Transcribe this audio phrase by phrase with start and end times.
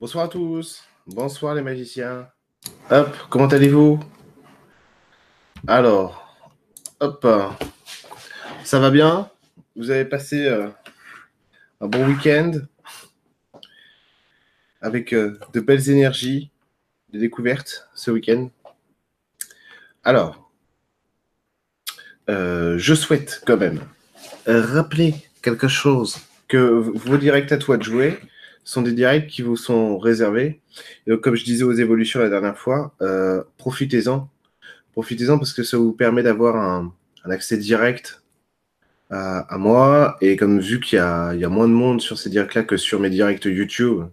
[0.00, 0.84] Bonsoir à tous.
[1.08, 2.28] Bonsoir les magiciens.
[2.88, 3.98] Hop, comment allez-vous?
[5.66, 6.38] Alors,
[7.00, 7.26] hop,
[8.62, 9.28] ça va bien?
[9.74, 10.68] Vous avez passé euh,
[11.80, 12.52] un bon week-end?
[14.82, 16.52] Avec euh, de belles énergies,
[17.08, 18.50] des découvertes ce week-end?
[20.04, 20.48] Alors,
[22.30, 23.80] euh, je souhaite quand même
[24.46, 28.20] rappeler quelque chose que vos directs à toi de jouer
[28.68, 30.60] sont des directs qui vous sont réservés.
[31.06, 34.28] Et comme je disais aux évolutions la dernière fois, euh, profitez-en.
[34.92, 36.92] Profitez-en parce que ça vous permet d'avoir un,
[37.24, 38.22] accès direct
[39.08, 40.18] à, moi.
[40.20, 43.08] Et comme vu qu'il y, a, moins de monde sur ces directs-là que sur mes
[43.08, 44.04] directs YouTube,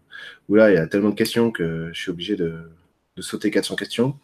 [0.47, 2.71] où là, il y a tellement de questions que je suis obligé de,
[3.19, 4.17] sauter 400 questions.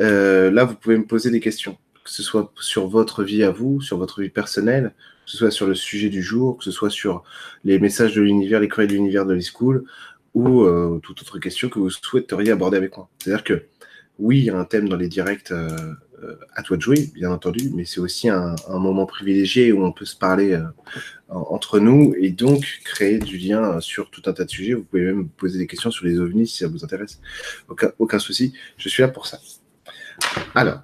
[0.00, 3.50] Euh, là, vous pouvez me poser des questions, que ce soit sur votre vie à
[3.50, 4.94] vous, sur votre vie personnelle,
[5.30, 7.22] que ce soit sur le sujet du jour, que ce soit sur
[7.62, 9.84] les messages de l'univers, les courriers de l'univers de l'e-school,
[10.34, 13.08] ou euh, toute autre question que vous souhaiteriez aborder avec moi.
[13.18, 13.66] C'est-à-dire que
[14.18, 15.70] oui, il y a un thème dans les directs euh,
[16.22, 19.92] euh, à toi de jouer, bien entendu, mais c'est aussi un, moment privilégié où on
[19.92, 20.60] peut se parler
[21.28, 24.74] entre nous et donc créer du lien sur tout un tas de sujets.
[24.74, 27.20] Vous pouvez même poser des questions sur les ovnis si ça vous intéresse.
[27.68, 29.38] Aucun, aucun souci, je suis là pour ça.
[30.56, 30.82] Alors,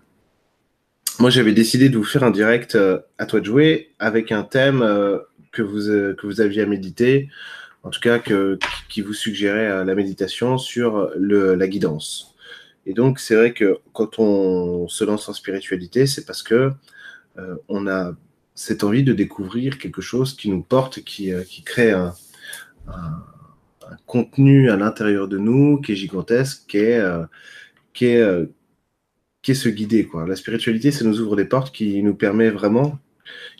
[1.18, 4.42] moi, j'avais décidé de vous faire un direct euh, à toi de jouer avec un
[4.42, 5.18] thème euh,
[5.52, 7.28] que, vous, euh, que vous aviez à méditer,
[7.82, 8.58] en tout cas que,
[8.88, 12.34] qui vous suggérait la méditation sur le, la guidance.
[12.84, 16.72] Et donc, c'est vrai que quand on se lance en spiritualité, c'est parce que
[17.68, 18.14] on a
[18.54, 22.14] cette envie de découvrir quelque chose qui nous porte, qui, qui crée un,
[24.06, 28.48] contenu à l'intérieur de nous qui est gigantesque, qui est,
[29.46, 30.06] qui se guider.
[30.06, 30.26] Quoi.
[30.26, 32.98] La spiritualité, ça nous ouvre des portes qui nous permet vraiment,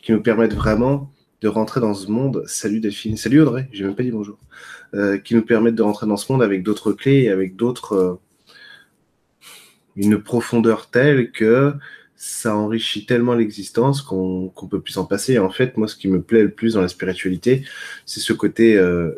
[0.02, 2.42] qui nous permettent vraiment de rentrer dans ce monde.
[2.46, 4.36] Salut Delphine, salut Audrey, j'ai même pas dit bonjour.
[4.94, 7.92] Euh, qui nous permettent de rentrer dans ce monde avec d'autres clés et avec d'autres.
[7.92, 8.14] Euh,
[9.94, 11.72] une profondeur telle que
[12.16, 15.38] ça enrichit tellement l'existence qu'on peut plus s'en passer.
[15.38, 17.64] en fait, moi, ce qui me plaît le plus dans la spiritualité,
[18.06, 19.12] c'est ce côté euh,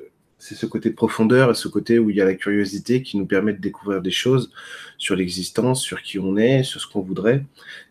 [0.49, 3.19] c'est ce côté de profondeur et ce côté où il y a la curiosité qui
[3.19, 4.51] nous permet de découvrir des choses
[4.97, 7.45] sur l'existence, sur qui on est, sur ce qu'on voudrait,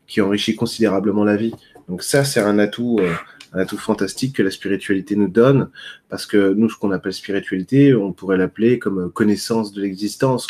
[0.08, 1.54] qui enrichit considérablement la vie.
[1.88, 3.14] Donc ça, c'est un atout, euh,
[3.54, 5.70] un atout fantastique que la spiritualité nous donne,
[6.10, 10.48] parce que nous, ce qu'on appelle spiritualité, on pourrait l'appeler comme connaissance de l'existence.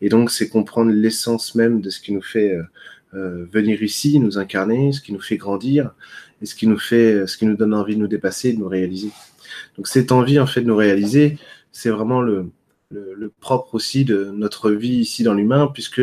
[0.00, 2.62] Et donc, c'est comprendre l'essence même de ce qui nous fait euh,
[3.12, 5.94] euh, venir ici, nous incarner, ce qui nous fait grandir,
[6.40, 8.68] et ce qui nous fait, ce qui nous donne envie de nous dépasser, de nous
[8.68, 9.10] réaliser.
[9.76, 11.38] Donc cette envie en fait de nous réaliser,
[11.72, 12.50] c'est vraiment le,
[13.40, 16.02] propre aussi de notre vie ici dans l'humain, puisque,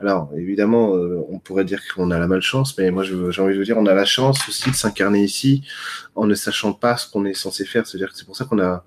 [0.00, 3.58] alors évidemment, euh, on pourrait dire qu'on a la malchance, mais moi j'ai envie de
[3.58, 5.62] vous dire, on a la chance aussi de s'incarner ici
[6.14, 7.86] en ne sachant pas ce qu'on est censé faire.
[7.86, 8.84] C'est-à-dire que c'est pour ça qu'on a,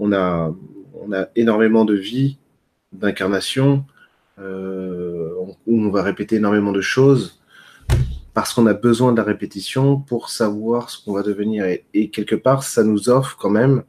[0.00, 0.52] on a,
[0.94, 2.38] on a énormément de vie,
[2.92, 3.84] d'incarnation,
[4.40, 5.30] euh,
[5.66, 7.37] où on va répéter énormément de choses
[8.34, 11.66] parce qu'on a besoin de la répétition pour savoir ce qu'on va devenir.
[11.92, 13.84] Et, quelque part, ça nous offre quand même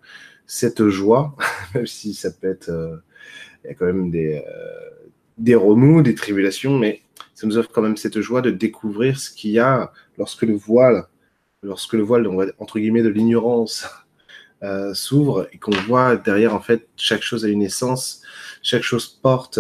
[0.47, 1.35] cette joie,
[1.75, 2.69] même si ça peut être...
[2.69, 2.97] Euh,
[3.63, 4.89] il y a quand même des, euh,
[5.37, 7.01] des remous, des tribulations, mais
[7.35, 10.55] ça nous offre quand même cette joie de découvrir ce qu'il y a lorsque le
[10.55, 11.07] voile,
[11.61, 12.27] lorsque le voile,
[12.57, 13.85] entre guillemets, de l'ignorance
[14.63, 18.21] euh, s'ouvre et qu'on voit derrière, en fait, chaque chose a une essence,
[18.61, 19.59] chaque chose porte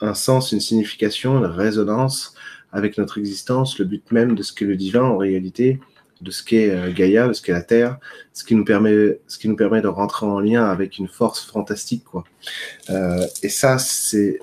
[0.00, 2.34] un sens, une signification, une résonance,
[2.72, 5.80] avec notre existence, le but même de ce qu'est le divin en réalité,
[6.20, 7.98] de ce qu'est euh, Gaïa, de ce qu'est la Terre,
[8.32, 11.44] ce qui nous permet, ce qui nous permet de rentrer en lien avec une force
[11.44, 12.24] fantastique, quoi.
[12.90, 14.40] Euh, et ça, c'est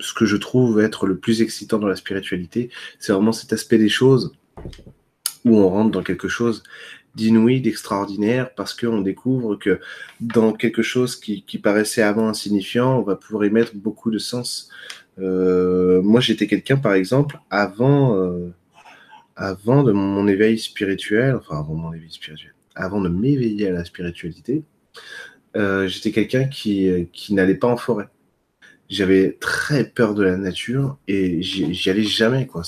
[0.00, 3.78] ce que je trouve être le plus excitant dans la spiritualité, c'est vraiment cet aspect
[3.78, 4.32] des choses
[5.44, 6.62] où on rentre dans quelque chose
[7.14, 9.80] d'inouï, d'extraordinaire, parce qu'on découvre que
[10.20, 14.18] dans quelque chose qui, qui, paraissait avant insignifiant, on va pouvoir y mettre beaucoup de
[14.18, 14.70] sens.
[15.18, 18.52] Euh, moi, j'étais quelqu'un, par exemple, avant, euh,
[19.36, 23.84] avant de mon éveil spirituel, enfin avant mon éveil spirituel, avant de m'éveiller à la
[23.84, 24.64] spiritualité,
[25.56, 28.08] euh, j'étais quelqu'un qui, qui n'allait pas en forêt.
[28.88, 32.46] J'avais très peur de la nature et j'y allais jamais.
[32.46, 32.62] Quoi.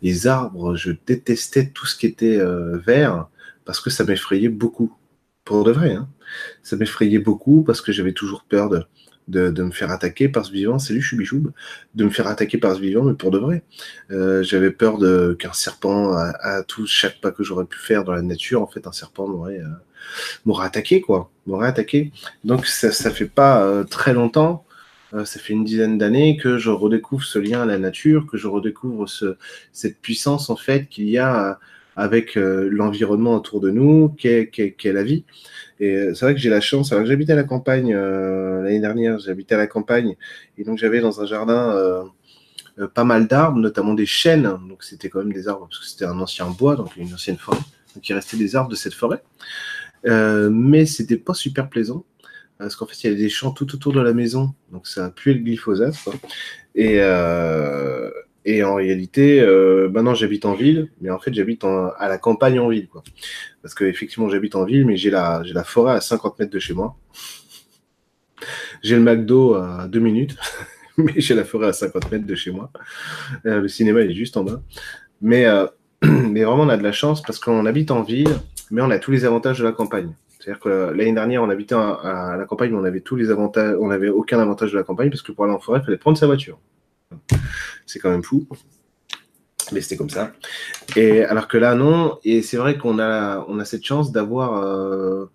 [0.00, 2.40] les arbres, je détestais tout ce qui était
[2.86, 3.28] vert
[3.66, 4.96] parce que ça m'effrayait beaucoup.
[5.44, 6.08] Pour de vrai, hein.
[6.62, 8.84] ça m'effrayait beaucoup parce que j'avais toujours peur de,
[9.32, 10.78] de, me faire attaquer par ce vivant.
[10.78, 11.52] Salut Chubichoub,
[11.94, 13.62] de me faire attaquer par ce vivant, mais pour de vrai.
[14.10, 14.98] Euh, j'avais peur
[15.38, 18.86] qu'un serpent, à, tout chaque pas que j'aurais pu faire dans la nature, en fait,
[18.86, 21.30] un serpent m'aurait euh, attaqué, quoi.
[21.46, 22.12] M'aurait attaqué.
[22.44, 24.64] Donc ça, ça fait pas euh, très longtemps.
[25.24, 28.46] ça fait une dizaine d'années que je redécouvre ce lien à la nature, que je
[28.46, 29.36] redécouvre ce,
[29.72, 31.58] cette puissance en fait qu'il y a
[31.96, 34.50] avec l'environnement autour de nous, qu'est
[34.84, 35.24] la vie.
[35.80, 39.54] Et c'est vrai que j'ai la chance, alors j'habitais à la campagne l'année dernière, j'habitais
[39.54, 40.16] à la campagne,
[40.58, 42.04] et donc j'avais dans un jardin
[42.94, 46.04] pas mal d'arbres, notamment des chênes, donc c'était quand même des arbres, parce que c'était
[46.04, 47.58] un ancien bois, donc une ancienne forêt,
[47.94, 49.22] donc il restait des arbres de cette forêt.
[50.04, 52.04] mais c'était pas super plaisant
[52.62, 55.06] parce qu'en fait, il y avait des champs tout autour de la maison, donc ça
[55.06, 55.96] a pué le glyphosate.
[56.74, 58.10] Et, euh,
[58.44, 62.58] et en réalité, euh, maintenant j'habite en ville, mais en fait j'habite à la campagne
[62.58, 63.02] en ville, quoi.
[63.62, 66.74] Parce que effectivement j'habite en ville, mais j'ai la, forêt à 50 mètres de chez
[66.74, 66.96] moi.
[68.82, 70.36] J'ai le McDo à 2 minutes,
[70.96, 72.70] mais j'ai la forêt à 50 mètres de chez moi.
[73.46, 74.60] Euh, le cinéma il est juste en bas.
[75.20, 75.66] Mais, euh,
[76.02, 78.40] mais vraiment on a de la chance parce qu'on habite en ville,
[78.72, 80.12] mais on a tous les avantages de la campagne.
[80.42, 83.76] C'est-à-dire que l'année dernière, on habitait à, la campagne, mais on avait tous les avantages,
[83.78, 85.98] on n'avait aucun avantage de la campagne parce que pour aller en forêt, il fallait
[85.98, 86.58] prendre sa voiture.
[87.86, 88.46] C'est quand même fou.
[89.72, 90.32] Mais c'était comme ça.
[90.96, 92.18] Et alors que là, non.
[92.24, 95.26] Et c'est vrai qu'on a, on a cette chance d'avoir euh,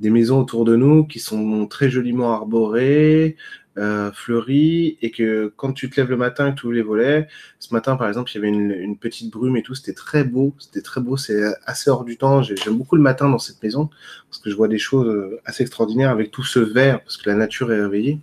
[0.00, 3.36] des maisons autour de nous qui sont très joliment arborées,
[3.78, 6.82] euh, fleuri et que quand tu te lèves le matin et que tu ouvres les
[6.82, 7.28] volets,
[7.58, 10.54] ce matin par exemple il y avait une, petite brume et tout, c'était très beau,
[10.58, 13.88] c'était très beau, c'est assez hors du temps, j'aime beaucoup le matin dans cette maison
[14.28, 17.30] parce que je vois des choses euh, assez extraordinaires avec tout ce vert parce que
[17.30, 18.18] la nature est réveillée.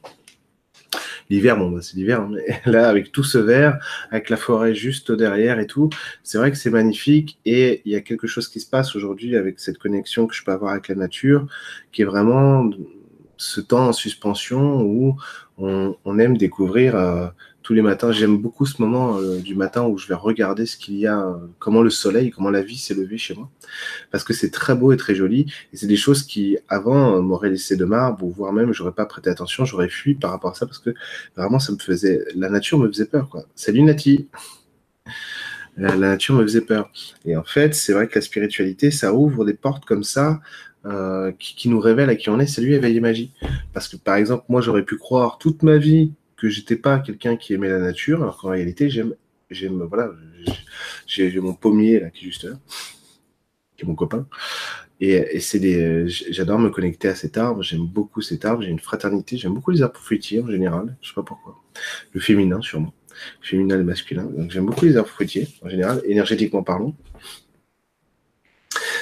[1.30, 3.78] L'hiver, bon, bah, c'est l'hiver, hein, mais là, avec tout ce vert,
[4.12, 5.90] avec la forêt juste derrière et tout,
[6.24, 9.36] c'est vrai que c'est magnifique et il y a quelque chose qui se passe aujourd'hui
[9.36, 11.46] avec cette connexion que je peux avoir avec la nature
[11.92, 12.70] qui est vraiment
[13.38, 15.16] ce temps en suspension où
[15.58, 17.28] on, aime découvrir euh,
[17.70, 18.12] tous les matins.
[18.12, 21.20] J'aime beaucoup ce moment euh, du matin où je vais regarder ce qu'il y a,
[21.20, 23.48] euh, comment le soleil, comment la vie s'est levée chez moi,
[24.10, 25.46] parce que c'est très beau et très joli.
[25.72, 29.30] Et c'est des choses qui, avant, m'auraient laissé de marbre, voire même, j'aurais pas prêté
[29.30, 30.96] attention, j'aurais fui par rapport à ça, parce que
[31.38, 33.44] vraiment, ça me faisait, la nature me faisait peur, quoi.
[33.54, 34.28] Salut Nati.
[35.78, 36.92] La, nature me faisait peur.
[37.24, 40.42] Et en fait, c'est vrai que la spiritualité, ça ouvre des portes comme ça
[40.86, 43.32] euh, qui, nous révèle à qui on est, c'est lui éveillé magie.
[43.74, 47.36] Parce que par exemple, moi j'aurais pu croire toute ma vie que j'étais pas quelqu'un
[47.36, 49.14] qui aimait la nature, alors qu'en réalité j'aime,
[49.50, 50.12] j'aime, voilà,
[51.06, 52.58] j'ai mon pommier là qui est juste là,
[53.76, 54.28] qui est mon copain.
[55.02, 57.64] Et, c'est des, j'adore me connecter à cet arbre.
[57.64, 58.64] J'aime beaucoup cet arbre.
[58.64, 59.38] J'ai une fraternité.
[59.38, 60.98] J'aime beaucoup les arbres fruitiers en général.
[61.02, 61.56] Je sais pas pourquoi.
[62.12, 62.94] Le féminin sûrement.
[63.42, 64.24] Féminin et masculin.
[64.24, 66.96] Donc j'aime beaucoup les arbres fruitiers en général, énergétiquement parlant.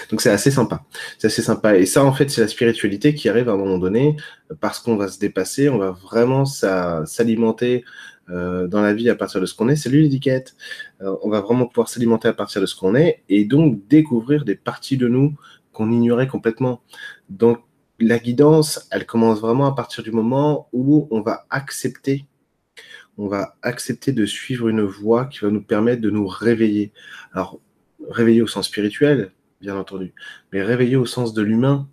[0.09, 0.83] Donc c'est assez sympa.
[1.17, 1.77] C'est assez sympa.
[1.77, 4.15] Et ça, en fait, c'est la spiritualité qui arrive à un moment donné
[4.59, 7.83] parce qu'on va se dépasser, on va vraiment s'alimenter
[8.29, 9.75] euh, dans la vie à partir de ce qu'on est.
[9.75, 10.55] C'est lui l'étiquette.
[11.01, 14.45] Euh, on va vraiment pouvoir s'alimenter à partir de ce qu'on est et donc découvrir
[14.45, 15.35] des parties de nous
[15.73, 16.81] qu'on ignorait complètement.
[17.29, 17.59] Donc
[17.99, 22.25] la guidance, elle commence vraiment à partir du moment où on va accepter
[23.17, 26.91] on va accepter de suivre une voie qui va nous permettre de nous réveiller.
[27.33, 27.59] Alors,
[28.09, 29.31] réveiller au sens spirituel,
[29.61, 30.13] bien entendu.
[30.51, 31.87] Mais réveiller au sens de l'humain,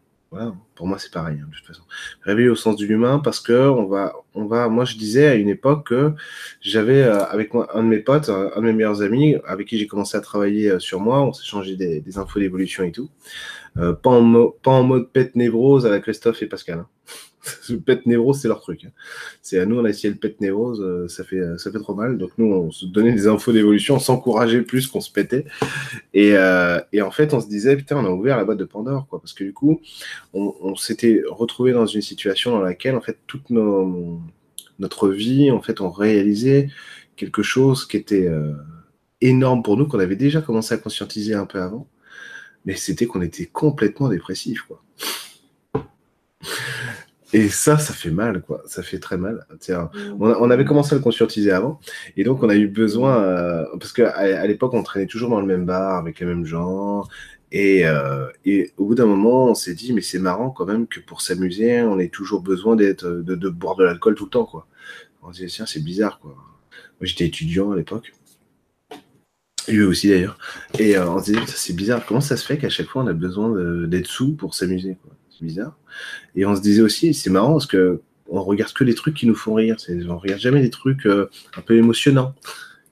[0.74, 1.82] pour moi c'est pareil, hein, de toute façon.
[2.22, 5.34] Réveiller au sens de l'humain parce que on va, on va, moi je disais à
[5.34, 6.12] une époque que
[6.60, 9.78] j'avais euh, avec moi un de mes potes, un, de mes meilleurs amis, avec qui
[9.78, 13.10] j'ai commencé à travailler euh, sur moi, on s'est changé des, infos d'évolution et tout.
[13.76, 16.80] Euh, pas, en mode pet névrose avec Christophe et Pascal.
[16.80, 16.88] Hein.
[17.68, 18.84] le pet névrose, c'est leur truc.
[18.84, 18.90] Hein.
[19.42, 21.78] C'est à nous, on a essayé le pet névrose, euh, ça fait, euh, ça fait
[21.78, 22.18] trop mal.
[22.18, 25.44] Donc nous, on se donnait des infos d'évolution, on s'encourageait plus qu'on se pétait.
[26.12, 28.64] Et, euh, et, en fait, on se disait, putain, on a ouvert la boîte de
[28.64, 29.20] Pandore, quoi.
[29.20, 29.80] Parce que du coup,
[30.32, 35.80] on, s'était retrouvé dans une situation dans laquelle, en fait, toute notre vie, en fait,
[35.80, 36.68] on réalisait
[37.16, 38.28] quelque chose qui était
[39.20, 41.86] énorme pour nous, qu'on avait déjà commencé à conscientiser un peu avant.
[42.64, 44.66] Mais c'était qu'on était complètement dépressif.
[47.34, 48.62] Et ça, ça fait mal, quoi.
[48.64, 49.44] Ça fait très mal.
[49.58, 50.22] Tiens, mm.
[50.22, 51.80] on, avait commencé à le conscientiser avant,
[52.16, 55.40] et donc on a eu besoin, euh, parce qu'à à, l'époque, on traînait toujours dans
[55.40, 57.02] le même bar avec les mêmes gens,
[57.50, 60.86] et, euh, et au bout d'un moment, on s'est dit, mais c'est marrant quand même
[60.86, 64.30] que pour s'amuser, on ait toujours besoin d'être, de, de, boire de l'alcool tout le
[64.30, 64.68] temps, quoi.
[65.24, 66.36] On se dit, tiens, c'est bizarre, quoi.
[66.36, 68.12] Moi, j'étais étudiant à l'époque.
[69.66, 70.38] Lui aussi d'ailleurs.
[70.78, 73.06] Et euh, on se dit, c'est bizarre, comment ça se fait qu'à chaque fois on
[73.06, 73.50] a besoin
[73.86, 75.13] d'être sous pour s'amuser quoi?
[75.36, 75.76] C'est bizarre.
[76.34, 79.26] Et on se disait aussi, c'est marrant parce que on regarde que les trucs qui
[79.26, 79.76] nous font rire.
[80.08, 82.34] On regarde jamais des trucs euh, un peu émotionnants.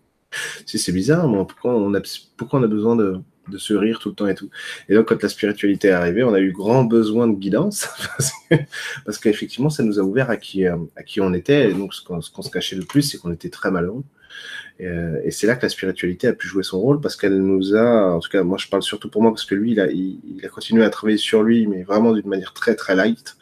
[0.67, 3.21] c'est bizarre, pourquoi, on a, besoin de,
[3.57, 4.51] se rire tout le temps et tout?
[4.89, 7.89] Et donc, quand la spiritualité est arrivée, on a eu grand besoin de guidance,
[9.05, 11.71] parce qu'effectivement, ça nous a ouvert à qui, euh, à qui on était.
[11.71, 14.05] Et donc, ce qu'on se cachait le plus, c'est qu'on était très malheureux.
[14.81, 17.75] Euh, et, c'est là que la spiritualité a pu jouer son rôle parce qu'elle nous
[17.75, 19.91] a, en tout cas, moi je parle surtout pour moi parce que lui, il a,
[19.91, 23.37] il, a continué à travailler sur lui, mais vraiment d'une manière très très light.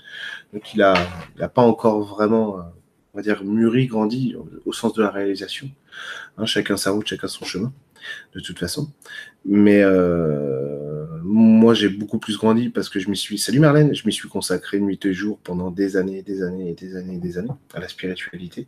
[0.52, 0.94] Donc il a,
[1.36, 2.62] il a pas encore vraiment, euh,
[3.14, 5.70] on va dire, mûri, grandi au sens de la réalisation.
[6.36, 7.72] Hein, chacun sa route, chacun son chemin.
[8.34, 8.90] de toute façon.
[9.44, 10.79] Mais euh,
[11.22, 13.38] moi, j'ai beaucoup plus grandi parce que je m'y suis.
[13.38, 16.74] Salut Marlène, je m'y suis consacré nuit et jour pendant des années, des années et
[16.74, 18.66] des années et des années à la spiritualité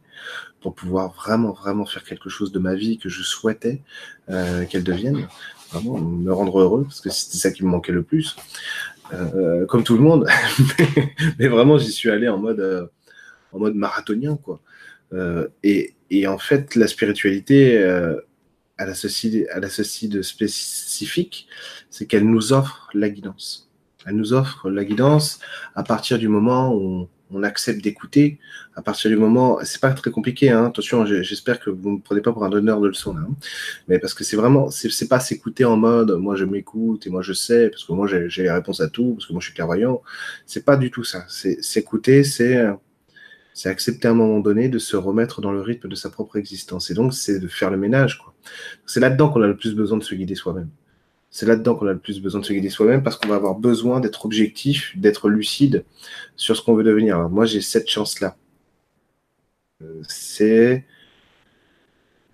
[0.60, 3.82] pour pouvoir vraiment, vraiment faire quelque chose de ma vie que je souhaitais
[4.30, 5.28] euh, qu'elle devienne.
[5.72, 8.36] Vraiment, me rendre heureux parce que c'était ça qui me manquait le plus.
[9.12, 10.26] Euh, comme tout le monde.
[11.38, 12.90] mais, vraiment, j'y suis allé en mode,
[13.52, 14.60] en mode marathonien, quoi.
[15.62, 17.78] et, et, en fait, la spiritualité
[18.82, 18.90] elle
[19.64, 21.48] a ceci, spécifique,
[21.90, 23.70] c'est qu'elle nous offre la guidance.
[24.04, 25.38] Elle nous offre la guidance
[25.74, 28.38] à partir du moment où on, accepte d'écouter,
[28.74, 32.00] à partir du moment, c'est pas très compliqué, hein, attention, j'espère que vous ne me
[32.00, 33.28] prenez pas pour un donneur de leçons, hein.
[33.88, 37.22] mais parce que c'est vraiment, c'est pas s'écouter en mode, moi je m'écoute et moi
[37.22, 39.54] je sais, parce que moi j'ai la réponse à tout, parce que moi je suis
[39.54, 40.02] clairvoyant,
[40.44, 42.66] c'est pas du tout ça, c'est s'écouter, c'est
[43.54, 46.36] c'est accepter à un moment donné de se remettre dans le rythme de sa propre
[46.36, 46.90] existence.
[46.90, 48.20] Et donc, c'est de faire le ménage.
[48.86, 50.68] C'est là-dedans qu'on a le plus besoin de se guider soi-même.
[51.30, 53.54] C'est là-dedans qu'on a le plus besoin de se guider soi-même parce qu'on va avoir
[53.54, 55.84] besoin d'être objectif, d'être lucide
[56.36, 57.28] sur ce qu'on veut devenir.
[57.30, 58.36] Moi, j'ai cette chance-là.
[59.82, 60.84] Euh, c'est.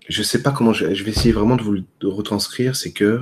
[0.07, 2.75] Je sais pas comment je, vais essayer vraiment de vous le retranscrire.
[2.75, 3.21] C'est que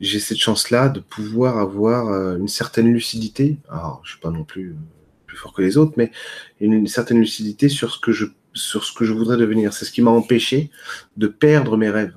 [0.00, 3.58] j'ai cette chance-là de pouvoir avoir euh, une certaine lucidité.
[3.68, 4.74] Alors, je suis pas non plus euh,
[5.36, 6.10] fort que les autres, mais
[6.60, 9.72] une, certaine lucidité sur ce que je, sur ce que je voudrais devenir.
[9.72, 10.70] C'est ce qui m'a empêché
[11.16, 12.14] de perdre mes rêves.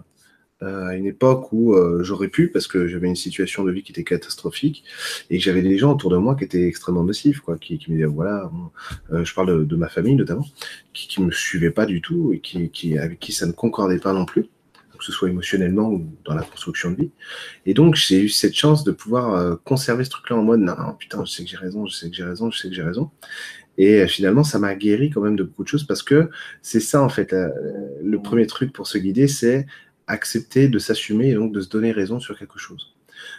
[0.61, 3.81] Euh, à une époque où euh, j'aurais pu, parce que j'avais une situation de vie
[3.81, 4.83] qui était catastrophique,
[5.29, 7.95] et que j'avais des gens autour de moi qui étaient extrêmement nocifs, quoi, qui, me
[7.95, 8.51] disaient, voilà,
[9.13, 10.45] euh, je parle de, ma famille notamment,
[10.93, 14.13] qui, qui me suivaient pas du tout, et qui, avec qui ça ne concordait pas
[14.13, 14.47] non plus
[14.97, 17.11] que ce soit émotionnellement ou dans la construction de vie.
[17.65, 21.23] Et donc, j'ai eu cette chance de pouvoir conserver ce truc-là en mode, non, putain,
[21.23, 23.09] je sais que j'ai raison, je sais que j'ai raison, je sais que j'ai raison.
[23.79, 26.29] Et euh, finalement, ça m'a guéri quand même de beaucoup de choses parce que
[26.61, 27.33] c'est ça, en fait,
[28.03, 29.65] le premier truc pour se guider, c'est
[30.05, 32.95] accepter de s'assumer et donc de se donner raison sur quelque chose.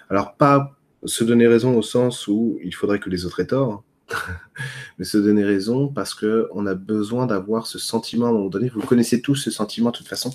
[0.09, 3.85] Alors, pas se donner raison au sens où il faudrait que les autres aient tort,
[4.99, 8.49] mais se donner raison parce que on a besoin d'avoir ce sentiment à un moment
[8.49, 8.69] donné.
[8.69, 10.31] Vous connaissez tous ce sentiment de toute façon.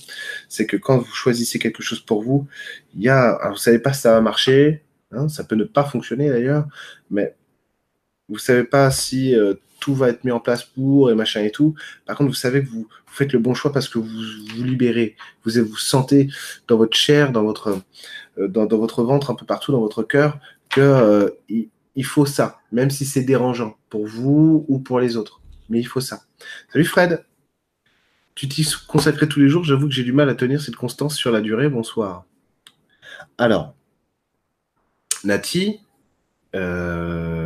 [0.49, 2.47] C'est que quand vous choisissez quelque chose pour vous,
[2.93, 5.65] il y a, alors vous savez pas si ça va marcher, hein, ça peut ne
[5.65, 6.67] pas fonctionner d'ailleurs,
[7.09, 7.35] mais
[8.29, 9.53] vous savez pas si euh,
[9.85, 11.75] tout va être mis en place pour et machin et tout.
[12.07, 15.15] Par contre, vous savez que vous, faites le bon choix parce que vous vous libérez.
[15.43, 16.27] Vous vous sentez
[16.67, 17.79] dans votre chair, dans votre,
[18.39, 20.39] euh, dans, votre ventre, un peu partout dans votre cœur,
[20.71, 25.39] que euh, il faut ça, même si c'est dérangeant pour vous ou pour les autres.
[25.69, 26.21] Mais il faut ça.
[26.73, 27.23] Salut Fred.
[28.33, 29.65] Tu t'y consacrais tous les jours.
[29.65, 31.69] J'avoue que j'ai du mal à tenir cette constance sur la durée.
[31.69, 32.25] Bonsoir.
[33.37, 33.75] Alors,
[35.23, 35.79] Nati,
[36.55, 37.44] euh,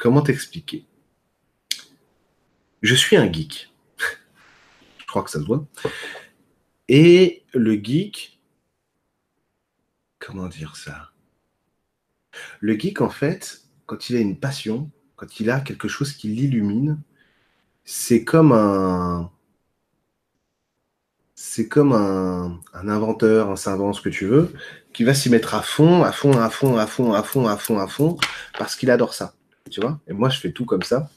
[0.00, 0.86] comment t'expliquer?
[2.82, 3.72] Je suis un geek.
[4.98, 5.66] Je crois que ça se voit.
[6.88, 8.40] Et le geek,
[10.18, 11.12] comment dire ça?
[12.60, 16.28] Le geek, en fait, quand il a une passion, quand il a quelque chose qui
[16.28, 17.00] l'illumine,
[17.84, 19.30] c'est comme un.
[21.34, 24.52] C'est comme un, inventeur, un savant, ce que tu veux,
[24.92, 27.56] qui va s'y mettre à fond, à fond, à fond, à fond, à fond, à
[27.56, 28.18] fond, à fond,
[28.58, 29.34] parce qu'il adore ça.
[29.70, 31.10] Tu vois Et moi, je fais tout comme ça.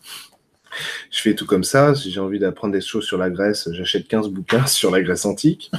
[1.11, 1.95] Je fais tout comme ça.
[1.95, 5.25] Si j'ai envie d'apprendre des choses sur la Grèce, j'achète 15 bouquins sur la Grèce
[5.25, 5.71] antique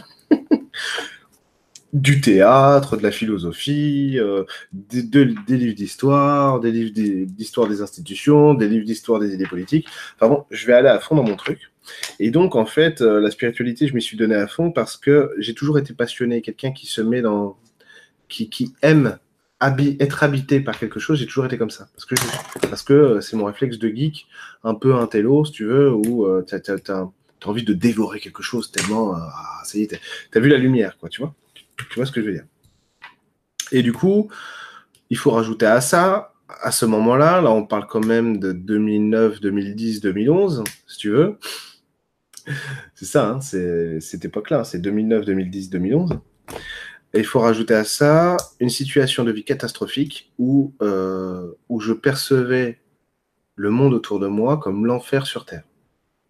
[1.94, 8.68] du théâtre, de la philosophie, euh, des, livres d'histoire, des livres d'histoire des institutions, des
[8.68, 9.86] livres d'histoire des idées politiques.
[10.16, 11.70] Enfin bon, je vais aller à fond dans mon truc.
[12.18, 15.30] Et donc, en fait, euh, la spiritualité, je m'y suis donné à fond parce que
[15.38, 17.56] j'ai toujours été passionné, quelqu'un qui se met dans.
[18.28, 19.18] qui, qui aime
[19.60, 21.88] être habité par quelque chose, j'ai toujours été comme ça.
[21.94, 22.14] Parce que,
[22.68, 24.26] parce que euh, c'est mon réflexe de geek,
[24.62, 27.06] un peu un télo, si tu veux, où tu as,
[27.46, 29.14] envie de dévorer quelque chose tellement.
[29.14, 30.00] ah, ça y est,
[30.32, 31.34] tu as vu la lumière, quoi, tu vois.
[31.76, 32.46] Tu vois ce que je veux dire
[33.72, 34.28] Et du coup,
[35.10, 39.40] il faut rajouter à ça, à ce moment-là, là on parle quand même de 2009,
[39.40, 41.38] 2010, 2011, si tu veux.
[42.94, 46.18] C'est ça, hein, c'est cette époque-là, c'est 2009, 2010, 2011.
[47.14, 52.80] Et il faut rajouter à ça une situation de vie catastrophique où, euh, je percevais
[53.54, 55.62] le monde autour de moi comme l'enfer sur Terre.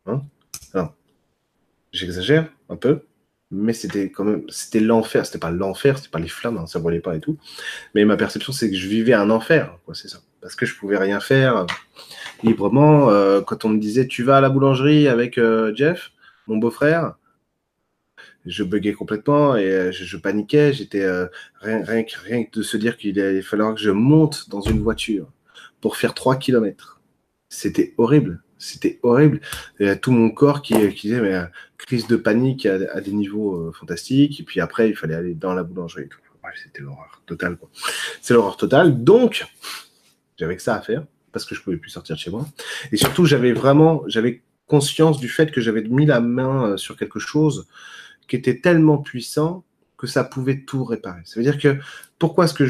[0.07, 0.23] Hein?
[1.91, 3.03] J'exagère un peu,
[3.53, 5.25] mais c'était quand même, c'était l'enfer.
[5.25, 7.39] C'était pas l'enfer, c'était pas les flammes, hein, ça volait pas et tout.
[7.95, 10.19] Mais ma perception, c'est que je vivais un enfer, ça.
[10.41, 11.67] Parce que je pouvais rien faire euh,
[12.43, 13.11] librement.
[13.11, 15.41] Euh, quand on me disait, tu vas à la boulangerie avec
[15.77, 16.11] Jeff,
[16.49, 17.15] mon beau-frère,
[18.47, 20.73] je buguais complètement et je, paniquais.
[20.73, 21.07] J'étais
[21.61, 25.29] rien, rien, que de se dire qu'il allait falloir que je monte dans une voiture
[25.81, 27.01] pour faire 3 km.
[27.49, 29.41] C'était horrible C'était horrible.
[29.81, 31.41] Y a tout mon corps qui, qui disait, mais
[31.79, 34.41] crise de panique à, des niveaux fantastiques.
[34.41, 36.09] Et puis après, il fallait aller dans la boulangerie.
[36.63, 37.59] C'était l'horreur totale.
[38.21, 39.03] C'est l'horreur totale.
[39.03, 39.47] Donc,
[40.37, 42.47] j'avais que ça à faire parce que je pouvais plus sortir de chez moi.
[42.93, 44.05] Et surtout, j'avais vraiment,
[44.67, 47.67] conscience du fait que j'avais mis la main euh, sur quelque chose
[48.29, 49.65] qui était tellement puissant
[49.97, 51.23] que ça pouvait tout réparer.
[51.25, 51.79] Ça veut dire que
[52.19, 52.67] pourquoi est-ce que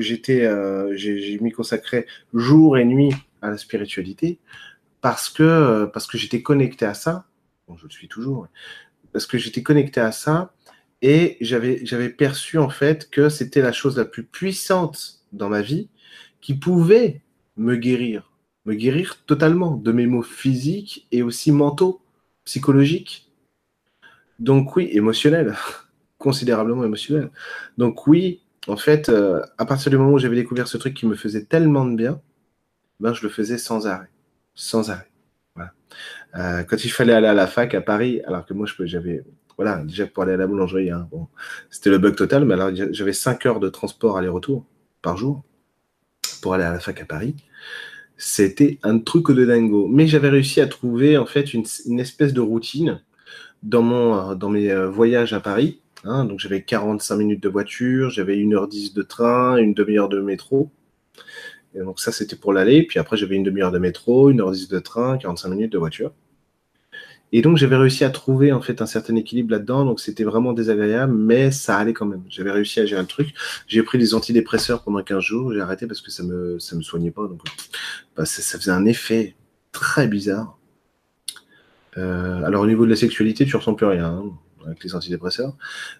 [0.00, 3.12] j'étais, euh, j'ai mis consacré jour et nuit
[3.42, 4.38] à la spiritualité?
[5.00, 7.26] Parce que euh, parce que j'étais connecté à ça.
[7.76, 8.48] Je le suis toujours.
[9.12, 10.54] Parce que j'étais connecté à ça
[11.02, 15.88] et j'avais perçu en fait que c'était la chose la plus puissante dans ma vie
[16.40, 17.22] qui pouvait
[17.56, 18.32] me guérir,
[18.64, 22.00] me guérir totalement de mes maux physiques et aussi mentaux,
[22.44, 23.27] psychologiques.
[24.38, 25.56] Donc oui, émotionnels,
[26.18, 27.30] considérablement émotionnels.
[27.76, 31.06] Donc oui, en fait, euh, à partir du moment où j'avais découvert ce truc qui
[31.06, 32.20] me faisait tellement de bien,
[33.00, 34.10] ben je le faisais sans arrêt,
[34.54, 35.08] sans arrêt.
[36.36, 39.24] Euh, quand il fallait aller à la fac à Paris, alors que moi j'avais
[39.56, 41.08] voilà, déjà pour aller à la boulangerie, hein,
[41.70, 44.66] c'était le bug total, mais alors j'avais 5 heures de transport aller-retour
[45.02, 45.42] par jour
[46.42, 47.34] pour aller à la fac à Paris.
[48.16, 49.88] C'était un truc de dingo.
[49.88, 51.64] Mais j'avais réussi à trouver en fait une,
[52.00, 53.00] espèce de routine
[53.62, 55.80] dans, mon, dans mes euh, voyages à Paris.
[56.04, 56.24] Hein.
[56.24, 60.70] donc j'avais 45 minutes de voiture, j'avais 1h10 de train, une demi-heure de métro.
[61.74, 62.84] Et donc ça c'était pour l'aller.
[62.84, 66.12] Puis après j'avais une demi-heure de métro, 1h10 de train, 45 minutes de voiture.
[67.32, 70.54] Et donc j'avais réussi à trouver en fait un certain équilibre là-dedans, donc c'était vraiment
[70.54, 72.22] désagréable, mais ça allait quand même.
[72.28, 73.34] J'avais réussi à gérer le truc.
[73.66, 76.82] J'ai pris des antidépresseurs pendant 15 jours, j'ai arrêté parce que ça me ça me
[76.82, 77.42] soignait pas, donc
[78.16, 79.34] bah, ça, faisait un effet
[79.72, 80.57] très bizarre.
[81.98, 84.24] Euh, alors au niveau de la sexualité, tu ressens plus rien hein,
[84.66, 85.56] avec les antidépresseurs.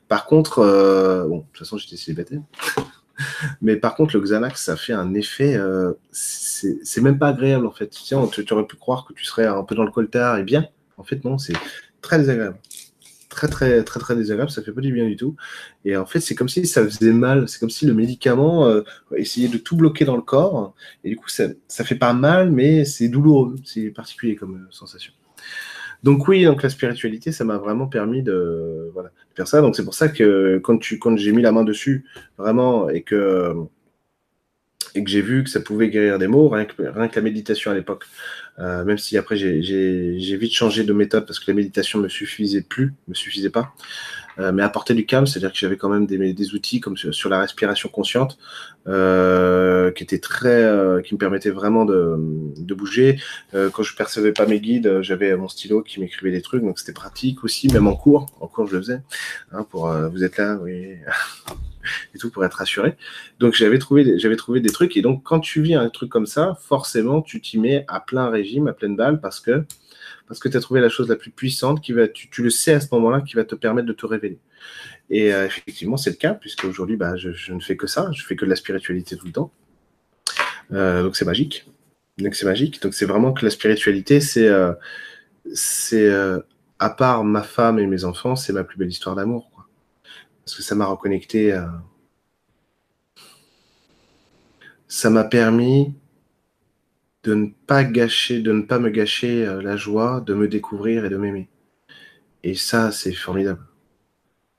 [0.06, 2.40] Par contre, euh, bon, de toute façon j'étais célibataire.
[3.60, 7.72] Mais par contre, le Xanax, ça fait un effet, euh, c'est même pas agréable en
[7.72, 7.88] fait.
[7.88, 10.68] Tiens, tu, aurais pu croire que tu serais un peu dans le coltard et bien,
[10.98, 11.56] en fait, non, c'est
[12.00, 12.58] très désagréable.
[13.28, 14.50] Très, très, très, très désagréable.
[14.50, 15.36] Ça fait pas du bien du tout.
[15.84, 17.48] Et en fait, c'est comme si ça faisait mal.
[17.48, 18.68] C'est comme si le médicament
[19.14, 20.74] essayait de tout bloquer dans le corps.
[21.04, 23.56] Et du coup, ça, ça fait pas mal, mais c'est douloureux.
[23.64, 25.12] C'est particulier comme sensation.
[26.02, 29.60] Donc oui, donc la spiritualité, ça m'a vraiment permis de, voilà, faire ça.
[29.60, 32.04] Donc c'est pour ça que quand, quand j'ai mis la main dessus,
[32.36, 33.54] vraiment, et que,
[34.94, 37.22] et que j'ai vu que ça pouvait guérir des maux, rien que, rien que la
[37.22, 38.04] méditation à l'époque,
[38.58, 42.62] euh, même si après j'ai vite changé de méthode parce que la méditation me suffisait
[42.62, 43.74] plus, me suffisait pas.
[44.38, 47.28] Euh, mais apporter du calme, c'est-à-dire que j'avais quand même des, des, outils comme sur,
[47.28, 48.38] la respiration consciente
[48.86, 52.16] euh, qui étaient très, euh, qui me permettaient vraiment de,
[52.56, 53.20] de bouger.
[53.54, 56.78] Euh, quand je percevais pas mes guides, j'avais mon stylo qui m'écrivait des trucs, donc
[56.78, 58.26] c'était pratique aussi, même en cours.
[58.40, 59.00] En cours, je le faisais.
[59.52, 60.94] Hein, pour vous êtes là, oui.
[62.14, 62.96] et tout pour être rassuré.
[63.40, 64.96] Donc j'avais trouvé, j'avais trouvé des trucs.
[64.96, 68.28] Et donc quand tu vis un truc comme ça, forcément tu t'y mets à plein
[68.30, 69.64] régime, à pleine balle, parce que
[70.28, 72.74] parce que tu as trouvé la chose la plus puissante qui va, tu, le sais
[72.74, 74.38] à ce moment-là, qui va te permettre de te révéler.
[75.08, 78.22] Et euh, effectivement, c'est le cas, puisque aujourd'hui, bah, je, ne fais que ça, je
[78.22, 79.50] fais que de la spiritualité tout le temps.
[80.72, 81.66] Euh, donc c'est magique.
[82.18, 82.82] Donc c'est magique.
[82.82, 84.74] Donc c'est vraiment que la spiritualité, c'est, euh,
[85.54, 86.10] c'est
[86.78, 89.50] à part ma femme et mes enfants, c'est ma plus belle histoire d'amour
[90.44, 91.58] parce que ça m'a reconnecté.
[94.88, 95.94] Ça m'a permis
[97.28, 101.04] de ne pas gâcher, de ne pas me gâcher euh, la joie de me découvrir
[101.04, 101.50] et de m'aimer.
[102.42, 103.60] Et ça, c'est formidable.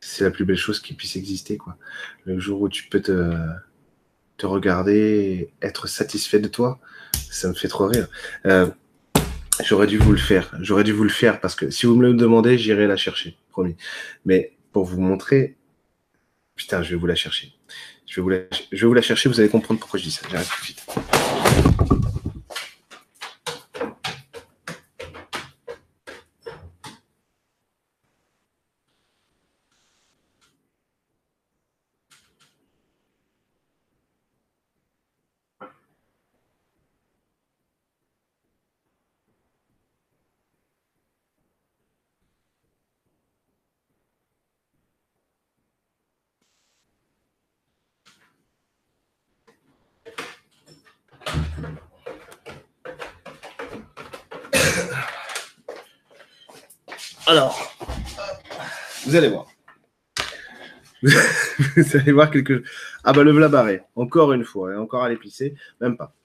[0.02, 1.78] C'est la plus belle chose qui puisse exister, quoi.
[2.26, 3.34] Le jour où tu peux te,
[4.44, 6.80] regarder, être satisfait de toi,
[7.32, 8.08] ça me fait trop rire.
[8.46, 8.68] Euh,
[9.66, 10.52] j'aurais dû vous le faire.
[10.62, 13.36] J'aurais dû vous le faire parce que si vous me le demandez, j'irai la chercher,
[13.50, 13.76] promis.
[14.26, 15.58] Mais pour vous montrer
[16.56, 17.54] Putain, je vais vous la chercher.
[18.06, 18.40] Je vais vous la,
[18.72, 20.28] je vais vous la chercher, vous allez comprendre pourquoi je dis ça.
[57.30, 57.76] Alors,
[59.06, 59.46] vous allez voir.
[61.82, 62.64] vous allez voir quelque.
[63.04, 66.16] Ah bah le blabaré, encore une fois, et encore à l'épicer, même pas.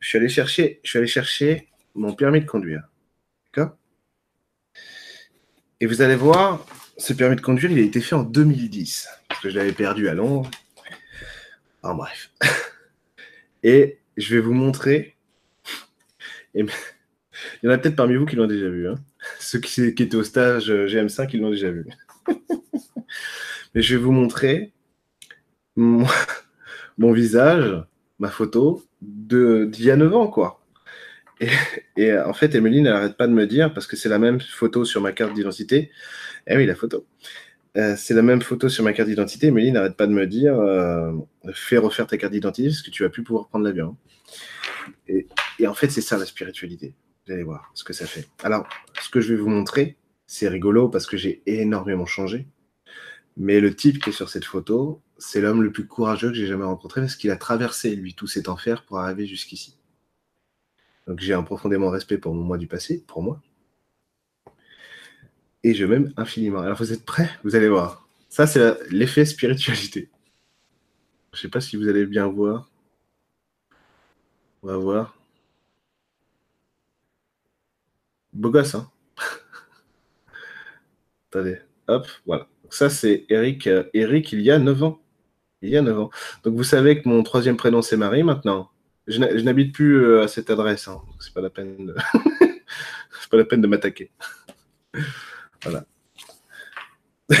[0.00, 2.82] Je suis allé chercher, je suis allé chercher mon permis de conduire.
[3.46, 3.76] D'accord?
[5.80, 6.66] Et vous allez voir,
[6.98, 10.08] ce permis de conduire, il a été fait en 2010, parce que je l'avais perdu
[10.08, 10.50] à Londres.
[11.82, 12.30] En bref.
[13.62, 15.16] Et je vais vous montrer.
[16.54, 16.66] Il
[17.62, 18.88] y en a peut-être parmi vous qui l'ont déjà vu.
[18.88, 18.96] Hein.
[19.38, 21.86] Ceux qui, étaient au stage euh, GM5, ils l'ont déjà vu.
[23.74, 24.72] Mais je vais vous montrer
[26.98, 27.82] mon, visage,
[28.18, 30.60] ma photo d'il y a 9 ans, quoi.
[31.96, 34.40] Et, en fait, Emeline, elle n'arrête pas de me dire, parce que c'est la même
[34.40, 35.90] photo sur ma carte d'identité.
[36.46, 37.06] Eh oui, la photo.
[37.78, 39.46] Euh, c'est la même photo sur ma carte d'identité.
[39.46, 41.12] Emeline n'arrête pas de me dire, euh,
[41.54, 43.96] fais refaire ta carte d'identité parce que tu vas plus pouvoir prendre l'avion.
[45.08, 46.94] Et, et en fait, c'est ça la spiritualité.
[47.26, 48.28] Vous allez voir ce que ça fait.
[48.42, 48.68] Alors,
[49.00, 52.46] ce que je vais vous montrer, c'est rigolo parce que j'ai énormément changé.
[53.38, 56.46] Mais le type qui est sur cette photo, c'est l'homme le plus courageux que j'ai
[56.46, 59.76] jamais rencontré parce qu'il a traversé, lui, tout cet enfer pour arriver jusqu'ici.
[61.06, 63.40] Donc j'ai un profondément respect pour mon moi du passé, pour moi.
[65.62, 66.60] Et je m'aime infiniment.
[66.60, 67.30] Alors vous êtes prêts?
[67.44, 68.08] Vous allez voir.
[68.28, 70.08] Ça, c'est l'effet spiritualité.
[71.32, 72.70] Je ne sais pas si vous allez bien voir.
[74.62, 75.16] On va voir.
[78.32, 78.90] Beau gosse, hein?
[81.30, 81.58] Attendez.
[81.88, 82.48] Hop, voilà.
[82.70, 83.66] ça, c'est Eric.
[83.66, 85.00] Euh, Eric, il y a 9 ans.
[85.62, 86.10] Il y a 9 ans.
[86.44, 88.70] Donc vous savez que mon troisième prénom, c'est Marie maintenant.
[89.06, 90.88] Je n'habite plus euh, à cette adresse.
[90.88, 91.00] Hein.
[91.20, 91.86] C'est pas la peine
[93.60, 93.66] de...
[93.66, 94.10] m'attaquer.
[95.62, 95.84] voilà.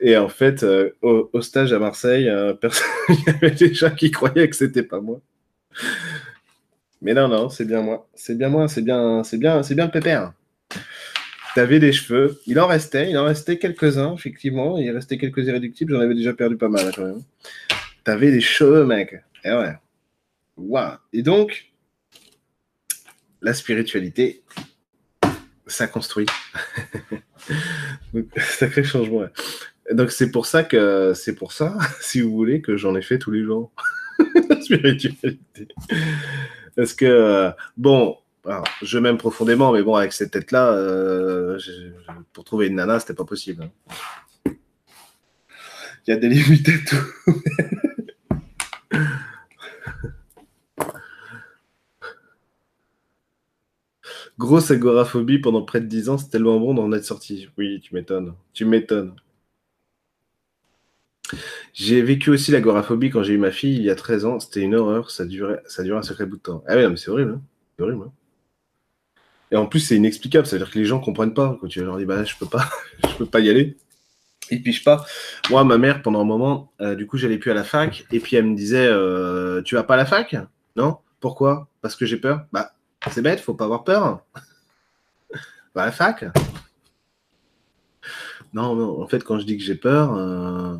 [0.00, 2.24] Et en fait, euh, au, stage à Marseille,
[3.08, 5.20] il y avait des gens qui croyaient que c'était pas moi.
[7.02, 8.08] Mais non, non, c'est bien moi.
[8.14, 10.32] C'est bien moi, c'est bien, c'est bien, c'est bien le pépère.
[11.54, 12.40] T'avais des cheveux.
[12.46, 14.78] Il en restait, il en restait quelques-uns, effectivement.
[14.78, 15.92] Il restait quelques irréductibles.
[15.92, 17.22] J'en avais déjà perdu pas mal, quand même.
[18.04, 19.14] T'avais des cheveux, mec.
[19.44, 19.74] Et eh ouais.
[20.56, 20.96] Waouh.
[21.12, 21.72] Et donc,
[23.42, 24.42] la spiritualité,
[25.66, 26.26] ça construit.
[28.36, 29.26] sacré changement.
[29.90, 33.18] Donc, c'est pour ça que, c'est pour ça, si vous voulez, que j'en ai fait
[33.18, 33.72] tous les jours.
[34.48, 35.68] la spiritualité.
[36.76, 38.16] Parce que, bon,
[38.82, 41.58] je m'aime profondément, mais bon, avec cette tête-là, euh,
[42.32, 43.70] pour trouver une nana, c'était pas possible.
[46.06, 46.96] Il y a des limites et tout.
[54.38, 57.50] Grosse agoraphobie pendant près de 10 ans, c'est tellement bon d'en être sorti.
[57.58, 58.34] Oui, tu m'étonnes.
[58.54, 59.14] Tu m'étonnes.
[61.74, 64.40] J'ai vécu aussi l'agoraphobie quand j'ai eu ma fille il y a 13 ans.
[64.40, 65.10] C'était une horreur.
[65.10, 66.64] Ça durait, ça durait un sacré bout de temps.
[66.66, 67.32] Ah oui, mais c'est horrible.
[67.32, 67.42] Hein.
[67.76, 68.04] c'est horrible.
[68.06, 68.12] Hein.
[69.50, 70.46] Et en plus, c'est inexplicable.
[70.46, 71.58] Ça veut dire que les gens comprennent pas.
[71.60, 72.68] Quand tu leur dis, bah, je peux pas,
[73.08, 73.76] je peux pas y aller.
[74.50, 75.04] Ils pigent pas.
[75.48, 78.04] Moi, ma mère, pendant un moment, euh, du coup, j'allais plus à la fac.
[78.10, 80.36] Et puis, elle me disait, euh, tu vas pas à la fac?
[80.76, 80.98] Non?
[81.20, 81.68] Pourquoi?
[81.82, 82.46] Parce que j'ai peur?
[82.52, 82.72] Bah,
[83.10, 84.24] c'est bête, faut pas avoir peur.
[85.74, 86.24] à la fac.
[88.52, 90.76] Non, non, en fait, quand je dis que j'ai peur, euh,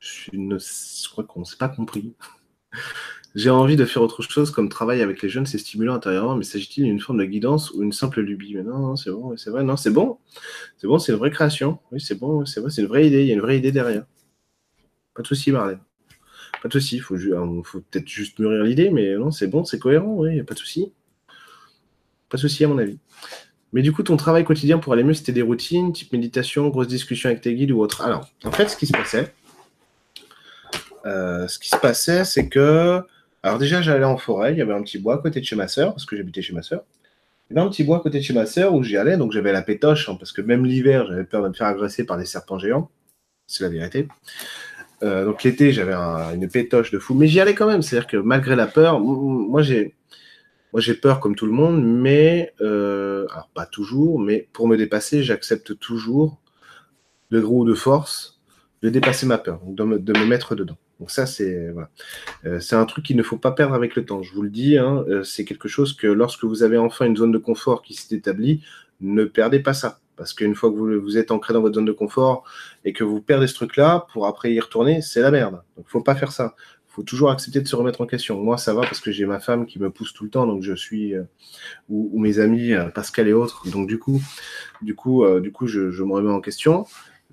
[0.00, 2.14] je, je crois qu'on ne s'est pas compris.
[3.34, 6.44] J'ai envie de faire autre chose comme travail avec les jeunes, c'est stimulant intérieurement, mais
[6.44, 8.54] s'agit-il d'une forme de guidance ou une simple lubie?
[8.54, 10.18] Non, c'est bon, c'est vrai, non, c'est bon.
[10.78, 11.80] C'est bon, c'est une vraie création.
[11.90, 13.72] Oui, c'est bon, c'est vrai, c'est une vraie idée, il y a une vraie idée
[13.72, 14.04] derrière.
[15.14, 15.80] Pas de souci, Marlène.
[16.62, 17.16] Pas de souci, il faut,
[17.64, 20.92] faut peut-être juste mûrir l'idée, mais non, c'est bon, c'est cohérent, oui, pas de souci.
[22.28, 22.98] Pas de souci, à mon avis.
[23.72, 26.86] Mais du coup, ton travail quotidien pour aller mieux, c'était des routines, type méditation, grosse
[26.86, 28.02] discussion avec tes guides ou autre?
[28.02, 29.34] Alors, en fait, ce qui se passait,
[31.04, 33.02] euh, ce qui se passait, c'est que
[33.44, 35.54] alors déjà, j'allais en forêt, il y avait un petit bois à côté de chez
[35.54, 36.82] ma sœur, parce que j'habitais chez ma sœur.
[37.50, 39.18] Il y avait un petit bois à côté de chez ma sœur où j'y allais,
[39.18, 42.06] donc j'avais la pétoche, hein, parce que même l'hiver, j'avais peur de me faire agresser
[42.06, 42.90] par des serpents géants.
[43.46, 44.08] C'est la vérité.
[45.02, 47.82] Euh, donc l'été, j'avais une pétoche de fou, mais j'y allais quand même.
[47.82, 49.94] C'est-à-dire que malgré la peur, moi j'ai,
[51.02, 55.78] peur comme tout le monde, mais euh, alors pas toujours, mais pour me dépasser, j'accepte
[55.78, 56.40] toujours
[57.30, 58.40] de gros de force
[58.80, 60.78] de dépasser ma peur, de me mettre dedans.
[61.00, 61.24] Donc ça.
[61.40, 64.22] Euh, c'est un truc qu'il ne faut pas perdre avec le temps.
[64.22, 67.16] Je vous le dis, hein, euh, c'est quelque chose que lorsque vous avez enfin une
[67.16, 68.62] zone de confort qui s'est établie,
[69.00, 70.00] ne perdez pas ça.
[70.16, 72.44] Parce qu'une fois que vous, êtes ancré dans votre zone de confort
[72.84, 75.60] et que vous perdez ce truc-là, pour après y retourner, c'est la merde.
[75.76, 76.54] Donc faut pas faire ça.
[76.88, 78.40] Il faut toujours accepter de se remettre en question.
[78.40, 80.62] Moi, ça va parce que j'ai ma femme qui me pousse tout le temps, donc
[80.62, 81.24] je suis euh,
[81.88, 83.68] ou, mes amis Pascal et autres.
[83.68, 84.22] Donc du coup,
[84.80, 86.86] du coup, du coup, je me remets en question.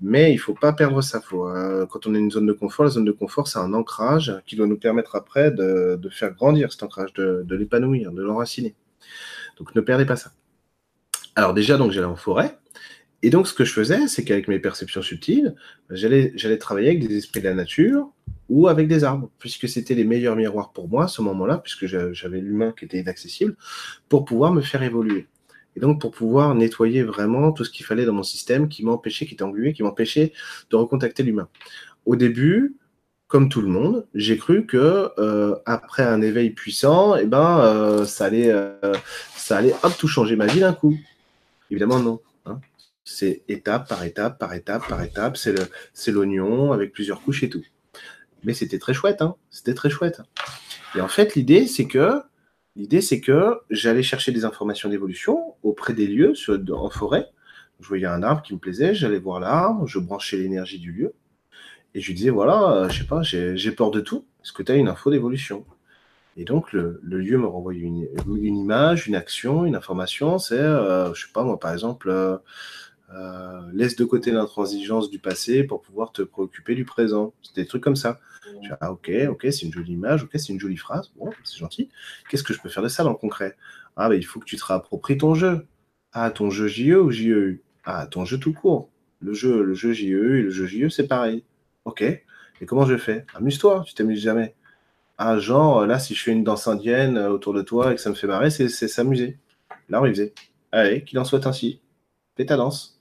[0.04, 1.56] Mais il ne faut pas perdre sa foi.
[1.56, 4.36] Euh, quand on est une zone de confort, la zone de confort, c'est un ancrage
[4.46, 8.74] qui doit nous permettre après de, faire grandir cet ancrage, de, l'épanouir, de l'enraciner.
[9.58, 10.32] Donc ne perdez pas ça.
[11.36, 12.58] Alors déjà, donc j'allais en forêt.
[13.22, 15.54] Et donc ce que je faisais, c'est qu'avec mes perceptions subtiles,
[15.88, 18.10] j'allais travailler avec des esprits de la nature
[18.48, 21.86] ou avec des arbres, puisque c'était les meilleurs miroirs pour moi à ce moment-là, puisque
[21.86, 23.56] j'avais l'humain qui était inaccessible,
[24.08, 25.28] pour pouvoir me faire évoluer.
[25.76, 29.26] Et donc, pour pouvoir nettoyer vraiment tout ce qu'il fallait dans mon système qui m'empêchait,
[29.26, 30.32] qui était englué, qui m'empêchait
[30.70, 31.48] de recontacter l'humain.
[32.04, 32.76] Au début,
[33.32, 38.04] comme tout le monde, j'ai cru que euh, après un éveil puissant, eh ben, euh,
[38.04, 38.92] ça allait, euh,
[39.34, 40.98] ça allait hop, tout changer ma vie d'un coup.
[41.70, 42.20] Évidemment, non.
[42.44, 42.60] Hein.
[43.04, 45.38] C'est étape par étape, par étape, par étape.
[45.38, 47.64] C'est l'oignon avec plusieurs couches et tout.
[48.44, 49.22] Mais c'était très chouette.
[49.22, 49.36] Hein.
[49.48, 50.20] C'était très chouette.
[50.94, 52.20] Et en fait, l'idée, c'est que
[52.76, 56.34] l'idée, c'est que j'allais chercher des informations d'évolution auprès des lieux
[56.72, 57.28] en forêt.
[57.80, 61.14] Je voyais un arbre qui me plaisait, j'allais voir l'arbre, je branchais l'énergie du lieu
[61.94, 64.24] et je lui disais, voilà, euh, je sais pas, j'ai peur de tout.
[64.42, 65.64] Est-ce que tu as une info d'évolution?
[66.36, 70.38] Et donc, le, lieu me renvoyait une, une, image, une action, une information.
[70.38, 72.38] C'est, euh, je sais pas, moi, par exemple, euh,
[73.14, 77.34] euh, laisse de côté l'intransigeance du passé pour pouvoir te préoccuper du présent.
[77.42, 78.18] C'était des trucs comme ça.
[78.60, 81.12] Dis, ah, ok, ok, c'est une jolie image, ok, c'est une jolie phrase.
[81.16, 81.88] Bon, c'est gentil.
[82.28, 83.56] Qu'est-ce que je peux faire de ça dans le concret?
[83.96, 85.66] Ah, ben, il faut que tu te réappropries ton jeu.
[86.12, 88.90] Ah, ton jeu JE ou JEU Ah, ton jeu tout court.
[89.20, 91.44] Le jeu, le jeu JEU et le jeu JE, c'est pareil.
[91.84, 92.02] Ok.
[92.02, 93.26] Et comment je fais?
[93.34, 94.54] Amuse-toi, tu t'amuses jamais.
[95.18, 98.10] Ah, genre, là, si je fais une danse indienne autour de toi et que ça
[98.10, 99.38] me fait marrer, c'est s'amuser.
[99.88, 100.32] Là, on y faisait.
[100.72, 101.80] Allez, qu'il en soit ainsi.
[102.36, 102.98] Fais ta danse.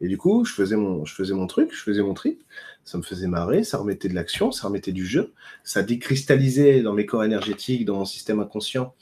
[0.00, 2.42] Et du coup, je faisais mon, je faisais mon truc, je faisais mon trip.
[2.84, 5.32] Ça me faisait marrer, ça remettait de l'action, ça remettait du jeu.
[5.62, 8.94] Ça décristallisait dans mes corps énergétiques, dans mon système inconscient,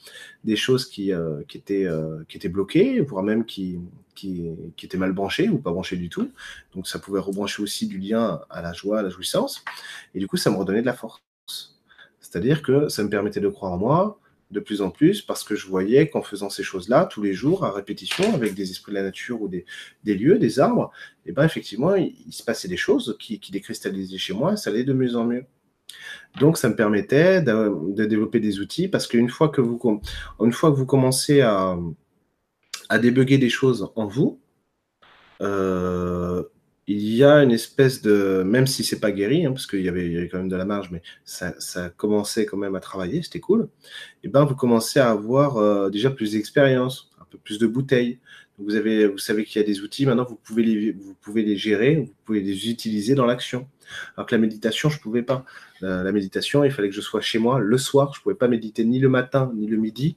[0.45, 3.81] des choses qui, euh, qui, étaient, euh, qui étaient bloquées, voire même qui,
[4.15, 4.45] qui,
[4.77, 6.31] qui, étaient mal branchées ou pas branchées du tout.
[6.75, 9.65] Donc ça pouvait rebrancher aussi du lien à la joie, à la jouissance.
[10.15, 11.23] Et du coup, ça me redonnait de la force.
[12.21, 14.21] C'est-à-dire que ça me permettait de croire en moi,
[14.53, 17.65] de plus en plus parce que je voyais qu'en faisant ces choses-là tous les jours
[17.65, 19.65] à répétition avec des esprits de la nature ou des,
[20.05, 20.93] lieux, des arbres,
[21.25, 24.71] et eh ben effectivement il, se passait des choses qui, qui décristallisaient chez moi, ça
[24.71, 25.45] allait de mieux en mieux.
[26.41, 29.79] Donc ça me permettait de, développer des outils parce qu'une fois que vous
[30.53, 31.77] fois que vous commencez à,
[32.89, 34.41] à débugger des choses en vous,
[35.43, 36.43] euh,
[36.89, 39.89] il y a une espèce de, même si c'est pas guéri, hein, parce qu'il y,
[39.89, 41.55] avait, quand même de la marge, mais ça,
[41.97, 43.69] commençait quand même à travailler, c'était cool.
[44.25, 48.19] Et ben vous commencez à avoir euh, déjà plus d'expérience, un peu plus de bouteilles.
[48.59, 50.07] vous avez, vous savez qu'il y a des outils.
[50.07, 53.69] Maintenant, vous pouvez les, vous pouvez les gérer, vous pouvez les utiliser dans l'action.
[54.17, 55.45] Alors que la méditation, je pouvais pas.
[55.81, 58.13] La, méditation, il fallait que je sois chez moi le soir.
[58.15, 60.17] Je pouvais pas méditer ni le matin ni le midi.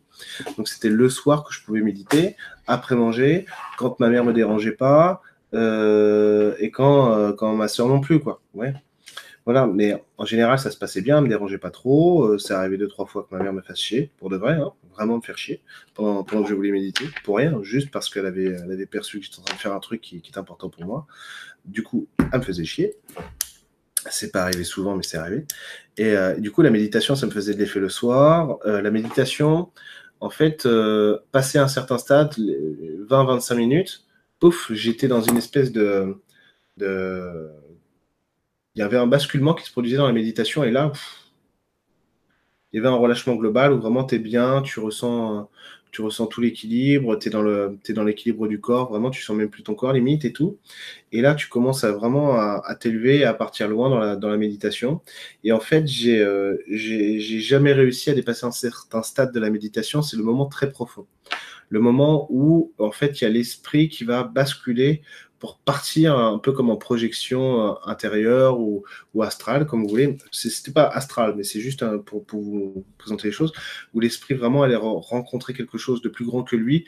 [0.58, 2.36] Donc c'était le soir que je pouvais méditer
[2.68, 3.46] après manger,
[3.78, 5.22] quand ma mère me dérangeait pas.
[5.56, 8.42] Euh, et quand, euh, quand ma soeur non plus, quoi.
[8.54, 8.74] Ouais.
[9.46, 12.26] Voilà, mais en général, ça se passait bien, me dérangeait pas trop.
[12.26, 14.54] Euh, ça arrivait deux, trois fois que ma mère me fasse chier, pour de vrai,
[14.54, 15.62] hein, vraiment me faire chier,
[15.94, 19.20] pendant, pendant, que je voulais méditer, pour rien, juste parce qu'elle avait, elle avait perçu
[19.20, 21.06] que j'étais en train de faire un truc qui, qui est important pour moi.
[21.64, 22.96] Du coup, elle me faisait chier.
[24.10, 25.46] C'est pas arrivé souvent, mais c'est arrivé.
[25.98, 28.60] Et du coup, la méditation, ça me faisait de l'effet le soir.
[28.64, 29.72] la méditation,
[30.20, 30.68] en fait,
[31.32, 34.05] passer un certain stade, 20-25 minutes,
[34.72, 36.16] j'étais dans une espèce de,
[36.78, 36.86] Il
[38.76, 40.92] y avait un basculement qui se produisait dans la méditation, et là,
[42.72, 45.50] il y avait un relâchement global où vraiment tu es bien, tu ressens,
[45.92, 49.64] tu ressens tout l'équilibre, tu es dans l'équilibre du corps, vraiment tu sens même plus
[49.64, 50.60] ton corps limite et tout.
[51.14, 54.36] Et là, tu commences à vraiment à, t'élever, à partir loin dans la, dans la
[54.36, 55.00] méditation.
[55.46, 60.02] Et en fait, j'ai euh, jamais réussi à dépasser un certain stade de la méditation,
[60.02, 61.08] c'est le moment très profond
[61.70, 65.02] le moment où en fait il y a l'esprit qui va basculer
[65.40, 68.84] pour partir un peu comme en projection euh, intérieure ou,
[69.22, 70.18] astrale, comme vous voulez.
[70.32, 73.54] C'était pas astral, mais c'est juste pour, vous présenter les choses,
[73.94, 76.86] où l'esprit vraiment allait rencontrer quelque chose de plus grand que lui.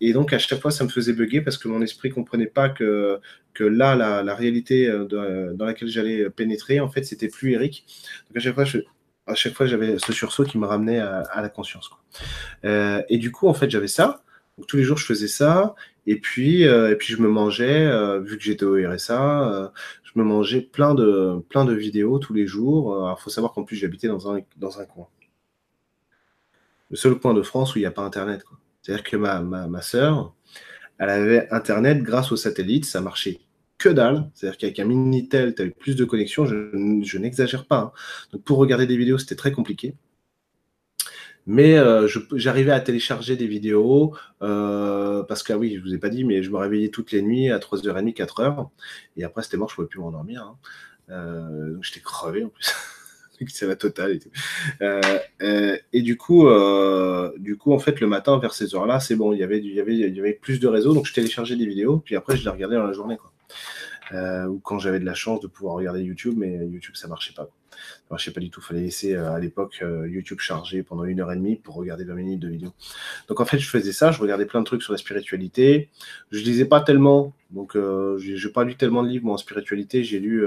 [0.00, 2.68] Et donc à chaque fois, ça me faisait bugger parce que mon esprit comprenait pas
[2.68, 3.20] que,
[3.54, 7.84] que là, la, réalité euh, dans laquelle j'allais pénétrer, en fait, c'était plus Eric.
[8.28, 8.78] Donc à chaque fois, je,
[9.26, 11.90] à chaque fois, j'avais ce sursaut qui me ramenait à, la conscience.
[12.64, 14.22] Euh, et du coup, en fait, j'avais ça.
[14.68, 15.74] Tous les jours, je faisais ça.
[16.06, 20.10] Et puis, euh, et puis je me mangeais, euh, vu que j'étais au RSA, je
[20.16, 23.14] me mangeais plein de, plein de vidéos tous les jours.
[23.16, 25.06] Il faut savoir qu'en plus, j'habitais dans un, dans un coin.
[26.90, 28.44] Le seul coin de France où il n'y a pas Internet.
[28.82, 30.34] C'est-à-dire que ma, ma, ma soeur,
[30.98, 33.40] elle avait Internet grâce au satellite, ça marchait
[33.80, 34.30] que dalle.
[34.34, 37.78] C'est-à-dire qu'avec un Minitel, tu avais plus de connexion, je, n'exagère pas.
[37.78, 37.92] Hein.
[38.32, 39.94] Donc pour regarder des vidéos, c'était très compliqué.
[41.46, 45.98] Mais euh, j'arrivais à télécharger des vidéos euh, parce que, ah oui, je vous ai
[45.98, 48.68] pas dit, mais je me réveillais toutes les nuits à 3h30, 4h.
[49.16, 50.42] Et après, c'était mort, je ne pouvais plus m'endormir.
[50.42, 50.56] Hein.
[51.10, 52.72] Euh, donc j'étais crevé en plus.
[53.48, 54.30] c'est la totale et tout.
[55.92, 56.46] et du coup,
[57.38, 60.60] du coup, en fait, le matin, vers ces heures-là, c'est bon, il y, avait, plus
[60.60, 63.16] de réseaux, donc je téléchargeais des vidéos, puis après, je les regardais dans la journée.
[64.12, 67.32] Euh, ou quand j'avais de la chance de pouvoir regarder YouTube, mais YouTube ça marchait
[67.32, 67.48] pas.
[67.70, 68.60] Ça marchait pas du tout.
[68.60, 72.04] Fallait laisser euh, à l'époque euh, YouTube chargé pendant une heure et demie pour regarder
[72.04, 72.72] 20 minutes de vidéo.
[73.28, 75.90] Donc en fait, je faisais ça, je regardais plein de trucs sur la spiritualité.
[76.30, 80.02] Je lisais pas tellement, donc je j'ai pas lu tellement de livres moi, en spiritualité.
[80.02, 80.44] J'ai lu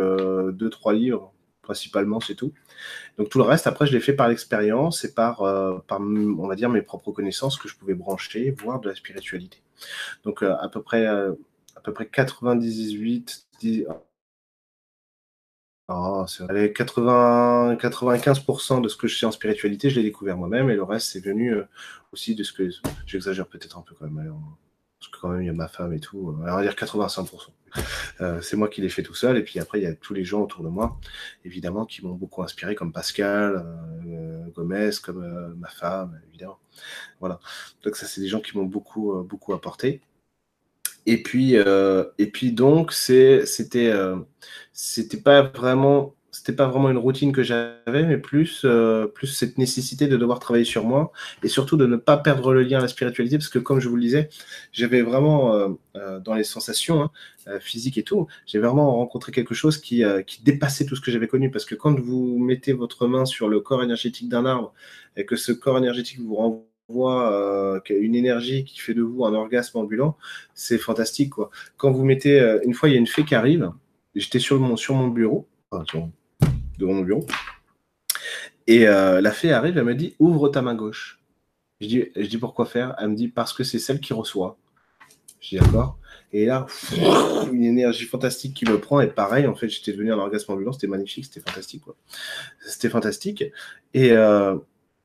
[0.53, 2.53] deux trois livres principalement, c'est tout.
[3.17, 6.55] Donc tout le reste, après, je l'ai fait par l'expérience et par, euh, on va
[6.55, 9.63] dire, mes propres connaissances que je pouvais brancher, voire de la spiritualité.
[10.23, 11.07] Donc euh, à peu près,
[11.75, 13.85] à peu près 98, 10,
[15.89, 16.25] oh,
[16.75, 20.83] 80, 95% de ce que je sais en spiritualité, je l'ai découvert moi-même et le
[20.83, 21.55] reste, c'est venu
[22.11, 22.69] aussi de ce que
[23.05, 24.33] j'exagère peut-être un peu quand même.
[24.99, 26.33] Parce que quand même, il y a ma femme et tout.
[26.39, 27.49] on va dire 85%.
[28.21, 29.37] Euh, c'est moi qui l'ai fait tout seul.
[29.37, 30.97] Et puis après, il y a tous les gens autour de moi,
[31.43, 33.65] évidemment, qui m'ont beaucoup inspiré, comme Pascal,
[34.07, 36.59] euh, Gomez, comme euh, ma femme, évidemment.
[37.19, 37.39] Voilà.
[37.83, 40.01] Donc ça, c'est des gens qui m'ont beaucoup, beaucoup apporté.
[41.05, 47.43] Et puis, et puis donc, c'était, c'était pas vraiment c'était pas vraiment une routine que
[47.43, 51.11] j'avais, mais plus, euh, plus cette nécessité de devoir travailler sur moi
[51.43, 53.87] et surtout de ne pas perdre le lien à la spiritualité, parce que comme je
[53.87, 54.29] vous le disais,
[54.71, 59.53] j'avais vraiment euh, euh, dans les sensations hein, physiques et tout, j'ai vraiment rencontré quelque
[59.53, 63.07] chose qui, qui dépassait tout ce que j'avais connu, parce que quand vous mettez votre
[63.07, 64.73] main sur le corps énergétique d'un arbre
[65.15, 66.72] et que ce corps énergétique vous renvoie
[67.89, 70.17] une énergie qui fait de vous un orgasme ambulant,
[70.53, 71.49] c'est fantastique quoi.
[71.77, 73.71] Quand vous mettez, une fois il y a une fée qui arrive,
[74.15, 75.47] j'étais sur mon sur mon bureau,
[76.77, 77.25] devant mon bureau.
[78.67, 81.19] Et euh, la fée arrive, elle me dit ouvre ta main gauche.
[81.81, 82.95] Je dis, pourquoi faire?
[82.99, 84.57] Elle me dit parce que c'est celle qui reçoit.
[85.41, 85.99] Je dis d'accord.
[86.31, 86.65] Et là,
[87.51, 89.01] une énergie fantastique qui me prend.
[89.01, 90.71] Et pareil, en fait, j'étais devenu un orgasme ambulant.
[90.71, 91.83] C'était magnifique, c'était fantastique.
[92.65, 93.43] C'était fantastique.
[93.93, 94.55] Et, euh,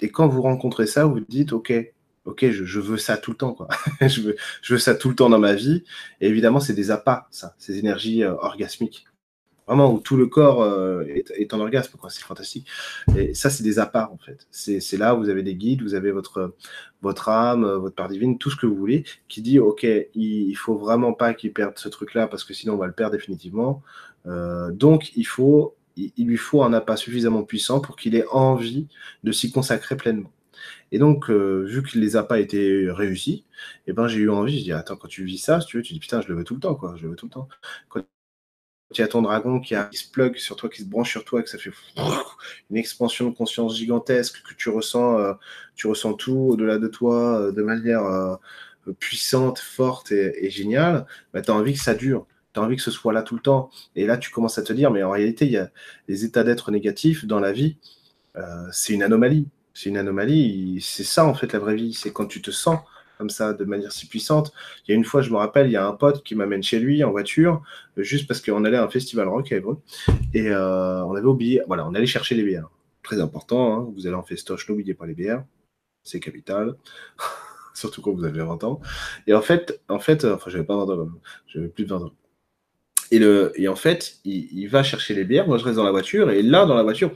[0.01, 1.73] et quand vous rencontrez ça, vous dites ok,
[2.25, 3.53] ok, je, veux ça tout le temps.
[3.53, 3.69] Quoi.
[4.01, 5.85] je, veux, je veux ça tout le temps dans ma vie.
[6.21, 9.07] Et évidemment, c'est des appâts, ça, ces énergies euh, orgasmiques
[9.69, 12.09] vraiment où tout le corps euh, est, en orgasme, quoi.
[12.09, 12.67] C'est fantastique.
[13.17, 14.47] Et ça, c'est des apparts, en fait.
[14.51, 16.55] C'est là où vous avez des guides, vous avez votre,
[17.03, 20.77] votre âme, votre part divine, tout ce que vous voulez, qui dit, OK, il, faut
[20.77, 23.83] vraiment pas qu'il perde ce truc-là, parce que sinon on va le perdre définitivement.
[24.27, 25.77] Euh, donc, il faut,
[26.17, 28.89] il, lui faut un appât suffisamment puissant pour qu'il ait envie
[29.25, 30.33] de s'y consacrer pleinement.
[30.93, 33.45] Et donc, euh, vu que les appâts étaient réussis,
[33.87, 35.83] et eh ben, j'ai eu envie, je dis, attends, quand tu vis ça, tu veux,
[35.83, 37.33] tu dis, putain, je le veux tout le temps, quoi, je le veux tout le
[37.33, 37.49] temps.
[37.89, 38.03] Quand
[38.95, 41.43] il y a ton dragon qui, se plug sur toi, qui se branche sur toi,
[41.43, 41.71] que ça fait
[42.71, 45.35] une expansion de conscience gigantesque, que tu ressens, euh,
[45.75, 48.39] tu ressens tout au-delà de toi euh, de manière
[48.99, 52.27] puissante, forte et, géniale, bah, tu as envie que ça dure.
[52.59, 53.71] Tu as envie que ce soit là tout le temps.
[53.97, 55.71] Et là, tu commences à te dire, mais en réalité, il y a
[56.09, 57.77] les états d'être négatifs dans la vie.
[58.73, 59.49] c'est une anomalie.
[59.75, 60.81] C'est une anomalie.
[60.81, 61.92] C'est ça, en fait, la vraie vie.
[61.94, 62.79] C'est quand tu te sens
[63.18, 64.53] comme ça de manière si puissante.
[64.87, 66.62] Il y a une fois, je me rappelle, il y a un pote qui m'amène
[66.62, 67.62] chez lui en voiture,
[67.99, 69.61] euh, juste parce qu'on allait à un festival rock à.
[70.33, 72.71] Et euh, on avait oublié, voilà, on allait chercher les bières.
[73.03, 73.92] Très important, hein.
[73.94, 75.44] vous allez en festoche, n'oubliez pas les bières,
[76.05, 76.77] c'est capital.
[77.75, 78.81] Surtout quand vous avez 20 ans.
[79.29, 81.09] Et en fait, en fait, euh, enfin, j'avais pas 20 ans,
[81.47, 82.12] j'avais plus de 20 ans.
[83.11, 85.90] Et, le, et en fait, il, va chercher les bières, moi je reste dans la
[85.90, 87.12] voiture, et là, dans la voiture,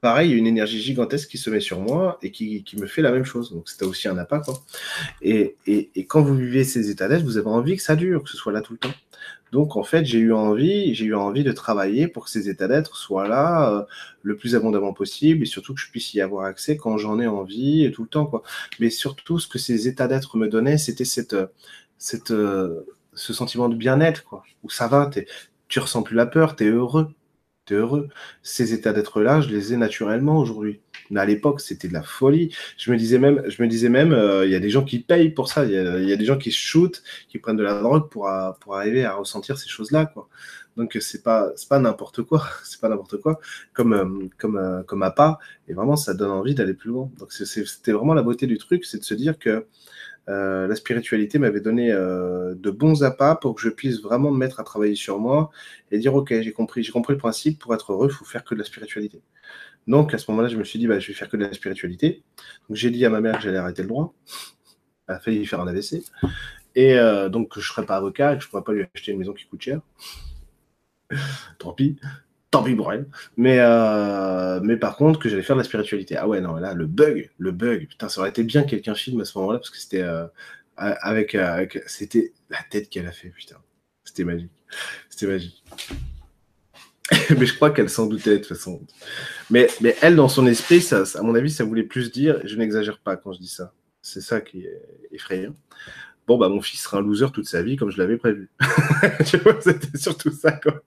[0.00, 2.86] pareil, il y a une énergie gigantesque qui se met sur moi et qui, me
[2.86, 3.52] fait la même chose.
[3.52, 4.40] Donc c'était aussi un appât.
[4.40, 4.62] Quoi.
[5.22, 5.56] Et,
[6.08, 8.52] quand vous vivez ces états d'être, vous avez envie que ça dure, que ce soit
[8.52, 8.94] là tout le temps.
[9.52, 12.68] Donc en fait, j'ai eu envie, j'ai eu envie de travailler pour que ces états
[12.68, 13.82] d'être soient là euh,
[14.22, 17.26] le plus abondamment possible et surtout que je puisse y avoir accès quand j'en ai
[17.26, 18.26] envie et tout le temps.
[18.26, 18.42] Quoi.
[18.78, 21.36] Mais surtout, ce que ces états d'être me donnaient, c'était cette,
[21.96, 22.84] cette, euh,
[23.18, 25.10] ce sentiment de bien-être, quoi, où ça va,
[25.68, 27.08] tu ressens plus la peur, tu es heureux
[27.74, 28.08] heureux.
[28.42, 30.80] Ces états d'être-là, je les ai naturellement aujourd'hui.
[31.10, 32.54] Mais à l'époque, c'était de la folie.
[32.76, 35.00] Je me disais même, je me disais même, euh, il y a des gens qui
[35.00, 35.64] payent pour ça.
[35.64, 39.04] Il y, a des gens qui shootent, qui prennent de la drogue pour, pour arriver
[39.04, 40.28] à ressentir ces choses-là, quoi.
[40.76, 43.40] Donc c'est pas c'est pas n'importe quoi, c'est pas n'importe quoi
[43.72, 47.10] comme euh, comme euh, comme appât et vraiment ça donne envie d'aller plus loin.
[47.18, 49.66] Donc c'était vraiment la beauté du truc, c'est de se dire que
[50.28, 54.36] euh, la spiritualité m'avait donné euh, de bons appâts pour que je puisse vraiment me
[54.36, 55.50] mettre à travailler sur moi
[55.90, 57.58] et dire ok j'ai compris j'ai compris le principe.
[57.58, 59.22] Pour être heureux il faut faire que de la spiritualité.
[59.86, 61.52] Donc à ce moment-là je me suis dit bah, je vais faire que de la
[61.52, 62.22] spiritualité.
[62.70, 64.14] J'ai dit à ma mère que j'allais arrêter le droit.
[65.08, 66.02] Elle a failli faire un AVC
[66.74, 68.86] et euh, donc je ne serais pas avocat et que je ne pourrais pas lui
[68.94, 69.80] acheter une maison qui coûte cher.
[71.58, 71.96] Tant pis
[72.50, 73.06] tant pis pour elle.
[73.36, 76.16] Mais, euh, mais par contre, que j'allais faire de la spiritualité.
[76.16, 77.88] Ah ouais, non, là, le bug, le bug.
[77.88, 80.26] Putain, ça aurait été bien quelqu'un filme à ce moment-là, parce que c'était euh,
[80.76, 83.56] avec, avec c'était la tête qu'elle a fait, putain.
[84.04, 84.52] C'était magique.
[85.10, 85.62] C'était magique.
[87.38, 88.80] mais je crois qu'elle s'en doutait de toute façon.
[89.50, 92.56] Mais, mais elle, dans son esprit, ça, à mon avis, ça voulait plus dire, je
[92.56, 93.72] n'exagère pas quand je dis ça.
[94.02, 95.54] C'est ça qui est effrayant.
[96.26, 98.50] Bon, bah, mon fils sera un loser toute sa vie, comme je l'avais prévu.
[99.26, 100.82] tu vois, c'était surtout ça, quoi.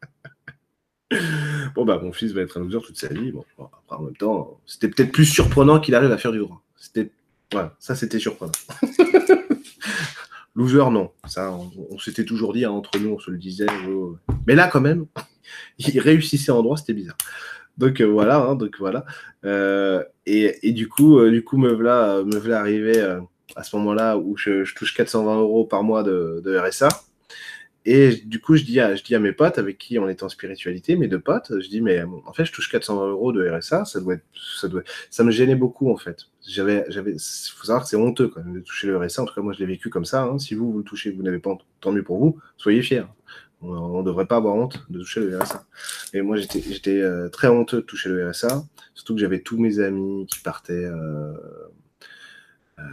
[1.76, 3.32] Bon, bah, mon fils va être un loser toute sa vie.
[3.32, 6.62] Bon, après, en même temps, c'était peut-être plus surprenant qu'il arrive à faire du droit.
[6.78, 7.12] C'était,
[7.51, 8.51] voilà, ça, c'était surprenant.
[10.55, 11.12] Loser, non.
[11.28, 13.68] Ça, on, s'était toujours dit, hein, entre nous, on se le disait.
[14.47, 15.05] Mais là, quand même,
[15.80, 17.18] il réussissait en droit, c'était bizarre.
[17.78, 19.05] Donc voilà, hein, donc voilà.
[20.26, 22.99] Et, du coup, du coup, me voilà, me voilà arrivé
[23.55, 26.89] à ce moment-là où je, touche 420 euros par mois de RSA.
[27.86, 30.21] Et du coup, je dis, à, je dis à mes potes avec qui on est
[30.21, 33.49] en spiritualité, mes deux potes, je dis, mais en fait, je touche 420 euros de
[33.49, 34.25] RSA, ça doit être,
[34.59, 36.27] ça doit, ça me gênait beaucoup, en fait.
[36.47, 39.23] J'avais, j'avais, faut savoir que c'est honteux, quand même, de toucher le RSA.
[39.23, 40.23] En tout cas, moi, je l'ai vécu comme ça.
[40.23, 40.38] Hein.
[40.38, 43.05] Si vous, vous le touchez, vous n'avez pas, tant mieux pour vous, soyez fiers.
[43.63, 45.63] On ne devrait pas avoir honte de toucher le RSA.
[46.13, 48.63] Et moi, j'étais, j'étais euh, très honteux de toucher le RSA,
[48.93, 51.34] surtout que j'avais tous mes amis qui partaient euh,
[52.79, 52.84] euh,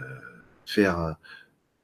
[0.66, 1.16] faire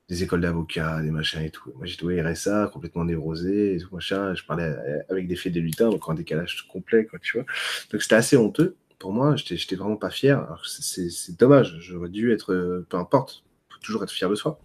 [0.09, 1.73] des écoles d'avocats, des machins et tout.
[1.77, 4.35] Moi, j'étais au RSA, complètement névrosé, et tout machin.
[4.35, 4.75] Je parlais
[5.09, 7.47] avec des faits des lutins, donc un décalage complet, quoi, tu vois.
[7.91, 9.37] Donc, c'était assez honteux pour moi.
[9.37, 10.47] J'étais vraiment pas fier.
[10.65, 11.77] C'est dommage.
[11.81, 13.45] J'aurais dû être, peu importe,
[13.85, 14.59] toujours être fier de soi.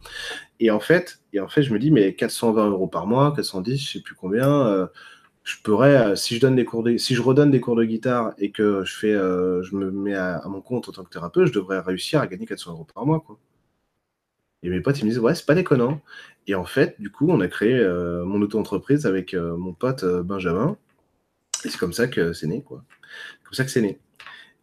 [0.60, 3.78] Et en fait, et en fait, je me dis, mais 420 euros par mois, 410,
[3.78, 4.68] je sais plus combien.
[4.68, 4.88] Euh,
[5.44, 7.84] je pourrais, euh, si je donne des cours de, si je redonne des cours de
[7.84, 11.04] guitare et que je fais, euh, je me mets à, à, mon compte en tant
[11.04, 13.40] que thérapeute, je devrais réussir à gagner 400 euros par mois, quoi.
[14.64, 16.02] Et mes potes, ils me disent, ouais, c'est pas déconnant.
[16.48, 20.04] Et en fait, du coup, on a créé euh, mon auto-entreprise avec euh, mon pote
[20.04, 20.78] euh, Benjamin.
[21.66, 22.84] Et c'est comme ça que c'est né, quoi.
[23.44, 24.00] comme ça que c'est né.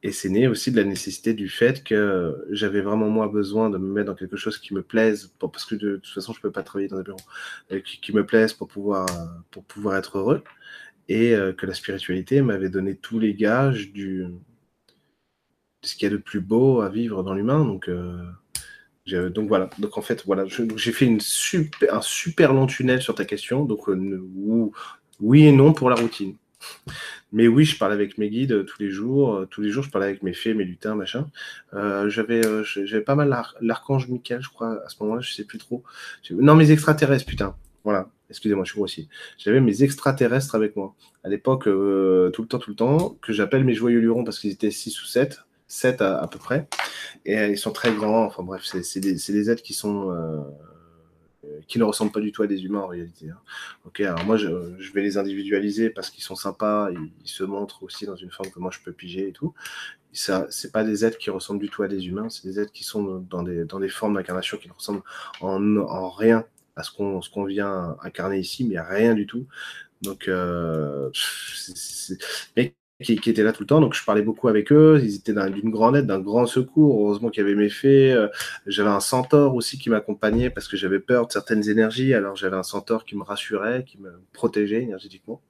[0.02, 3.78] Et c'est né aussi de la nécessité du fait que j'avais vraiment moi besoin de
[3.78, 6.52] me mettre dans quelque chose qui me plaise, parce que de, toute façon je peux
[6.52, 7.18] pas travailler dans un bureau,
[7.84, 9.06] qui, qui, me plaise pour pouvoir,
[9.50, 10.44] pour pouvoir être heureux,
[11.08, 14.24] et que la spiritualité m'avait donné tous les gages du,
[15.82, 17.64] de ce qu'il y a de plus beau à vivre dans l'humain.
[17.64, 17.90] Donc
[19.06, 21.08] donc voilà, donc en fait, voilà, j'ai fait
[21.90, 23.64] un super long tunnel sur ta question.
[23.64, 24.20] Donc euh,
[25.20, 26.36] oui et non pour la routine.
[27.32, 29.34] Mais oui, je parle avec mes guides euh, tous les jours.
[29.34, 31.28] Euh, tous les jours, je parle avec mes fées, mes lutins, machin.
[31.72, 35.84] j'avais, j'avais pas mal l'archange Michael, je crois, à ce moment-là, je sais plus trop.
[36.30, 37.54] Non, mes extraterrestres, putain.
[37.84, 39.08] Voilà, excusez-moi, je suis grossier.
[39.38, 40.96] J'avais mes extraterrestres avec moi.
[41.22, 44.50] À l'époque, tout le temps, tout le temps, que j'appelle mes joyeux lurons parce qu'ils
[44.50, 45.45] étaient 6 ou 7.
[45.68, 46.68] 7 à, peu près.
[47.24, 48.24] Et euh, ils sont très grands.
[48.24, 50.40] Enfin bref, c'est des, des, êtres qui sont euh,
[51.68, 53.30] qui ne ressemblent pas du tout à des humains en réalité.
[53.30, 53.38] Hein.
[53.84, 54.48] Ok, alors moi je,
[54.78, 58.50] je, vais les individualiser parce qu'ils sont sympas, ils, se montrent aussi dans une forme
[58.50, 59.54] que moi je peux piger et tout.
[60.12, 62.72] Ça, c'est pas des êtres qui ressemblent du tout à des humains, c'est des êtres
[62.72, 65.02] qui sont dans des, dans des formes d'incarnation qui ne ressemblent
[65.40, 69.46] en, en rien à ce qu'on qu'on vient incarner ici, mais rien du tout.
[70.02, 71.10] Donc, euh,
[72.56, 73.80] mais qui, étaient là tout le temps.
[73.80, 75.00] Donc, je parlais beaucoup avec eux.
[75.02, 77.00] Ils étaient d'une grande aide, d'un grand secours.
[77.00, 78.12] Heureusement qu'il y avait mes fées.
[78.12, 78.28] Euh,
[78.66, 82.14] j'avais un centaure aussi qui m'accompagnait parce que j'avais peur de certaines énergies.
[82.14, 85.42] Alors, j'avais un centaure qui me rassurait, qui me protégeait énergétiquement.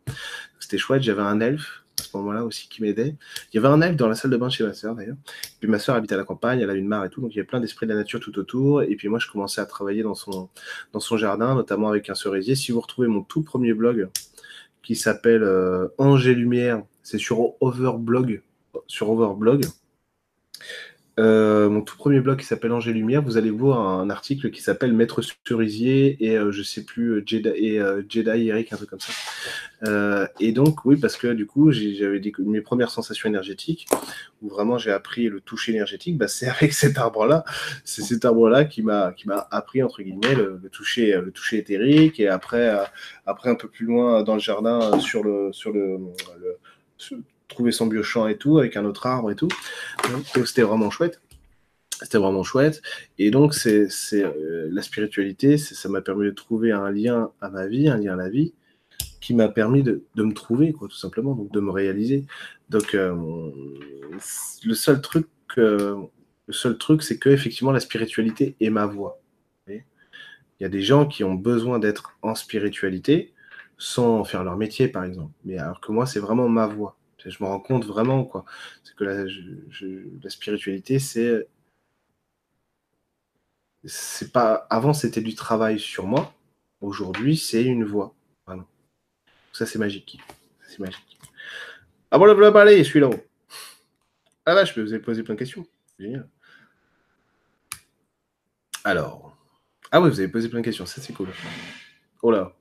[0.59, 1.03] C'était chouette.
[1.03, 3.15] J'avais un elfe à ce moment-là aussi qui m'aidait.
[3.53, 5.17] Il y avait un elfe dans la salle de bain chez ma sœur d'ailleurs.
[5.61, 7.37] Puis ma sœur habite à la campagne, elle a une mare et tout, donc il
[7.37, 8.83] y avait plein d'esprits de la nature tout autour.
[8.83, 10.51] Et puis moi, je commençais à travailler dans son,
[10.93, 12.55] dans son jardin, notamment avec un cerisier.
[12.55, 14.09] Si vous retrouvez mon tout premier blog
[14.83, 18.43] qui s'appelle euh, Ange et Lumière, c'est sur Overblog.
[18.89, 19.65] Sur Overblog.
[21.19, 24.61] Euh, mon tout premier blog qui s'appelle Angers Lumière, vous allez voir un article qui
[24.61, 28.99] s'appelle Maître Cerisier et euh, je sais plus euh, Jedi, et, Eric, un truc comme
[29.01, 30.29] ça.
[30.41, 33.87] et donc oui, parce que du coup j'avais mes premières sensations énergétiques
[34.43, 37.45] où vraiment j'ai appris le toucher énergétique, bah, c'est avec cet arbre-là,
[37.85, 42.29] c'est cet arbre-là qui m'a qui m'a appris entre guillemets le, toucher le éthérique et
[42.29, 42.77] après
[43.25, 45.51] après un peu plus loin dans le jardin sur le
[47.49, 49.49] trouver son biochamp et tout, avec un autre arbre et tout.
[50.11, 51.21] Donc c'était vraiment chouette.
[52.03, 52.83] C'était vraiment chouette.
[53.19, 57.67] Et donc, c'est euh, la spiritualité, ça m'a permis de trouver un lien à ma
[57.67, 58.53] vie, un lien à la vie,
[59.23, 62.27] qui m'a permis de, de, me trouver, quoi, tout simplement, donc de me réaliser.
[62.69, 63.15] Donc, euh,
[64.63, 65.27] le seul truc,
[65.57, 66.09] le
[66.51, 69.19] seul truc, c'est que effectivement, la spiritualité est ma voie.
[69.69, 73.35] Il y a des gens qui ont besoin d'être en spiritualité,
[73.79, 75.33] sans faire leur métier, par exemple.
[75.45, 76.97] Mais alors que moi, c'est vraiment ma voie.
[77.25, 78.45] Je me rends compte vraiment, quoi.
[78.85, 79.25] C'est que la,
[80.23, 81.49] la spiritualité, c'est.
[83.85, 84.67] C'est pas.
[84.71, 86.33] Avant, c'était du travail sur moi.
[86.81, 88.15] Aujourd'hui, c'est une voie.
[89.53, 90.19] Ça, c'est magique.
[90.69, 91.19] C'est magique.
[92.11, 93.25] Ah bon, là, allez, je suis là-haut.
[94.45, 95.67] Ah là, je peux vous ai posé plein de questions.
[95.99, 96.29] Génial.
[98.85, 99.37] Alors.
[99.91, 100.87] Ah oui, vous avez posé plein de questions.
[100.87, 101.29] Ça, c'est cool.
[102.23, 102.55] Oh là.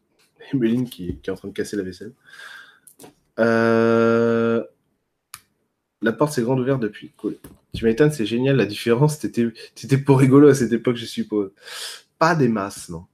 [0.54, 2.14] Emeline qui, qui, est en train de casser la vaisselle.
[3.39, 4.64] Euh,
[6.02, 7.12] la porte s'est grande ouverte depuis.
[7.74, 8.56] Tu m'étonnes, c'est génial.
[8.56, 11.52] La différence, c'était pour rigolo à cette époque, je suppose.
[12.20, 13.06] Pas des masses, non.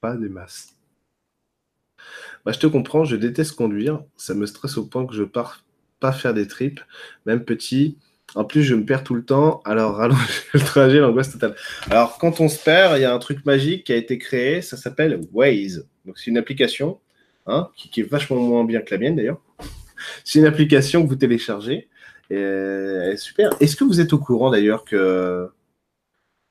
[0.00, 0.74] Pas des masses.
[2.44, 4.02] Bah, je te comprends, je déteste conduire.
[4.16, 5.64] Ça me stresse au point que je pars
[6.00, 6.80] pas faire des trips.
[7.26, 7.98] Même petit,
[8.34, 9.60] En plus, je me perds tout le temps.
[9.64, 11.54] Alors, rallonge le trajet, l'angoisse totale.
[11.90, 14.62] Alors, quand on se perd, il y a un truc magique qui a été créé.
[14.62, 15.86] Ça s'appelle Waze.
[16.06, 17.00] Donc, c'est une application
[17.46, 19.40] hein, qui, est vachement moins bien que la mienne d'ailleurs.
[20.24, 21.88] C'est une application que vous téléchargez.
[22.28, 23.50] Et elle est super.
[23.60, 25.48] Est-ce que vous êtes au courant d'ailleurs que,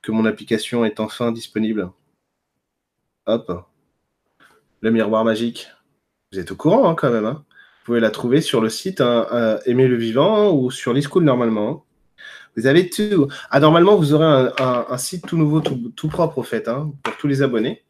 [0.00, 1.90] que mon application est enfin disponible?
[3.26, 3.66] Hop.
[4.80, 5.68] Le miroir magique.
[6.32, 7.26] Vous êtes au courant hein, quand même.
[7.26, 7.44] Hein
[7.82, 11.84] vous pouvez la trouver sur le site hein, Aimer le vivant ou sur l'e-school normalement.
[12.56, 13.28] Vous avez tout.
[13.50, 17.26] Ah, normalement, vous aurez un, site tout nouveau, tout, propre au fait, hein, pour tous
[17.26, 17.82] les abonnés.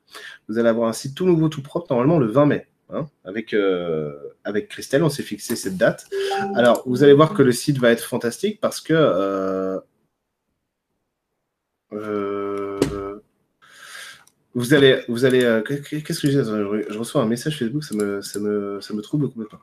[0.48, 2.68] Vous allez avoir un site tout nouveau, tout propre, normalement le 20 mai.
[2.90, 4.12] Hein, avec, euh,
[4.44, 6.06] avec Christelle, on s'est fixé cette date.
[6.54, 9.78] Alors, vous allez voir que le site va être fantastique parce que euh,
[11.92, 13.20] euh,
[14.54, 16.86] vous allez, vous allez, qu'est-ce que je dis?
[16.90, 19.60] Je, reçois un message Facebook, ça me, ça me, ça me trouble complètement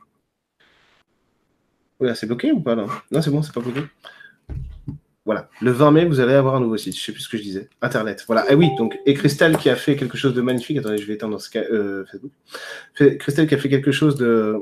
[2.14, 2.86] c'est bloqué ou pas là?
[3.10, 3.82] Non, c'est bon, c'est pas bloqué.
[5.26, 6.96] Voilà, le 20 mai, vous allez avoir un nouveau site.
[6.96, 7.68] Je sais plus ce que je disais.
[7.82, 8.24] Internet.
[8.26, 8.44] Voilà.
[8.46, 10.78] Et eh oui, donc, et Christelle qui a fait quelque chose de magnifique.
[10.78, 12.32] Attendez, je vais éteindre euh, Facebook.
[13.18, 14.56] Christelle qui a fait quelque chose de,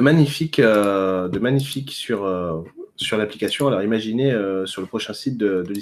[0.00, 2.62] magnifique, euh, euh,
[2.96, 3.66] sur l'application.
[3.66, 4.30] Alors, imaginez
[4.66, 5.74] sur le prochain site de, de.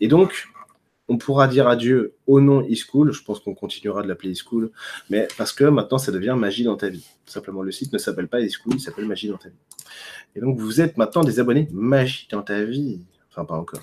[0.00, 0.48] Et donc,
[1.12, 3.12] on pourra dire adieu au nom e-school.
[3.12, 4.70] Je pense qu'on continuera de l'appeler e-school,
[5.10, 7.06] mais parce que maintenant, ça devient magie dans ta vie.
[7.26, 9.54] Simplement, le site ne s'appelle pas e-school, il s'appelle magie dans ta vie.
[10.34, 13.02] Et donc, vous êtes maintenant des abonnés magie dans ta vie.
[13.30, 13.82] Enfin, pas encore.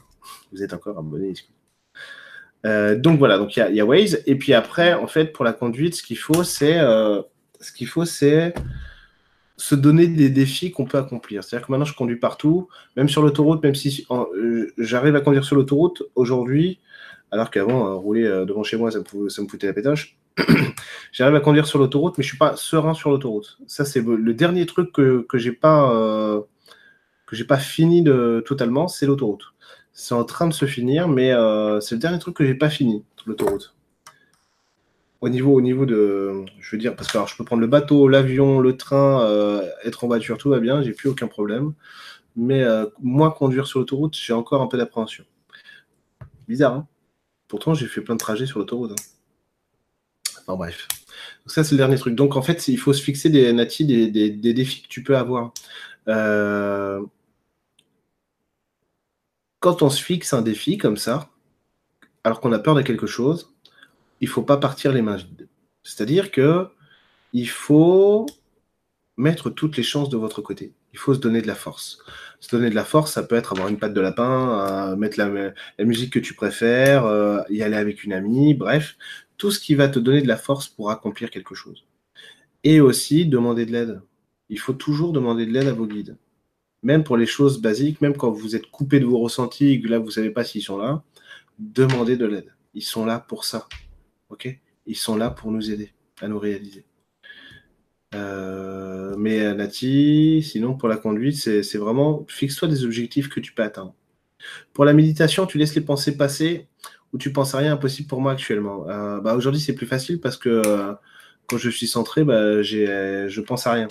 [0.51, 1.55] Vous êtes encore abonnés e-school.
[2.65, 4.23] Euh, donc voilà, donc il y, a Waze.
[4.25, 7.21] Et puis après, en fait, pour la conduite, ce qu'il faut, c'est euh,
[7.61, 8.55] ce qu'il faut, c'est
[9.55, 11.43] se donner des défis qu'on peut accomplir.
[11.43, 15.43] C'est-à-dire que maintenant, je conduis partout, même sur l'autoroute, même si euh, j'arrive à conduire
[15.43, 16.79] sur l'autoroute aujourd'hui,
[17.31, 20.17] alors qu'avant, euh, rouler euh, devant chez moi, ça me, foutait la pétoche.
[21.11, 23.59] J'arrive à conduire sur l'autoroute, mais je suis pas serein sur l'autoroute.
[23.67, 26.41] Ça, c'est le dernier truc que, que j'ai pas euh,
[27.27, 29.53] que j'ai pas fini de totalement, c'est l'autoroute.
[29.93, 31.31] C'est en train de se finir, mais
[31.81, 33.75] c'est le dernier truc que j'ai pas fini, l'autoroute.
[35.21, 38.07] Au niveau, au niveau de, je veux dire, parce que je peux prendre le bateau,
[38.07, 39.29] l'avion, le train,
[39.83, 41.73] être en voiture, tout va bien, j'ai plus aucun problème.
[42.35, 42.63] Mais
[43.01, 45.25] moi, conduire sur l'autoroute, j'ai encore un peu d'appréhension.
[46.47, 46.87] Bizarre, hein?
[47.49, 48.91] Pourtant, j'ai fait plein de trajets sur l'autoroute.
[48.91, 50.39] Hein.
[50.47, 50.87] Enfin bref.
[51.43, 52.15] Donc ça, c'est le dernier truc.
[52.15, 55.51] Donc en fait, il faut se fixer des, Nati, des, défis que tu peux avoir.
[56.07, 57.03] Euh,
[59.59, 61.29] quand on se fixe un défi comme ça,
[62.23, 63.51] alors qu'on a peur de quelque chose,
[64.21, 65.47] il ne faut pas partir les mains vides.
[65.83, 66.67] C'est-à-dire que
[67.33, 68.27] il faut
[69.17, 70.73] mettre toutes les chances de votre côté.
[70.93, 71.99] Il faut se donner de la force
[72.39, 75.53] se donner de la force, ça peut être avoir une patte de lapin, mettre la,
[75.83, 78.97] musique que tu préfères, euh, y aller avec une amie, bref,
[79.37, 81.85] tout ce qui va te donner de la force pour accomplir quelque chose.
[82.63, 84.01] Et aussi demander de l'aide.
[84.49, 86.17] Il faut toujours demander de l'aide à vos guides.
[86.81, 89.87] Même pour les choses basiques, même quand vous êtes coupé de vos ressentis et que
[89.87, 91.03] là vous ne savez pas s'ils sont là,
[91.57, 92.53] demandez de l'aide.
[92.73, 93.67] Ils sont là pour ça.
[94.29, 94.47] Ok?
[94.85, 96.85] Ils sont là pour nous aider à nous réaliser.
[98.15, 103.53] Euh, mais euh, Nati, sinon pour la conduite, c'est vraiment fixe-toi des objectifs que tu
[103.53, 103.93] peux atteindre.
[104.73, 106.67] Pour la méditation, tu laisses les pensées passer
[107.13, 108.87] ou tu penses à rien impossible pour moi actuellement.
[108.89, 110.61] Euh, bah, Aujourd'hui, c'est plus facile parce que
[111.47, 113.87] quand je suis centré, bah, je pense à rien.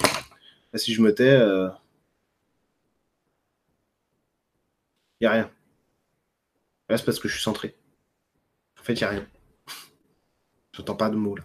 [0.74, 1.38] si je me tais,
[5.20, 5.50] il n'y a rien.
[6.90, 7.76] c'est parce que je suis centré.
[8.80, 9.26] En fait, il n'y a rien.
[10.72, 11.44] J'entends pas de mots là.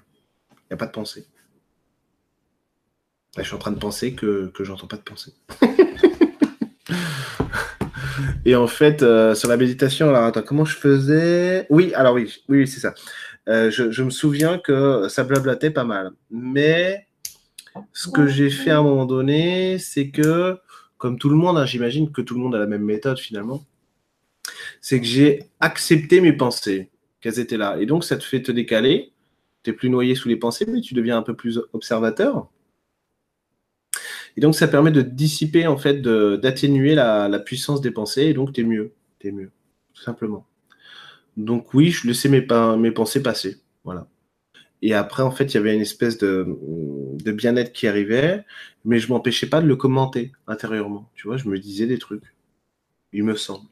[0.51, 1.27] Il n'y a pas de pensée
[3.37, 5.33] je suis en train de penser que, que j'entends pas de pensée.
[8.45, 11.65] Et en fait, euh, sur la méditation, alors attends, comment je faisais?
[11.69, 12.93] Oui, alors oui, oui, c'est ça.
[13.49, 16.11] Euh, je, me souviens que ça blablatait pas mal.
[16.29, 17.07] Mais
[17.93, 20.57] ce que j'ai fait à un moment donné, c'est que,
[20.97, 23.65] comme tout le monde, hein, j'imagine que tout le monde a la même méthode finalement,
[24.81, 26.89] c'est que j'ai accepté mes pensées,
[27.21, 27.77] qu'elles étaient là.
[27.79, 29.11] Et donc, ça te fait te décaler.
[29.63, 32.49] Tu n'es plus noyé sous les pensées, mais tu deviens un peu plus observateur.
[34.37, 38.53] Et donc, ça permet de dissiper, en fait, d'atténuer la, puissance des pensées, et donc,
[38.53, 38.93] tu es mieux.
[39.19, 39.51] Tu es mieux,
[39.93, 40.45] tout simplement.
[41.37, 42.45] Donc, oui, je laissais mes,
[42.77, 43.57] mes pensées passer.
[43.83, 44.07] Voilà.
[44.81, 46.45] Et après, en fait, il y avait une espèce de,
[47.23, 48.43] de bien-être qui arrivait,
[48.85, 51.09] mais je m'empêchais pas de le commenter intérieurement.
[51.15, 52.35] Tu vois, je me disais des trucs.
[53.13, 53.67] Il me semble.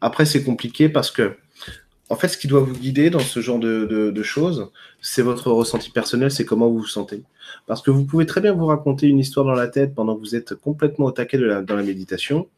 [0.00, 1.36] Après, c'est compliqué parce que
[2.10, 5.90] en fait, ce qui doit vous guider dans ce genre de, choses, c'est votre ressenti
[5.90, 7.22] personnel, c'est comment vous vous sentez.
[7.66, 10.20] Parce que vous pouvez très bien vous raconter une histoire dans la tête pendant que
[10.20, 12.48] vous êtes complètement au taquet dans la méditation.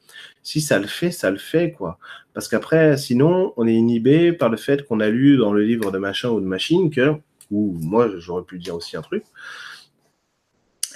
[0.42, 1.98] Si ça le fait, ça le fait, quoi.
[2.34, 5.92] Parce qu'après, sinon, on est inhibé par le fait qu'on a lu dans le livre
[5.92, 7.14] de machin ou de machine que,
[7.50, 9.24] ou moi, j'aurais pu dire aussi un truc,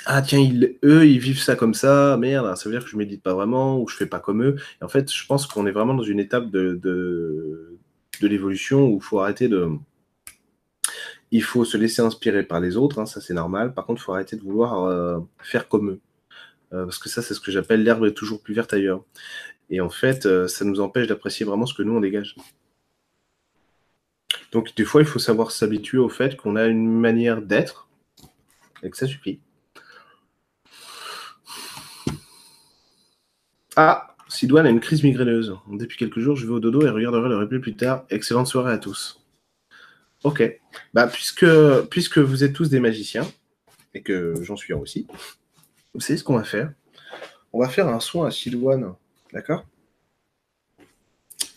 [0.07, 0.41] ah tiens,
[0.85, 3.81] eux, ils vivent ça comme ça, merde, ça veut dire que je médite pas vraiment
[3.81, 4.57] ou je fais pas comme eux.
[4.83, 7.70] En fait, je pense qu'on est vraiment dans une étape de,
[8.29, 9.69] l'évolution où il faut arrêter de.
[11.31, 13.73] Il faut se laisser inspirer par les autres, hein, ça c'est normal.
[13.75, 16.01] Par contre, il faut arrêter de vouloir euh, faire comme eux.
[16.73, 19.05] Euh, parce que ça, c'est ce que j'appelle l'herbe est toujours plus verte ailleurs.
[19.71, 22.37] Et en fait, euh, ça nous empêche d'apprécier vraiment ce que nous, on dégage.
[24.53, 27.89] Donc, des fois, il faut savoir s'habituer au fait qu'on a une manière d'être
[28.83, 29.41] et que ça suffit.
[33.77, 35.59] Ah, Sidoine a une crise migraineuse.
[35.69, 38.05] Depuis quelques jours, je vais au dodo et regarderai le replay plus tard.
[38.11, 39.21] Excellente soirée à tous.
[40.23, 40.61] Ok.
[40.95, 41.47] Bah, puisque,
[41.91, 43.27] puisque vous êtes tous des magiciens,
[43.93, 45.09] et que j'en suis un aussi,
[45.95, 46.73] vous savez ce qu'on va faire?
[47.53, 48.95] On va faire un soin à Sidoine.
[49.33, 49.65] D'accord?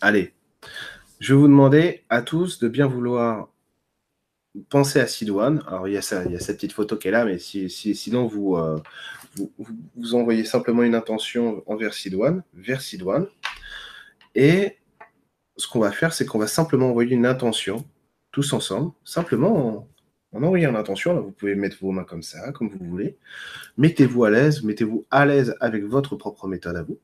[0.00, 0.32] Allez.
[1.20, 3.48] Je vais vous demander à tous de bien vouloir
[4.68, 5.62] penser à Sidoine.
[5.66, 7.38] Alors, il y, a ça, il y a cette petite photo qui est là, mais
[7.38, 8.80] si, sinon, vous, euh,
[9.96, 13.26] vous, envoyez simplement une intention envers Sidoine, vers Sidoine.
[14.34, 14.78] Et
[15.56, 17.84] ce qu'on va faire, c'est qu'on va simplement envoyer une intention,
[18.32, 19.88] tous ensemble, simplement
[20.32, 21.20] en, envoyant une intention.
[21.20, 23.16] vous pouvez mettre vos mains comme ça, comme vous voulez.
[23.76, 26.98] Mettez-vous à l'aise, mettez-vous à l'aise avec votre propre méthode à vous.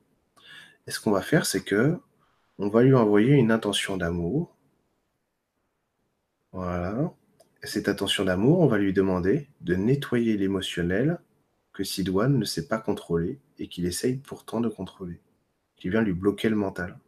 [0.86, 1.96] Et ce qu'on va faire, c'est que
[2.58, 4.54] on va lui envoyer une intention d'amour.
[6.52, 7.12] Voilà.
[7.62, 11.20] Et cette intention d'amour, on va lui demander de nettoyer l'émotionnel
[11.72, 15.20] que Sidoine ne sait pas contrôler et qu'il essaye pourtant de contrôler,
[15.76, 16.98] qui vient lui bloquer le mental.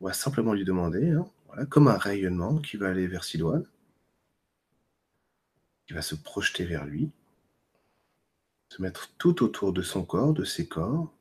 [0.00, 3.66] On va simplement lui demander, hein, voilà, comme un rayonnement qui va aller vers Sidoine,
[5.86, 7.10] qui va se projeter vers lui,
[8.68, 11.12] se mettre tout autour de son corps, de ses corps,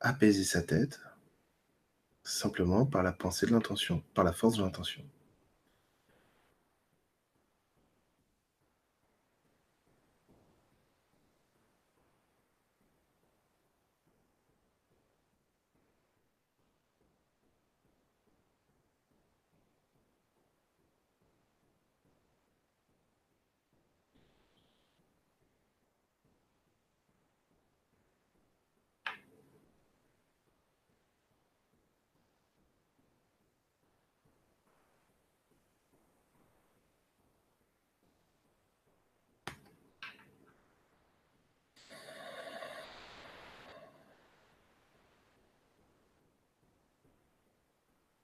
[0.00, 1.00] apaiser sa tête,
[2.22, 5.02] simplement par la pensée de l'intention, par la force de l'intention.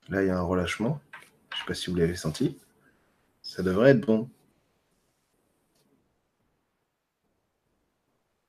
[0.08, 1.00] Là, il y a un relâchement.
[1.50, 2.58] Je ne sais pas si vous l'avez senti.
[3.42, 4.28] Ça devrait être bon.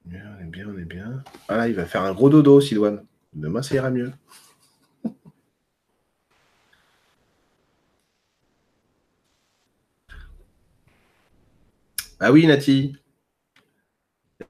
[0.07, 1.23] On est bien, on est bien.
[1.47, 3.05] Ah là, il va faire un gros dodo, Sidoine.
[3.33, 4.11] Demain, ça ira mieux.
[12.19, 12.95] ah oui, Nati.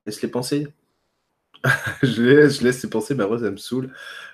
[0.06, 0.68] Laisse les penser.
[2.04, 3.92] je, laisse, je laisse les pensées, bah, ça me saoule.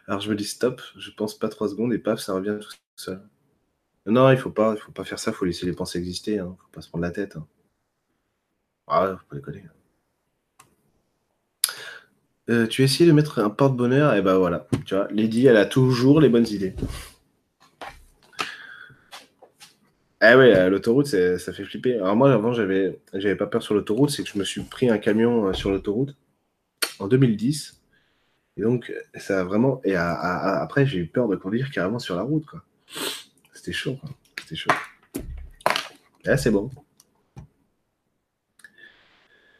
[0.08, 2.76] Alors je me dis stop, je pense pas trois secondes et paf, ça revient tout
[2.96, 3.22] seul.
[4.06, 6.40] Non, il faut pas, il faut pas faire ça, il faut laisser les pensées exister,
[6.40, 6.56] hein.
[6.60, 7.36] faut pas se prendre la tête.
[7.36, 7.46] Hein.
[8.88, 9.64] Ah, faut pas déconner.
[12.50, 15.58] Euh, tu as essayé de mettre un porte-bonheur, et ben voilà, tu vois, Lady, elle
[15.58, 16.76] a toujours les bonnes idées.
[20.20, 21.96] Ah ouais, l'autoroute, ça fait flipper.
[21.96, 24.90] Alors moi, avant, j'avais, j'avais pas peur sur l'autoroute, c'est que je me suis pris
[24.90, 26.16] un camion euh, sur l'autoroute
[27.02, 27.82] en 2010.
[28.58, 29.82] Et donc, ça a vraiment.
[29.84, 32.64] Et après, j'ai eu peur de conduire carrément sur la route, quoi.
[33.54, 34.10] C'était chaud, quoi.
[34.42, 34.72] C'était chaud.
[36.26, 36.70] Là, c'est bon.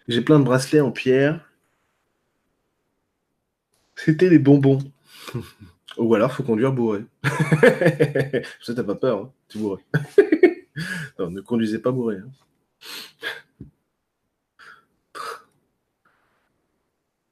[0.08, 1.50] J'ai plein de bracelets en pierre.
[3.96, 4.80] C'était des bonbons.
[5.98, 7.06] Ou alors, faut conduire bourré.
[8.62, 9.32] Ça, t'as pas peur, hein
[11.20, 12.18] non, ne conduisez pas bourré.
[12.18, 12.32] Hein.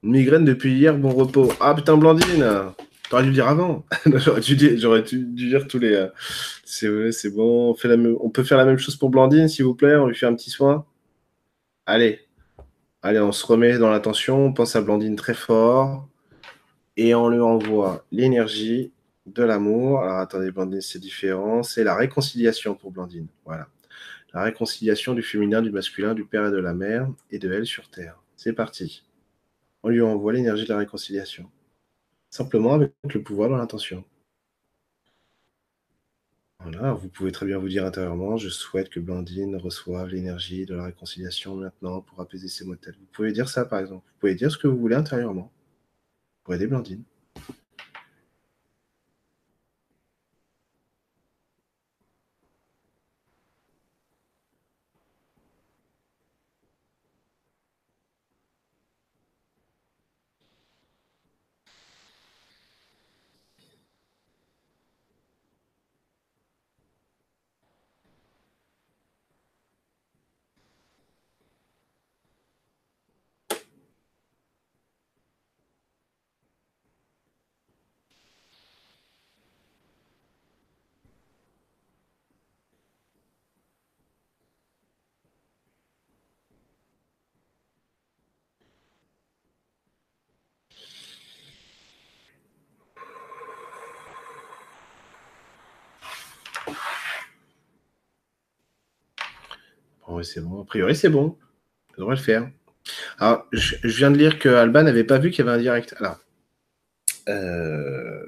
[0.02, 1.52] Migraine depuis hier, bon repos.
[1.60, 2.74] Ah putain, Blandine
[3.10, 3.86] T'aurais dû le dire avant.
[4.06, 5.95] j'aurais, dû dire, tous les.
[5.95, 7.76] Euh, c'est, bon.
[7.84, 9.95] On, on peut faire la même chose pour Blandine, s'il vous plaît.
[9.95, 10.86] On lui fait un petit soin.
[11.88, 12.20] Allez.
[13.02, 14.45] Allez, on se remet dans l'attention.
[14.45, 16.08] On pense à Blandine très fort.
[16.97, 18.91] Et on lui envoie l'énergie
[19.26, 20.02] de l'amour.
[20.02, 21.64] Alors attendez, Blandine, c'est différent.
[21.64, 23.28] C'est la réconciliation pour Blandine.
[23.43, 23.68] Voilà.
[24.34, 27.66] La réconciliation du féminin, du masculin, du père et de la mère, et de elle
[27.66, 28.22] sur Terre.
[28.36, 29.04] C'est parti
[29.84, 31.50] on lui envoie l'énergie de la réconciliation.
[32.30, 34.04] Simplement avec le pouvoir de l'intention.
[36.62, 40.76] Voilà, vous pouvez très bien vous dire intérieurement, je souhaite que Blandine reçoive l'énergie de
[40.76, 42.96] la réconciliation maintenant pour apaiser ses motels.
[43.00, 44.06] Vous pouvez dire ça par exemple.
[44.06, 45.52] Vous pouvez dire ce que vous voulez intérieurement
[46.44, 47.04] pour aider Blandine.
[100.24, 100.61] C'est bon.
[100.61, 101.38] A priori, c'est bon.
[101.91, 102.49] Ça devrait le faire.
[103.20, 105.95] Alors, je, viens de lire que Alban n'avait pas vu qu'il y avait un direct.
[105.99, 106.20] Alors,
[107.28, 108.26] euh,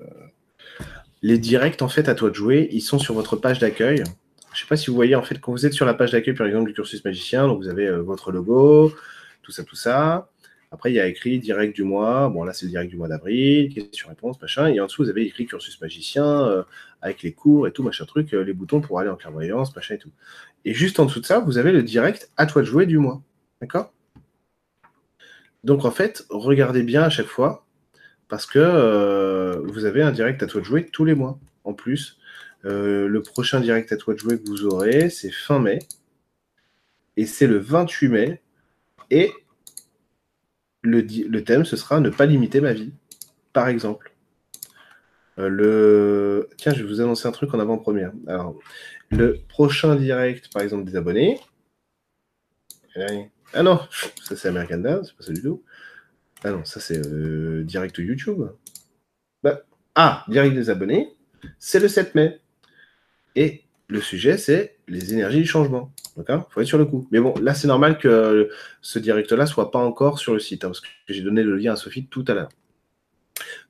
[1.21, 3.97] les directs, en fait, à toi de jouer, ils sont sur votre page d'accueil.
[3.97, 6.11] Je ne sais pas si vous voyez, en fait, quand vous êtes sur la page
[6.11, 8.93] d'accueil, par exemple, du cursus magicien, donc vous avez euh, votre logo,
[9.41, 10.29] tout ça, tout ça.
[10.72, 12.30] Après, il y a écrit direct du mois.
[12.30, 14.67] Bon, là, c'est le direct du mois d'avril, question-réponse, machin.
[14.67, 16.63] Et en dessous, vous avez écrit cursus magicien euh,
[17.01, 19.97] avec les cours et tout, machin truc, les boutons pour aller en clairvoyance, machin et
[19.97, 20.11] tout.
[20.63, 22.97] Et juste en dessous de ça, vous avez le direct à toi de jouer du
[22.97, 23.22] mois.
[23.59, 23.93] D'accord?
[25.63, 27.65] Donc, en fait, regardez bien à chaque fois
[28.32, 31.38] parce que euh, vous avez un direct à toi de jouer tous les mois.
[31.65, 32.17] En plus,
[32.63, 35.80] euh, le prochain direct à toi de jouer que vous aurez, c'est fin mai.
[37.17, 38.41] Et c'est le 28 mai.
[39.09, 39.32] Et
[40.82, 42.93] le, thème, ce sera ne pas limiter ma vie,
[43.53, 44.13] par exemple.
[45.39, 46.49] Euh, le...
[46.57, 48.11] Tiens, je vais vous annoncer un truc en avant-première.
[48.27, 48.57] Alors,
[49.09, 51.39] le prochain direct, par exemple, des abonnés.
[53.53, 53.79] Ah non,
[54.21, 55.63] ça c'est American Dad, c'est pas ça du tout.
[56.43, 58.43] Ah non, ça c'est euh, direct YouTube.
[59.43, 59.61] Bah,
[59.95, 61.15] ah, direct des abonnés,
[61.59, 62.39] c'est le 7 mai.
[63.36, 65.91] Et le sujet, c'est les énergies du changement.
[66.15, 66.47] D'accord?
[66.49, 67.07] Faut être sur le coup.
[67.11, 68.49] Mais bon, là, c'est normal que
[68.81, 71.73] ce direct-là soit pas encore sur le site, hein, parce que j'ai donné le lien
[71.73, 72.49] à Sophie tout à l'heure.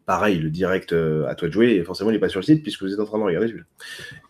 [0.05, 2.61] Pareil, le direct euh, à toi de jouer, forcément, il n'est pas sur le site
[2.61, 3.53] puisque vous êtes en train de regarder.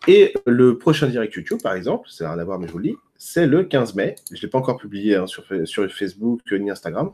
[0.08, 2.78] Et le prochain direct YouTube, par exemple, ça n'a rien à voir, mais je vous
[2.78, 4.14] le dis, c'est le 15 mai.
[4.30, 7.12] Je ne l'ai pas encore publié hein, sur, sur Facebook ni Instagram.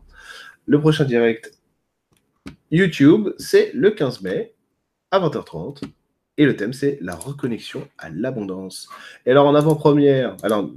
[0.66, 1.58] Le prochain direct
[2.70, 4.54] YouTube, c'est le 15 mai
[5.10, 5.82] à 20h30.
[6.39, 8.89] Et le thème, c'est la reconnexion à l'abondance.
[9.26, 10.70] Et alors, en avant-première, alors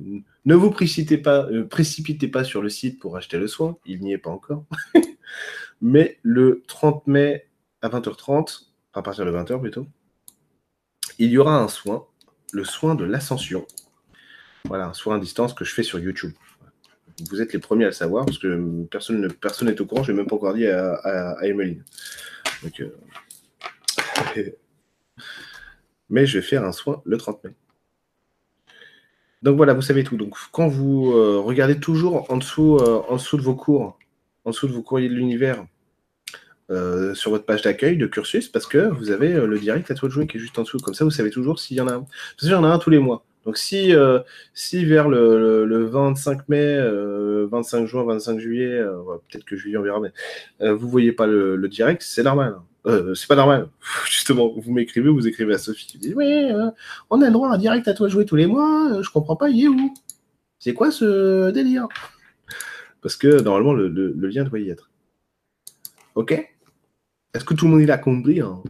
[0.46, 4.02] ne vous précipitez pas, euh, précipitez pas sur le site pour acheter le soin, il
[4.02, 4.66] n'y est pas encore.
[5.82, 7.48] Mais le 30 mai
[7.82, 9.88] à 20h30, à partir de 20h plutôt,
[11.18, 12.06] il y aura un soin,
[12.52, 13.66] le soin de l'ascension.
[14.66, 16.34] Voilà, un soin à distance que je fais sur YouTube
[17.30, 20.12] vous êtes les premiers à le savoir, parce que personne n'est personne au courant, je
[20.12, 21.84] n'ai même pas encore dit à, à, Emeline.
[22.80, 22.90] Euh,
[26.12, 27.52] mais je vais faire un soin le 30 mai.
[29.42, 30.18] Donc voilà, vous savez tout.
[30.18, 33.98] Donc quand vous euh, regardez toujours en dessous, euh, en dessous de vos cours,
[34.46, 35.66] en dessous de vos courriers de l'univers,
[37.16, 40.14] sur votre page d'accueil de cursus, parce que vous avez le direct à toi de
[40.14, 40.78] jouer qui est juste en dessous.
[40.78, 42.00] Comme ça, vous savez toujours s'il y en a un.
[42.00, 43.26] Parce qu'il y en un tous les mois.
[43.46, 44.20] Donc si, euh,
[44.74, 46.78] vers le, le, 25 mai,
[47.50, 50.12] 25 euh, juin, 25 juillet, euh, peut-être que juillet on verra, mais
[50.72, 52.58] vous voyez pas le, direct, c'est normal.
[52.86, 53.70] C'est pas normal.
[54.06, 56.50] Justement, vous m'écrivez, vous écrivez à Sophie, tu dis oui,
[57.10, 59.50] on a le droit à direct à toi jouer tous les mois, je comprends pas,
[59.50, 59.94] il est où?
[60.60, 61.88] C'est quoi ce délire?
[63.02, 63.88] Parce que normalement le,
[64.28, 64.90] lien doit y être.
[66.16, 66.32] Ok
[67.34, 68.62] Est-ce que tout le monde il a compris hein?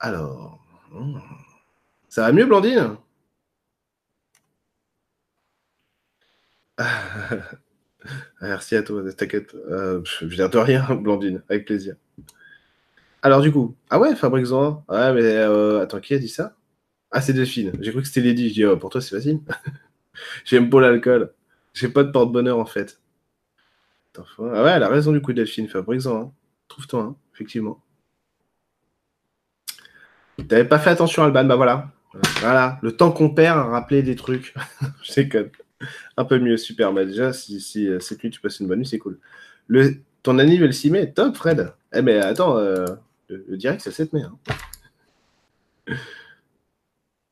[0.00, 0.60] Alors,
[0.92, 1.18] hmm.
[2.08, 2.96] ça va mieux, Blandine?
[8.40, 9.54] Merci à toi, t'inquiète.
[9.54, 11.96] Euh, je viens de rien, Blandine, avec plaisir.
[13.22, 16.56] Alors du coup, ah ouais, Fabrice Ouais, mais euh, attends, qui a dit ça?
[17.10, 17.72] Ah, c'est Delphine.
[17.80, 18.48] J'ai cru que c'était Lady.
[18.50, 19.40] Je dis, oh, pour toi, c'est facile.
[20.44, 21.32] J'aime pas l'alcool.
[21.72, 23.00] J'ai pas de porte-bonheur, en fait.
[24.16, 25.68] ah ouais, elle a raison du coup, Delphine.
[25.68, 26.32] Fabrice hein.
[26.68, 27.82] Trouve-toi, hein, effectivement.
[30.48, 31.90] T'avais pas fait attention, Alban, bah voilà.
[32.40, 34.54] Voilà, le temps qu'on perd à rappeler des trucs.
[35.02, 35.50] je déconne.
[36.16, 36.92] Un peu mieux, super.
[36.92, 39.18] Bah déjà, si, si euh, cette nuit tu passes une bonne nuit, c'est cool.
[39.66, 41.72] Le, ton anniversaire le 6 mai, top, Fred.
[41.94, 42.86] Eh, mais attends, euh,
[43.28, 44.22] le, direct, c'est le 7 mai.
[44.22, 44.38] Hein.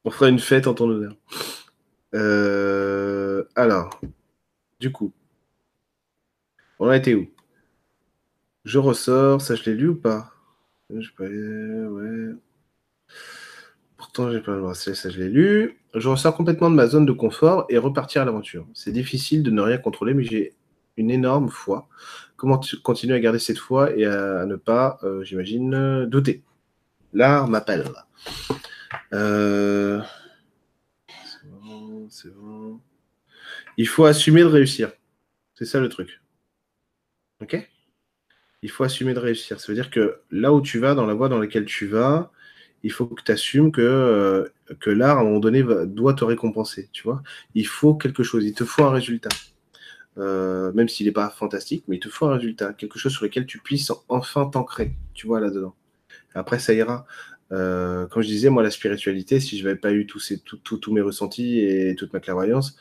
[0.05, 1.17] On fera une fête en ton honneur.
[2.15, 4.01] Euh, alors,
[4.81, 5.13] du coup,
[6.79, 7.29] on a été où?
[8.65, 10.33] Je ressors, ça je l'ai lu ou pas?
[10.91, 12.37] Je peux ouais.
[13.97, 15.79] Pourtant, j'ai pas le bracelet, ça je l'ai lu.
[15.95, 18.67] Je ressors complètement de ma zone de confort et repartir à l'aventure.
[18.75, 20.55] C'est difficile de ne rien contrôler, mais j'ai
[20.97, 21.89] une énorme foi.
[22.37, 26.43] Comment continuer à garder cette foi et à, ne pas, euh, j'imagine, douter?
[27.13, 27.85] L'art m'appelle.
[29.13, 30.03] Euh.
[33.77, 34.93] Il faut assumer de réussir.
[35.55, 36.21] C'est ça le truc.
[37.41, 37.69] Ok?
[38.63, 39.61] Il faut assumer de réussir.
[39.61, 42.33] Ça veut dire que là où tu vas, dans la voie dans laquelle tu vas,
[42.83, 44.49] il faut que tu assumes que, euh,
[44.81, 46.89] que l'art, à un moment donné, doit te récompenser.
[46.93, 47.23] Tu vois?
[47.55, 49.31] Il faut quelque chose, il te faut un résultat.
[50.19, 53.25] Euh, même s'il n'est pas fantastique, mais il te faut un résultat, quelque chose sur
[53.25, 55.75] lequel tu puisses enfin t'ancrer, tu vois, là-dedans.
[56.35, 57.07] Après, ça ira.
[57.53, 60.93] Euh, comme je disais, moi, la spiritualité, si je n'avais pas eu tous, ces, tous
[60.93, 62.77] mes ressentis et toute ma clairvoyance,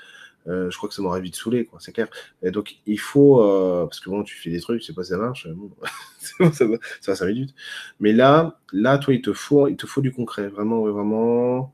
[0.48, 2.08] euh, je crois que ça m'aurait vite saoulé, quoi, c'est clair.
[2.44, 5.18] Et donc, il faut, euh, parce que bon, tu fais des trucs, sais pas ça
[5.18, 5.72] marche, bon,
[6.52, 7.56] ça, va, ça va 5 minutes.
[8.00, 11.74] Mais là, là, toi, il te faut, il te faut du concret, vraiment, vraiment.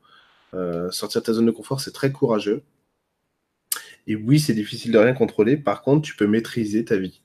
[0.54, 2.62] Euh, sortir de ta zone de confort, c'est très courageux.
[4.06, 5.56] Et oui, c'est difficile de rien contrôler.
[5.56, 7.20] Par contre, tu peux maîtriser ta vie.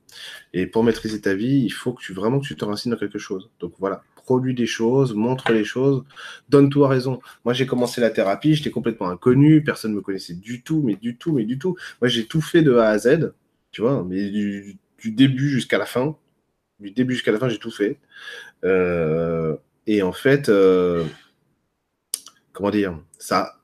[0.53, 2.97] Et pour maîtriser ta vie, il faut que tu vraiment que tu te racines dans
[2.97, 3.49] quelque chose.
[3.59, 6.03] Donc voilà, produis des choses, montre les choses,
[6.49, 7.19] donne-toi raison.
[7.45, 10.95] Moi, j'ai commencé la thérapie, j'étais complètement inconnu, personne ne me connaissait du tout, mais
[10.95, 11.77] du tout, mais du tout.
[12.01, 13.33] Moi, j'ai tout fait de A à Z,
[13.71, 16.17] tu vois, mais du, début jusqu'à la fin.
[16.79, 17.99] Du début jusqu'à la fin, j'ai tout fait.
[18.65, 19.55] Euh,
[19.87, 21.05] et en fait, euh,
[22.51, 23.61] comment dire, ça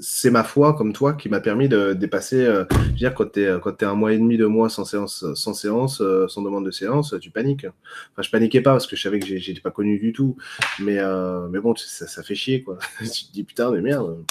[0.00, 2.44] c'est ma foi, comme toi, qui m'a permis de dépasser.
[2.44, 4.84] Euh, je veux dire, quand tu es, es un mois et demi, deux mois sans
[4.84, 7.66] séance, sans, séance, euh, sans demande de séance, tu paniques.
[8.12, 10.36] Enfin, je paniquais pas parce que je savais que j'étais pas connu du tout.
[10.80, 12.78] Mais, euh, mais bon, ça, ça, fait chier, quoi.
[13.00, 14.24] tu te dis, putain, mais merde,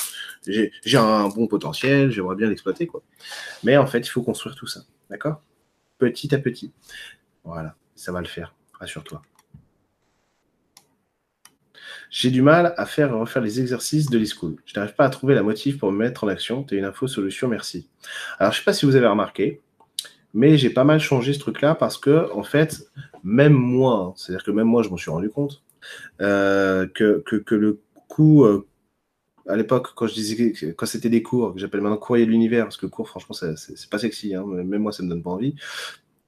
[0.46, 3.02] j'ai un bon potentiel, j'aimerais bien l'exploiter, quoi.
[3.64, 4.82] Mais en fait, il faut construire tout ça.
[5.10, 5.42] D'accord?
[5.98, 6.72] Petit à petit.
[7.44, 9.22] Voilà, ça va le faire, rassure-toi.
[12.14, 14.58] J'ai du mal à faire refaire les exercices de l'e-school.
[14.66, 16.64] Je n'arrive pas à trouver la motive pour me mettre en action.
[16.64, 17.90] Tu une info, solution, merci.
[18.38, 19.62] Alors, je ne sais pas si vous avez remarqué,
[20.36, 22.88] mais j'ai pas mal changé ce truc-là parce que, en fait,
[23.24, 25.64] même moi, c'est-à-dire que même moi, je m'en suis rendu compte,
[26.22, 28.68] euh, que, que, le coup, euh,
[29.48, 32.66] à l'époque, quand je disais quand c'était des cours, que j'appelle maintenant courrier de l'univers,
[32.66, 35.56] parce que cours, franchement, c'est pas sexy, hein, même moi, ça me donne pas envie.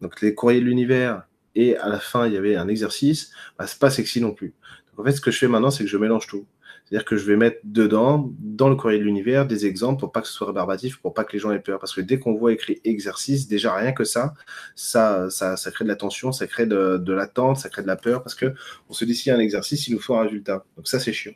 [0.01, 3.67] Donc, les courriers de l'univers, et à la fin, il y avait un exercice, bah,
[3.67, 4.55] c'est pas sexy non plus.
[4.97, 6.45] En fait, ce que je fais maintenant, c'est que je mélange tout.
[6.85, 10.21] C'est-à-dire que je vais mettre dedans, dans le courrier de l'univers, des exemples pour pas
[10.21, 11.79] que ce soit rébarbatif, pour pas que les gens aient peur.
[11.79, 14.33] Parce que dès qu'on voit écrit exercice, déjà rien que ça,
[14.75, 18.21] ça, ça, crée de la tension, ça crée de, l'attente, ça crée de la peur,
[18.21, 18.53] parce que
[18.89, 20.63] on se dit s'il y a un exercice, il nous faut un résultat.
[20.77, 21.33] Donc ça, c'est chiant.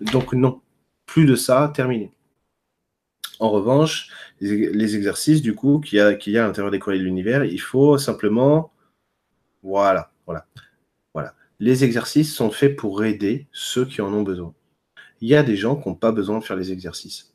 [0.00, 0.60] Donc non,
[1.06, 2.12] plus de ça, terminé.
[3.40, 7.04] En revanche, les, exercices, du coup, qu'il y y a à l'intérieur des courriers de
[7.04, 8.72] l'univers, il faut simplement,
[9.62, 10.46] voilà, voilà
[11.60, 14.54] les exercices sont faits pour aider ceux qui en ont besoin.
[15.20, 17.34] Il y a des gens qui n'ont pas besoin de faire les exercices.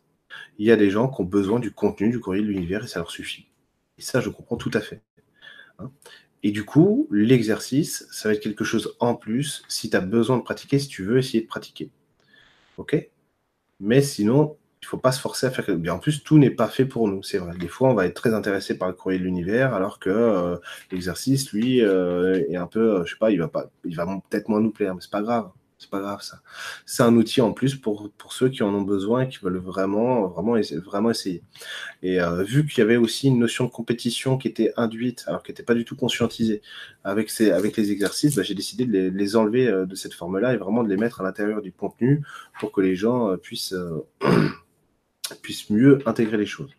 [0.57, 2.87] Il y a des gens qui ont besoin du contenu du courrier de l'univers et
[2.87, 3.47] ça leur suffit.
[3.97, 5.01] Et ça, je comprends tout à fait.
[5.81, 5.91] Hein.
[6.43, 10.37] et du coup, l'exercice, ça va être quelque chose en plus si tu as besoin
[10.37, 11.89] de pratiquer, si tu veux essayer de pratiquer.
[12.77, 13.09] OK?
[13.79, 15.65] Mais sinon, il faut pas se forcer à faire.
[15.89, 17.55] En plus, tout n'est pas fait pour nous, c'est vrai.
[17.57, 20.55] Des fois, on va être très intéressé par le courrier de l'univers, alors que euh,
[20.91, 24.05] l'exercice, lui, euh, est un peu, euh, je sais pas, il va pas, il va
[24.29, 25.49] peut-être moins nous plaire, mais c'est pas grave.
[25.81, 26.41] C'est pas grave ça.
[26.85, 29.59] C'est un outil en plus pour, pour ceux qui en ont besoin et qui veulent
[29.59, 31.41] vraiment, vraiment, vraiment essayer.
[32.03, 35.51] Et vu qu'il y avait aussi une notion de compétition qui était induite, alors qui
[35.51, 36.61] n'était pas du tout conscientisée
[37.05, 40.53] avec, ces, avec les exercices, bah, j'ai décidé de les, les enlever de cette forme-là
[40.53, 42.25] et vraiment de les mettre à l'intérieur du contenu
[42.59, 43.73] pour que les gens puissent
[45.35, 46.71] puisse mieux intégrer les choses.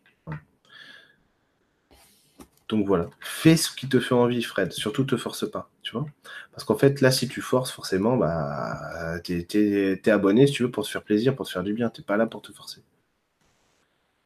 [2.70, 4.72] Donc voilà, fais ce qui te fait envie, Fred.
[4.72, 6.06] Surtout, te force pas, tu vois.
[6.52, 10.70] Parce qu'en fait, là, si tu forces, forcément, bah, t'es es, abonné, si tu veux,
[10.70, 11.90] pour te faire plaisir, pour te faire du bien.
[11.90, 12.82] T'es pas là pour te forcer.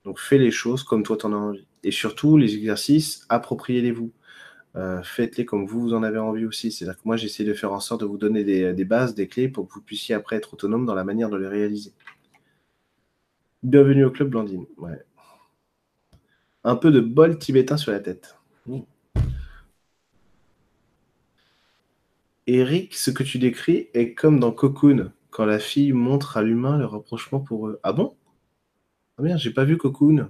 [0.04, 1.66] Donc, fais les choses comme toi, t'en as envie.
[1.84, 4.12] Et surtout, les exercices, appropriez-les-vous.
[4.76, 6.70] Euh, faites-les comme vous, vous en avez envie aussi.
[6.70, 9.26] C'est-à-dire que moi, j'essaie de faire en sorte de vous donner des, des bases, des
[9.26, 11.94] clés pour que vous puissiez après être autonome dans la manière de les réaliser.
[13.64, 14.66] Bienvenue au club Blandine.
[16.64, 18.36] Un peu de bol tibétain sur la tête.
[22.46, 26.76] Eric, ce que tu décris est comme dans Cocoon, quand la fille montre à l'humain
[26.76, 27.80] le rapprochement pour eux.
[27.82, 28.14] Ah bon?
[29.16, 30.28] Ah merde, j'ai pas vu Cocoon.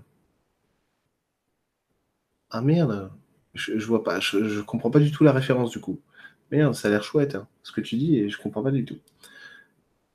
[2.50, 3.10] Ah merde,
[3.54, 6.00] je, je vois pas, je, comprends pas du tout la référence du coup.
[6.52, 8.84] Merde, ça a l'air chouette, hein, ce que tu dis, et je comprends pas du
[8.84, 8.98] tout.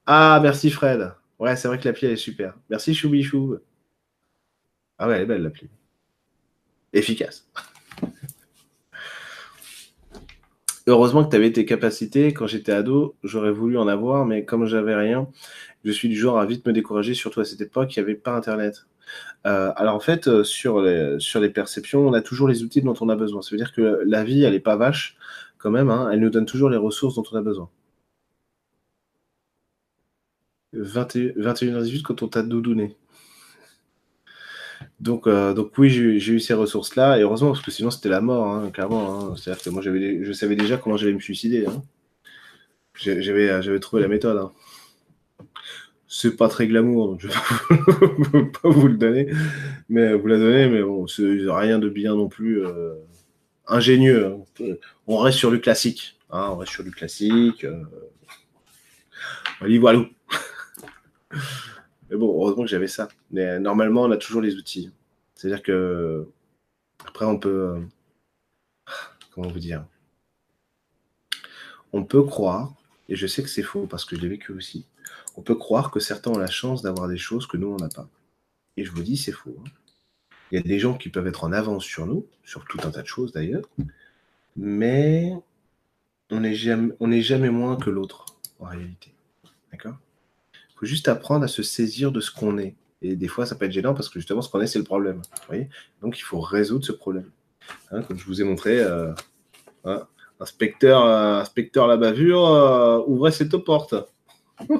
[0.05, 1.18] Ah, merci Fred.
[1.39, 2.55] Ouais, c'est vrai que l'appli, elle est super.
[2.69, 3.57] Merci Choubichou.
[4.97, 5.69] Ah ouais, elle est belle l'appli.
[6.93, 7.47] Efficace.
[10.87, 12.33] Heureusement que tu avais tes capacités.
[12.33, 15.29] Quand j'étais ado, j'aurais voulu en avoir, mais comme j'avais rien,
[15.85, 18.15] je suis du genre à vite me décourager, surtout à cette époque, il n'y avait
[18.15, 18.87] pas Internet.
[19.47, 22.81] Euh, alors en fait, euh, sur les, sur les perceptions, on a toujours les outils
[22.81, 23.41] dont on a besoin.
[23.41, 25.17] Ça veut dire que la vie, elle n'est pas vache
[25.57, 25.89] quand même.
[25.89, 26.09] Hein.
[26.11, 27.69] elle nous donne toujours les ressources dont on a besoin.
[30.75, 32.95] 21h18 quand on t'a doudouné.
[34.99, 38.21] Donc, euh, donc oui, j'ai eu ces ressources-là, et heureusement, parce que sinon c'était la
[38.21, 39.31] mort, hein, clairement.
[39.31, 39.35] Hein.
[39.37, 41.65] C'est-à-dire que moi, je savais déjà comment j'allais me suicider.
[41.65, 41.81] Hein.
[42.95, 44.49] J'avais trouvé la méthode.
[46.07, 49.31] C'est pas très glamour, donc je vais pas vous le donner,
[49.89, 52.95] mais vous la donner, mais bon, rien de bien non plus euh,
[53.67, 54.33] ingénieux.
[55.07, 56.17] On reste sur du classique.
[56.31, 57.63] on reste sur du classique.
[57.63, 57.83] Euh.
[61.31, 63.07] Mais bon, heureusement que j'avais ça.
[63.31, 64.91] Mais normalement, on a toujours les outils.
[65.35, 66.27] C'est-à-dire que
[67.05, 67.75] après, on peut.
[67.75, 67.79] Euh,
[69.33, 69.85] comment vous dire?
[71.93, 72.73] On peut croire,
[73.07, 74.85] et je sais que c'est faux parce que je l'ai vécu aussi,
[75.37, 77.89] on peut croire que certains ont la chance d'avoir des choses que nous, on n'a
[77.89, 78.07] pas.
[78.77, 79.55] Et je vous dis, c'est faux.
[79.59, 79.69] Hein.
[80.51, 82.91] Il y a des gens qui peuvent être en avance sur nous, sur tout un
[82.91, 83.63] tas de choses d'ailleurs,
[84.55, 85.33] mais
[86.29, 88.25] on n'est jamais, jamais moins que l'autre
[88.59, 89.13] en réalité.
[89.71, 89.97] D'accord?
[90.79, 92.75] Faut juste apprendre à se saisir de ce qu'on est.
[93.01, 94.85] Et des fois, ça peut être gênant parce que justement, ce qu'on est, c'est le
[94.85, 95.21] problème.
[96.01, 97.29] Donc, il faut résoudre ce problème.
[97.91, 99.11] Hein, comme je vous ai montré, euh,
[99.83, 100.07] hein,
[100.39, 103.95] inspecteur, euh, inspecteur la bavure, euh, ouvrez cette porte.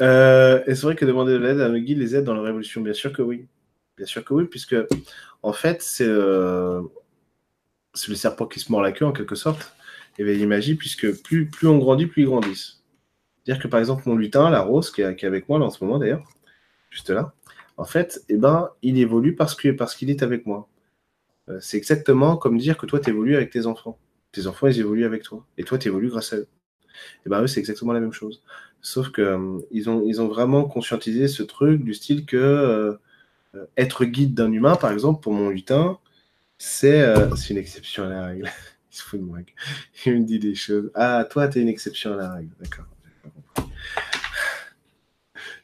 [0.00, 3.12] C'est vrai que demander de l'aide à Meggy les aide dans la révolution, bien sûr
[3.12, 3.46] que oui.
[3.96, 4.76] Bien sûr que oui, puisque
[5.42, 6.84] en fait, c'est le
[8.14, 9.74] serpent qui se mord la queue en quelque sorte.
[10.16, 12.77] Et bien, magie, puisque plus, plus on grandit, plus ils grandissent.
[13.48, 15.82] C'est-à-dire que par exemple, mon lutin, la rose, qui est, avec moi là en ce
[15.82, 16.22] moment d'ailleurs,
[16.90, 17.32] juste là,
[17.78, 20.68] en fait, eh ben, il évolue parce qu'il parce qu'il est avec moi.
[21.48, 23.98] Euh, c'est exactement comme dire que toi, tu évolues avec tes enfants.
[24.32, 25.46] Tes enfants, ils évoluent avec toi.
[25.56, 26.42] Et toi, tu évolues grâce à eux.
[26.42, 28.42] Et eh ben eux, c'est exactement la même chose.
[28.82, 32.98] Sauf que euh, ils, ont, vraiment conscientisé ce truc du style que euh,
[33.78, 35.98] être guide d'un humain, par exemple, pour mon lutin,
[36.58, 37.02] c'est
[37.48, 38.50] une exception à la règle.
[38.92, 39.38] il se fout de moi.
[40.04, 40.90] Il me dit des choses.
[40.94, 42.50] Ah, toi, tu es une exception à la règle.
[42.60, 42.84] D'accord.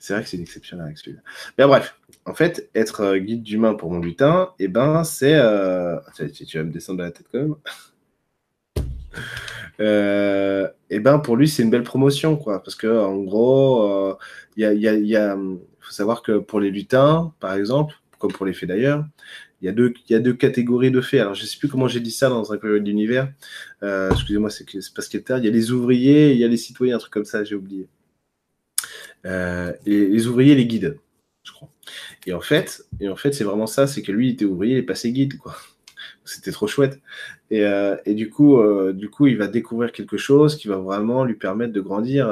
[0.05, 1.23] C'est vrai que c'est une exception à la règle.
[1.57, 5.35] Mais bref, en fait, être euh, guide d'humain pour mon lutin, eh ben, c'est.
[5.35, 5.99] Euh...
[6.35, 7.55] Tu, vas me descendre de la tête quand même.
[9.81, 12.63] euh, eh ben, pour lui, c'est une belle promotion, quoi.
[12.63, 14.19] Parce que, en gros,
[14.57, 15.37] il euh, y, a, y, a,
[15.81, 19.05] faut savoir que pour les lutins, par exemple, comme pour les fées d'ailleurs,
[19.65, 19.69] il
[20.11, 21.21] y, a deux, catégories de fées.
[21.21, 23.33] Alors, je ne sais plus comment j'ai dit ça dans un période d'univers.
[23.83, 26.49] Euh, excusez-moi, c'est parce qu'il y a Il y a les ouvriers, il y a
[26.49, 27.89] les citoyens, un truc comme ça, j'ai oublié.
[29.25, 30.99] Euh, les ouvriers, les guides
[31.45, 31.71] je crois.
[32.27, 34.75] Et en fait, et en fait, c'est vraiment ça, c'est que lui, il était ouvrier,
[34.75, 35.57] il est passé guide, quoi.
[36.27, 37.01] C'était trop chouette.
[37.51, 38.59] Et, euh, du coup,
[38.93, 42.31] du coup, il va découvrir quelque chose qui va vraiment lui permettre de grandir.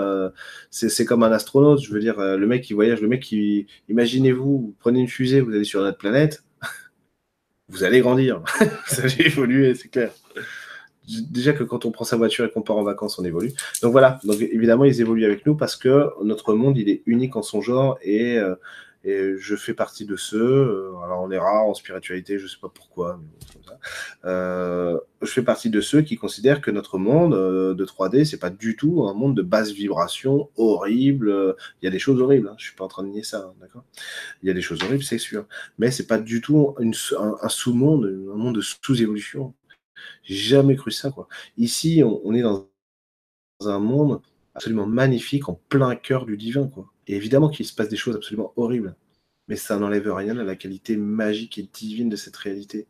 [0.70, 4.59] C'est comme un astronaute, je veux dire, le mec qui voyage, le mec qui, imaginez-vous,
[4.59, 6.43] vous prenez une fusée, vous allez sur notre planète,
[7.69, 10.13] vous allez grandir, vous allez évoluer, c'est clair.
[11.31, 13.53] Déjà que quand on prend sa voiture et qu'on part en vacances, on évolue.
[13.83, 17.35] Donc voilà, donc évidemment, ils évoluent avec nous parce que notre monde, il est unique
[17.37, 18.39] en son genre et
[19.05, 22.49] et je fais partie de ceux, euh, alors on est rare en spiritualité, je ne
[22.49, 23.79] sais pas pourquoi, mais comme ça.
[24.25, 28.39] Euh, je fais partie de ceux qui considèrent que notre monde euh, de 3D, c'est
[28.39, 31.57] pas du tout un monde de basse vibration, horrible.
[31.81, 33.39] Il y a des choses horribles, hein, je suis pas en train de nier ça,
[33.49, 33.85] hein, d'accord?
[34.43, 35.47] Il y a des choses horribles, c'est sûr.
[35.79, 39.55] Mais c'est pas du tout une, un, sous-monde, un monde de sous-évolution.
[40.25, 41.29] J'ai jamais cru ça, quoi.
[41.57, 42.69] Ici, on, on est dans
[43.67, 44.21] un monde
[44.55, 46.91] absolument magnifique, en plein cœur du divin, quoi.
[47.07, 48.95] Et évidemment qu'il se passe des choses absolument horribles,
[49.49, 52.87] mais ça n'enlève rien à la qualité magique et divine de cette réalité.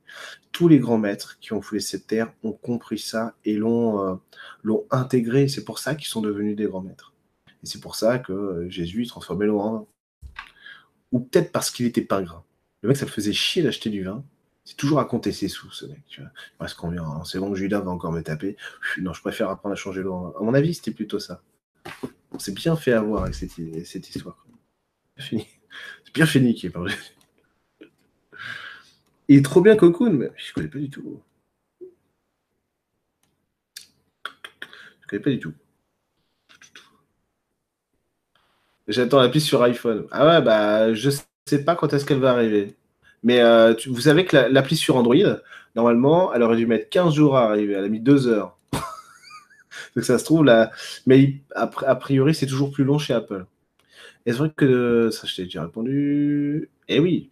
[0.52, 4.14] Tous les grands maîtres qui ont foulé cette terre ont compris ça et l'ont euh,
[4.62, 5.48] l'ont intégré.
[5.48, 7.14] C'est pour ça qu'ils sont devenus des grands maîtres.
[7.62, 9.86] Et c'est pour ça que Jésus transformait l'eau en vin.
[11.12, 12.44] Ou peut-être parce qu'il était pas gras.
[12.82, 14.24] Le mec, ça le faisait chier d'acheter du vin.
[14.64, 16.20] C'est toujours à compter ses sous, ce mec.
[16.58, 18.56] Parce qu'on vient, c'est bon que Judas va encore me taper.
[19.00, 20.34] Non, je préfère apprendre à changer l'eau.
[20.38, 21.42] À mon avis, c'était plutôt ça.
[22.34, 23.58] On s'est bien fait avoir avec cette,
[24.08, 24.46] histoire.
[25.18, 25.46] C'est
[26.14, 26.94] bien fini qui est parlé.
[29.28, 31.20] Il est trop bien Cocoon, mais je connais pas du tout.
[35.00, 35.52] Je connais pas du tout.
[38.88, 40.06] J'attends la sur iPhone.
[40.10, 41.10] Ah ouais, bah je
[41.46, 42.76] sais pas quand est-ce qu'elle va arriver.
[43.22, 45.16] Mais euh, vous savez que l'appli sur Android,
[45.76, 47.74] normalement, elle aurait dû mettre 15 jours à arriver.
[47.74, 48.58] Elle a mis 2 heures.
[49.94, 50.70] Donc ça se trouve là.
[51.06, 51.66] Mais a,
[51.96, 53.46] priori, c'est toujours plus long chez Apple.
[54.26, 57.30] Est-ce vrai que ça, je t'ai déjà répondu Eh oui.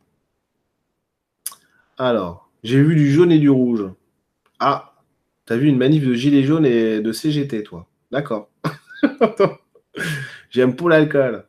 [1.99, 3.85] Alors, j'ai vu du jaune et du rouge.
[4.61, 4.95] Ah,
[5.47, 8.51] t'as vu une manif de gilets jaunes et de CGT, toi D'accord.
[10.51, 11.47] J'aime pour l'alcool.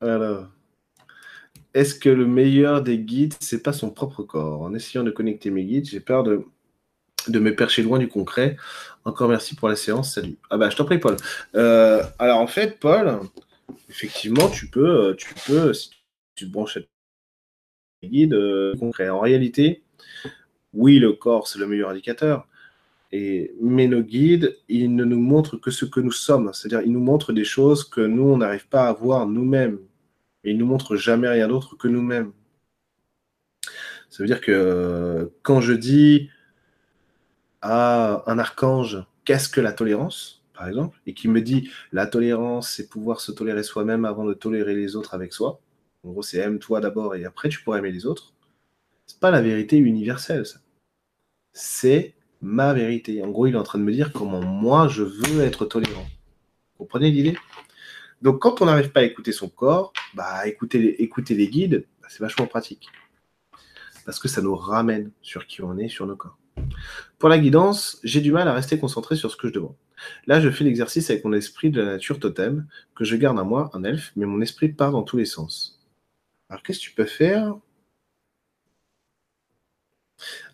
[0.00, 0.48] Alors.
[1.74, 4.62] Est-ce que le meilleur des guides, c'est pas son propre corps?
[4.62, 6.44] En essayant de connecter mes guides, j'ai peur de
[7.28, 8.56] de me percher loin du concret.
[9.04, 10.14] Encore merci pour la séance.
[10.14, 10.36] Salut.
[10.50, 11.16] Ah bah je t'en prie, Paul.
[11.54, 13.20] Euh, alors en fait, Paul,
[13.88, 15.90] effectivement, tu peux, euh, tu peux, si
[16.34, 19.08] tu te branches à guide euh, concret.
[19.08, 19.82] En réalité,
[20.72, 22.46] oui, le corps c'est le meilleur indicateur.
[23.14, 26.50] Et, mais nos guides, ils ne nous montrent que ce que nous sommes.
[26.54, 29.78] C'est-à-dire, ils nous montrent des choses que nous, on n'arrive pas à voir nous-mêmes.
[30.44, 32.32] Ils nous montrent jamais rien d'autre que nous-mêmes.
[34.08, 36.30] Ça veut dire que quand je dis
[37.62, 42.70] à un archange qu'est-ce que la tolérance, par exemple, et qui me dit la tolérance,
[42.70, 45.60] c'est pouvoir se tolérer soi-même avant de tolérer les autres avec soi.
[46.04, 48.34] En gros, c'est aime-toi d'abord et après tu pourras aimer les autres.
[49.06, 50.58] C'est pas la vérité universelle, ça.
[51.52, 53.22] C'est ma vérité.
[53.22, 56.06] En gros, il est en train de me dire comment moi je veux être tolérant.
[56.72, 57.36] Vous comprenez l'idée?
[58.22, 62.20] Donc, quand on n'arrive pas à écouter son corps, bah, écouter, les, guides, bah, c'est
[62.20, 62.88] vachement pratique.
[64.04, 66.38] Parce que ça nous ramène sur qui on est, sur nos corps.
[67.18, 69.74] Pour la guidance, j'ai du mal à rester concentré sur ce que je demande.
[70.26, 73.44] Là, je fais l'exercice avec mon esprit de la nature totem, que je garde à
[73.44, 75.80] moi, un elfe, mais mon esprit part dans tous les sens.
[76.48, 77.54] Alors, qu'est-ce que tu peux faire?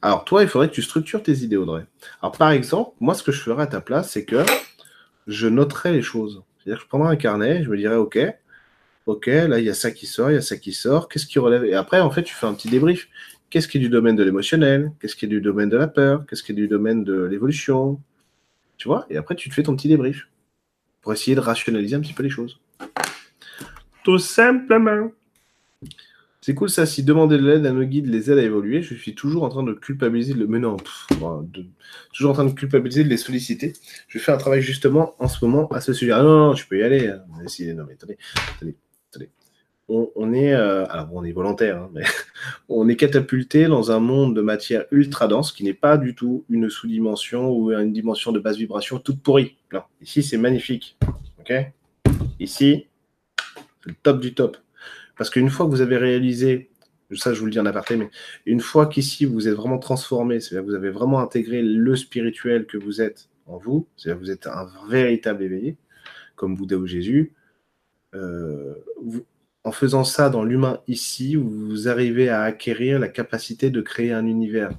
[0.02, 1.86] Alors, toi, il faudrait que tu structures tes idées, Audrey.
[2.22, 4.44] Alors, par exemple, moi, ce que je ferais à ta place, c'est que
[5.26, 6.42] je noterais les choses.
[6.58, 8.18] C'est-à-dire que je prendrais un carnet, je me dirais, OK,
[9.06, 11.26] OK, là, il y a ça qui sort, il y a ça qui sort, qu'est-ce
[11.26, 11.64] qui relève?
[11.64, 13.08] Et après, en fait, tu fais un petit débrief.
[13.50, 14.92] Qu'est-ce qui est du domaine de l'émotionnel?
[15.00, 16.26] Qu'est-ce qui est du domaine de la peur?
[16.26, 18.00] Qu'est-ce qui est du domaine de l'évolution?
[18.76, 19.06] Tu vois?
[19.08, 20.28] Et après, tu te fais ton petit débrief
[21.00, 22.60] pour essayer de rationaliser un petit peu les choses.
[24.04, 25.10] Tout simplement.
[26.40, 28.94] C'est cool ça, si demander de l'aide à nos guides les aide à évoluer, je
[28.94, 30.60] suis toujours en train de culpabiliser le mais
[32.12, 33.72] toujours en train de culpabiliser de les solliciter.
[34.06, 36.12] Je fais un travail justement en ce moment à ce sujet.
[36.12, 37.08] Ah non, non, tu peux y aller.
[37.08, 37.22] Hein.
[37.28, 38.16] non, mais attendez,
[38.56, 38.76] attendez,
[39.10, 39.30] attendez.
[39.90, 42.02] On, est, euh, on est volontaire, hein, mais
[42.68, 46.44] on est catapulté dans un monde de matière ultra dense qui n'est pas du tout
[46.50, 49.56] une sous-dimension ou une dimension de basse vibration toute pourrie.
[50.02, 50.98] Ici c'est magnifique.
[52.40, 52.86] Ici,
[53.82, 54.56] c'est le top du top.
[55.16, 56.70] Parce qu'une fois que vous avez réalisé,
[57.14, 58.10] ça je vous le dis en aparté, mais
[58.46, 62.66] une fois qu'ici vous êtes vraiment transformé, c'est-à-dire que vous avez vraiment intégré le spirituel
[62.66, 65.76] que vous êtes en vous, c'est-à-dire que vous êtes un véritable éveillé,
[66.36, 67.32] comme Bouddha ou Jésus,
[68.14, 68.74] euh,
[69.68, 74.26] en faisant ça dans l'humain ici, vous arrivez à acquérir la capacité de créer un
[74.26, 74.70] univers.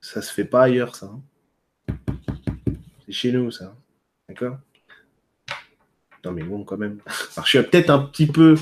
[0.00, 1.12] Ça se fait pas ailleurs, ça.
[1.12, 1.94] Hein.
[3.04, 3.76] C'est chez nous, ça.
[4.26, 4.56] D'accord?
[6.24, 7.00] Non, mais bon, quand même.
[7.44, 8.56] Je suis peut-être un petit peu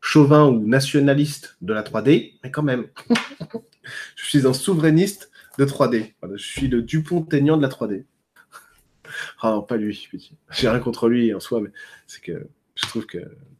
[0.00, 2.88] chauvin ou nationaliste de la 3D, mais quand même.
[4.16, 6.14] je suis un souverainiste de 3D.
[6.34, 8.06] je suis le Dupont-Aignan de la 3D.
[9.40, 10.08] Ah non, pas lui,
[10.50, 11.70] J'ai rien contre lui en soi, mais
[12.06, 13.18] c'est que je trouve que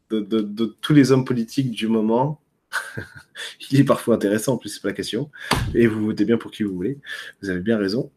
[0.09, 2.41] de, tous les hommes politiques du moment,
[3.71, 5.29] il est parfois intéressant, en plus, c'est pas la question.
[5.73, 6.99] Et vous votez bien pour qui vous voulez.
[7.41, 8.11] Vous avez bien raison.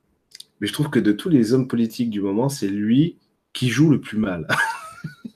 [0.61, 3.19] Mais je trouve que de tous les hommes politiques du moment, c'est lui
[3.53, 4.47] qui joue le plus mal.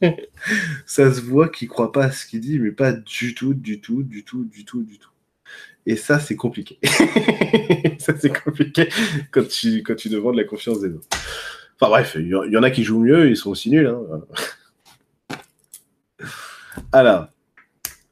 [0.86, 3.80] ça se voit qu'il croit pas à ce qu'il dit, mais pas du tout, du
[3.80, 5.10] tout, du tout, du tout, du tout.
[5.86, 6.78] Et ça, c'est compliqué.
[7.98, 8.88] ça, c'est compliqué
[9.30, 11.08] quand tu, quand tu demandes la confiance des autres.
[11.80, 13.86] Enfin bref, il y, en a qui jouent mieux, ils sont aussi nuls.
[13.86, 14.20] Hein.
[16.92, 17.28] Alors,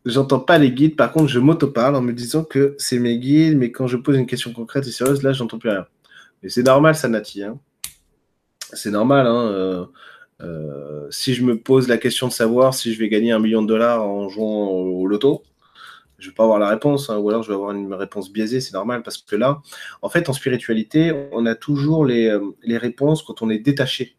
[0.04, 3.56] j'entends pas les guides, par contre, je m'auto-parle en me disant que c'est mes guides,
[3.56, 5.86] mais quand je pose une question concrète et sérieuse, là, j'entends plus rien.
[6.42, 7.42] Mais c'est normal, ça, Nati.
[7.42, 7.58] Hein.
[8.72, 9.26] C'est normal.
[9.26, 9.84] Hein, euh,
[10.42, 13.62] euh, si je me pose la question de savoir si je vais gagner un million
[13.62, 15.42] de dollars en jouant au loto,
[16.18, 18.60] je vais pas avoir la réponse, hein, ou alors je vais avoir une réponse biaisée,
[18.60, 19.60] c'est normal, parce que là,
[20.02, 24.16] en fait, en spiritualité, on a toujours les, euh, les réponses quand on est détaché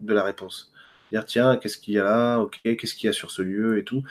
[0.00, 0.72] de la réponse.
[1.10, 2.38] Dire, tiens, qu'est-ce qu'il y a là?
[2.38, 4.02] Ok, qu'est-ce qu'il y a sur ce lieu et tout.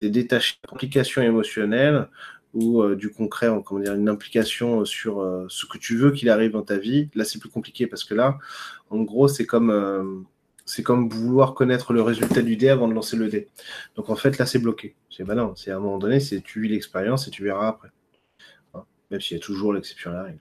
[0.00, 2.08] Des détaché d'implication émotionnelle
[2.52, 6.30] ou euh, du concret, comment dire, une implication sur euh, ce que tu veux qu'il
[6.30, 7.10] arrive dans ta vie.
[7.14, 8.38] Là, c'est plus compliqué parce que là,
[8.90, 10.26] en gros, c'est comme,
[10.64, 13.48] c'est comme vouloir connaître le résultat du dé avant de lancer le dé.
[13.96, 14.94] Donc en fait, là, c'est bloqué.
[15.10, 17.90] C'est non, c'est à un moment donné, c'est tu vis l'expérience et tu verras après.
[18.74, 20.40] Hein, même s'il y a toujours l'exception à la règle.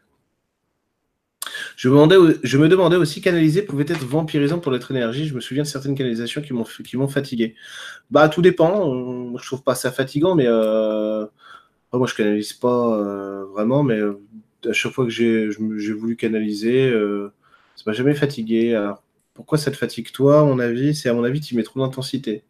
[1.75, 5.27] Je me, demandais, je me demandais aussi canaliser pouvait être vampirisant pour notre énergie.
[5.27, 7.55] Je me souviens de certaines canalisations qui m'ont fatigué.
[8.11, 9.37] Bah tout dépend.
[9.37, 10.47] Je trouve pas ça fatigant, mais
[11.97, 14.19] moi, je canalise pas euh, vraiment, mais euh,
[14.67, 15.47] à chaque fois que j'ai
[15.93, 17.31] voulu canaliser, euh,
[17.75, 18.75] ça m'a jamais fatigué.
[18.75, 19.02] Alors,
[19.34, 20.11] pourquoi ça te fatigue?
[20.11, 22.43] Toi, à mon avis C'est à mon avis, tu mets trop d'intensité.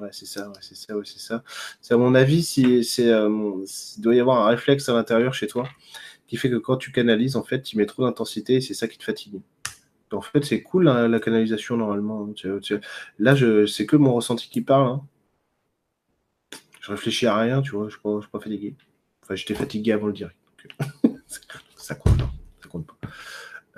[0.00, 1.44] Ouais, c'est ça, ouais, c'est ça, ouais, c'est ça.
[1.80, 5.46] C'est à mon avis, si, c'est, il doit y avoir un réflexe à l'intérieur chez
[5.46, 5.68] toi
[6.26, 8.88] qui fait que quand tu canalises, en fait, tu mets trop d'intensité et c'est ça
[8.88, 9.40] qui te fatigue.
[10.12, 12.28] En fait, c'est cool hein, la canalisation normalement.
[13.18, 14.88] Là, je, c'est que mon ressenti qui parle.
[14.88, 15.02] Hein
[16.80, 18.74] je réfléchis à rien, tu vois, je ne suis, pas fatigué.
[19.22, 20.36] Enfin, j'étais fatigué avant le direct.
[20.78, 20.86] pas.
[21.76, 22.33] Ça compte.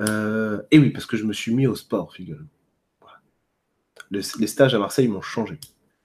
[0.00, 2.38] Euh, et oui, parce que je me suis mis au sport, figure.
[4.10, 5.58] les stages à Marseille m'ont changé.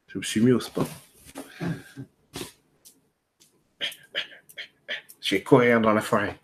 [0.08, 0.88] Je me suis mis au sport.
[5.22, 6.38] Je vais courir dans la forêt.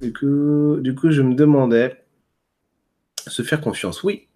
[0.00, 2.02] Du coup, je me demandais
[3.26, 4.02] se faire confiance.
[4.02, 4.27] Oui,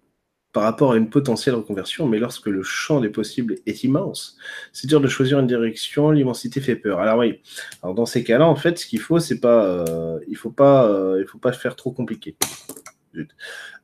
[0.53, 4.37] par rapport à une potentielle reconversion, mais lorsque le champ des possibles est immense,
[4.71, 6.99] c'est dur de choisir une direction, l'immensité fait peur.
[6.99, 7.41] Alors oui,
[7.81, 11.25] dans ces cas-là, en fait, ce qu'il faut, c'est pas, euh, il faut pas, euh,
[11.25, 12.37] faut pas faire trop compliqué.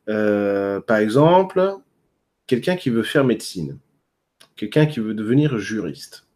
[0.09, 1.77] Euh, par exemple,
[2.45, 3.79] quelqu'un qui veut faire médecine,
[4.55, 6.27] quelqu'un qui veut devenir juriste,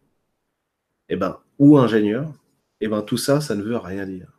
[1.10, 2.34] eh ben, ou ingénieur,
[2.81, 4.32] eh ben tout ça, ça ne veut rien dire.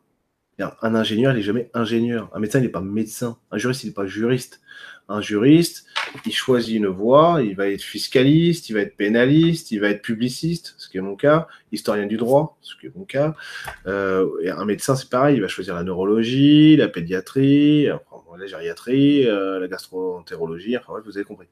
[0.59, 2.29] Un ingénieur, il n'est jamais ingénieur.
[2.33, 3.37] Un médecin, il n'est pas médecin.
[3.51, 4.61] Un juriste, il n'est pas juriste.
[5.07, 5.85] Un juriste,
[6.25, 10.01] il choisit une voie, il va être fiscaliste, il va être pénaliste, il va être
[10.01, 13.35] publiciste, ce qui est mon cas, historien du droit, ce qui est mon cas.
[13.85, 14.27] Euh,
[14.57, 17.87] un médecin, c'est pareil, il va choisir la neurologie, la pédiatrie,
[18.37, 21.47] la gériatrie, euh, la gastroentérologie, enfin vous avez compris.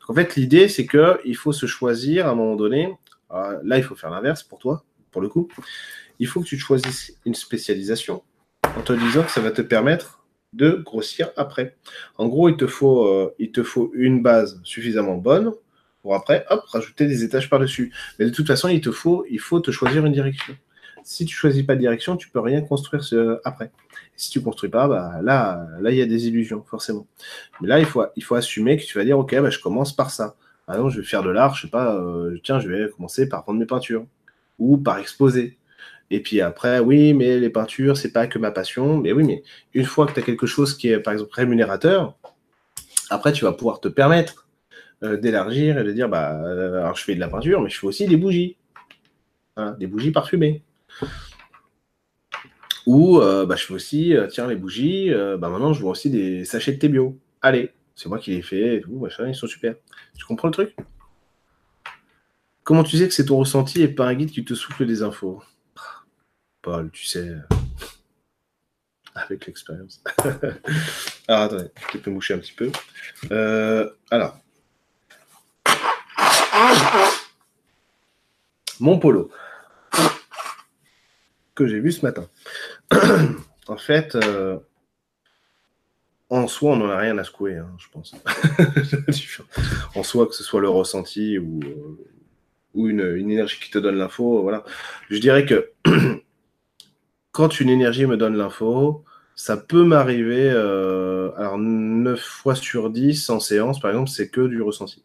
[0.00, 2.94] Donc en fait, l'idée, c'est qu'il faut se choisir à un moment donné.
[3.30, 5.48] Ah, là, il faut faire l'inverse pour toi, pour le coup.
[6.18, 8.22] Il faut que tu choisisses une spécialisation
[8.76, 10.22] en te disant que ça va te permettre
[10.52, 11.76] de grossir après.
[12.16, 15.52] En gros, il te faut, euh, il te faut une base suffisamment bonne
[16.02, 17.92] pour après, hop, rajouter des étages par-dessus.
[18.18, 19.24] Mais de toute façon, il te faut,
[19.60, 20.54] te choisir une direction.
[21.04, 23.02] Si tu choisis pas de direction, tu peux rien construire
[23.44, 23.70] après.
[24.16, 27.06] si tu construis pas, bah, là, là, il y a des illusions, forcément.
[27.60, 30.36] Mais là, il faut, assumer que tu vas dire, OK, bah, je commence par ça.
[30.66, 33.28] Par exemple, je vais faire de l'art, je sais pas, euh, tiens, je vais commencer
[33.28, 34.06] par prendre mes peintures
[34.58, 35.58] ou par exposer.
[36.10, 38.98] Et puis après, oui, mais les peintures, c'est pas que ma passion.
[38.98, 39.42] Mais oui, mais
[39.74, 42.16] une fois que tu as quelque chose qui est, par exemple, rémunérateur,
[43.10, 44.46] après, tu vas pouvoir te permettre
[45.02, 47.78] euh, d'élargir et de dire, bah, euh, alors je fais de la peinture, mais je
[47.78, 48.56] fais aussi des bougies.
[49.78, 50.62] des bougies parfumées.
[52.86, 56.44] Ou euh, bah, je fais aussi, tiens, les bougies, bah, maintenant je vois aussi des
[56.44, 57.18] sachets de thé bio.
[57.40, 59.74] Allez, c'est moi qui les fais et tout, machin, ils sont super.
[60.16, 60.76] Tu comprends le truc?
[62.64, 65.02] Comment tu sais que c'est ton ressenti et pas un guide qui te souffle des
[65.02, 65.42] infos?
[66.62, 67.34] Paul, tu sais,
[69.14, 70.02] avec l'expérience.
[71.28, 72.70] alors, attendez, je peux moucher un petit peu.
[73.30, 74.38] Euh, alors.
[78.80, 79.30] Mon polo.
[81.54, 82.28] Que j'ai vu ce matin.
[83.68, 84.58] en fait, euh,
[86.30, 88.14] en soi, on n'en a rien à secouer, hein, je pense.
[89.94, 91.98] en soi, que ce soit le ressenti ou, euh,
[92.74, 94.64] ou une, une, énergie qui te donne l'info, voilà.
[95.10, 95.70] Je dirais que
[97.32, 99.04] quand une énergie me donne l'info,
[99.34, 104.42] ça peut m'arriver, euh, alors 9 fois sur 10 en séance, par exemple, c'est que
[104.46, 105.02] du ressenti.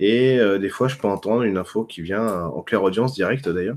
[0.00, 3.48] Et euh, des fois, je peux entendre une info qui vient en claire audience directe
[3.48, 3.76] d'ailleurs.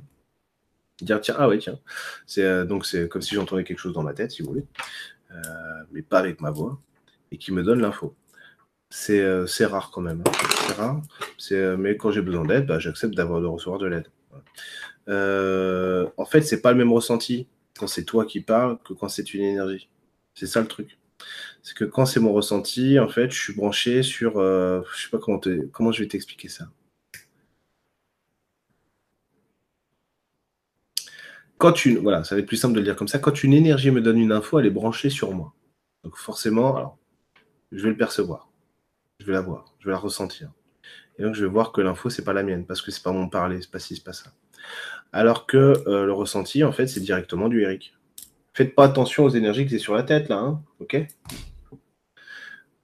[1.02, 1.80] Dire, tiens, ah ouais, tiens.
[2.28, 4.66] C'est, euh, donc, c'est comme si j'entendais quelque chose dans ma tête, si vous voulez,
[5.92, 6.80] mais pas avec ma voix,
[7.32, 8.16] et qui me donne l'info.
[8.90, 9.24] C'est,
[9.66, 10.24] rare quand même.
[10.26, 11.02] Hein.
[11.40, 11.78] C'est rare.
[11.78, 14.08] mais quand j'ai besoin d'aide, bah, j'accepte d'avoir de recevoir de l'aide.
[15.10, 17.48] Euh, en fait, c'est pas le même ressenti
[17.78, 19.90] quand c'est toi qui parles que quand c'est une énergie.
[20.36, 20.98] C'est ça le truc.
[21.64, 24.40] C'est que quand c'est mon ressenti, en fait, je suis branché sur.
[24.40, 25.40] Euh, je sais pas comment,
[25.72, 26.70] comment je vais t'expliquer ça.
[31.58, 33.20] Quand une, voilà, ça va être plus simple de le dire comme ça.
[33.20, 35.54] Quand une énergie me donne une info, elle est branchée sur moi.
[36.04, 36.98] Donc forcément, alors,
[37.72, 38.50] je vais le percevoir,
[39.20, 40.52] je vais la voir, je vais la ressentir.
[41.20, 43.12] Et donc je vais voir que l'info c'est pas la mienne parce que c'est pas
[43.12, 44.34] mon parler, c'est pas ci, c'est pas ça.
[45.14, 45.58] Alors que
[45.88, 47.94] euh, le ressenti, en fait, c'est directement du Eric.
[48.54, 51.06] Faites pas attention aux énergies que c'est sur la tête, là, hein ok?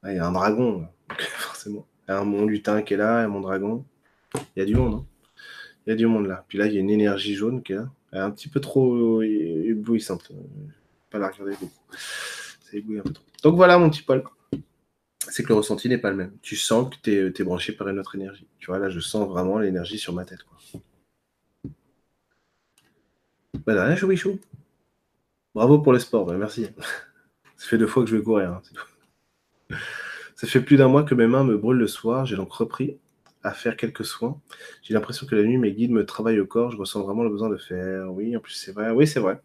[0.04, 0.88] Ah, Il y a un dragon,
[1.20, 1.86] forcément.
[2.08, 3.86] Il y a un mon lutin qui est là, un mon dragon.
[4.56, 5.06] Il y a du monde, hein
[5.86, 6.46] Il y a du monde là.
[6.48, 7.90] Puis là, il y a une énergie jaune qui est là.
[8.12, 10.32] Elle est un petit peu trop éblouissante.
[11.10, 11.72] Pas la regarder beaucoup.
[11.92, 13.26] Ça éblouit un peu trop.
[13.44, 14.24] Donc voilà, mon petit Paul.
[15.30, 16.32] C'est que le ressenti n'est pas le même.
[16.42, 18.48] Tu sens que tu es, branché par une autre énergie.
[18.60, 20.40] Tu vois, là, je sens vraiment l'énergie sur ma tête.
[23.66, 23.96] Bah,
[25.56, 26.68] Bravo pour le sport, bah, merci.
[27.58, 28.52] Ça fait deux fois que je vais courir.
[28.52, 29.76] Hein,
[30.36, 32.26] Ça fait plus d'un mois que mes mains me brûlent le soir.
[32.26, 33.00] J'ai donc repris
[33.44, 34.40] à faire quelques soins.
[34.84, 36.70] J'ai l'impression que la nuit, mes guides me travaillent au corps.
[36.70, 38.14] Je ressens vraiment le besoin de faire.
[38.14, 38.92] Oui, en plus, c'est vrai.
[38.92, 39.42] Oui, c'est vrai.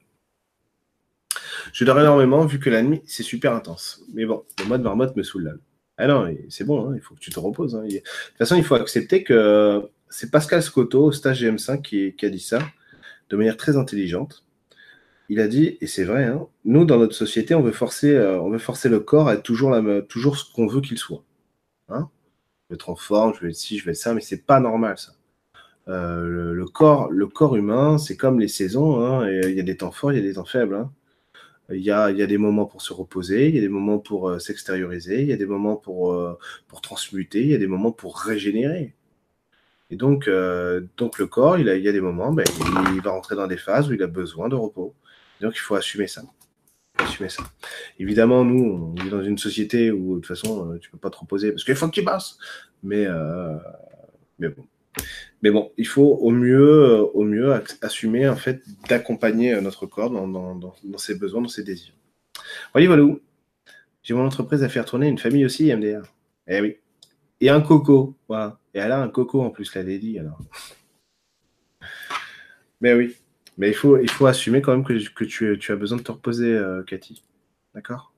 [1.72, 4.02] Je dors énormément vu que la nuit, c'est super intense.
[4.12, 5.52] Mais bon, le mois de marmotte me saoule là.
[5.96, 7.74] Ah non, c'est bon, hein, il faut que tu te reposes.
[7.74, 7.84] Hein.
[7.84, 11.80] De toute façon, il faut accepter que c'est Pascal Scotto, au stage GM5,
[12.16, 12.58] qui a dit ça
[13.32, 14.44] de manière très intelligente.
[15.30, 18.38] Il a dit, et c'est vrai, hein, nous, dans notre société, on veut forcer, euh,
[18.40, 21.24] on veut forcer le corps à être toujours, la, toujours ce qu'on veut qu'il soit.
[21.88, 22.10] Hein
[22.68, 24.44] je veux être en forme, je veux être ci, je veux être ça, mais c'est
[24.44, 25.12] pas normal, ça.
[25.88, 29.00] Euh, le, corps, le corps humain, c'est comme les saisons.
[29.00, 30.74] Hein, il y a des temps forts, il y a des temps faibles.
[30.74, 30.92] Hein.
[31.70, 34.38] Il, y a, des moments pour se reposer, il y a des moments pour euh,
[34.38, 36.14] s'extérioriser, il y a des moments pour,
[36.68, 38.94] pour transmuter, il y a des moments pour régénérer.
[39.92, 42.46] Et donc, euh, donc le corps, il, a, il y a des moments, ben,
[42.94, 44.94] il, va rentrer dans des phases où il a besoin de repos.
[45.42, 46.22] donc il faut assumer ça.
[46.96, 47.42] assumer ça.
[47.98, 51.10] Évidemment, nous, on vit dans une société où de toute façon, euh, tu peux pas
[51.10, 52.38] te reposer parce qu'il faut que tu passes.
[52.82, 53.54] Mais, euh,
[54.38, 54.64] mais bon.
[55.42, 57.52] Mais bon, il faut au mieux, au mieux
[57.82, 61.92] assumer en fait d'accompagner notre corps dans, ses besoins, dans ses désirs.
[62.72, 63.04] Voyez, voilà.
[64.02, 66.02] J'ai mon entreprise à faire tourner, une famille aussi, MDR.
[66.48, 66.78] Eh oui.
[67.42, 68.16] Et un coco.
[68.28, 68.60] Voilà.
[68.72, 70.38] Et elle a un coco en plus, la Lady, alors.
[72.80, 73.16] Mais oui.
[73.58, 76.02] Mais il faut, il faut assumer quand même que, que tu, tu, as besoin de
[76.04, 77.24] te reposer, euh, Cathy.
[77.74, 78.14] D'accord?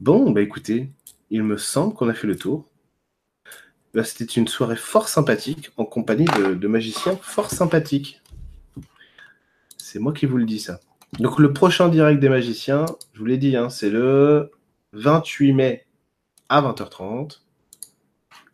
[0.00, 0.90] Bon, bah écoutez,
[1.30, 2.66] il me semble qu'on a fait le tour.
[3.92, 8.22] Bah, c'était une soirée fort sympathique en compagnie de, de magiciens fort sympathiques.
[9.76, 10.80] C'est moi qui vous le dis ça.
[11.20, 14.50] Donc le prochain direct des magiciens, je vous l'ai dit, hein, c'est le
[14.94, 15.86] 28 mai
[16.48, 17.43] à 20h30.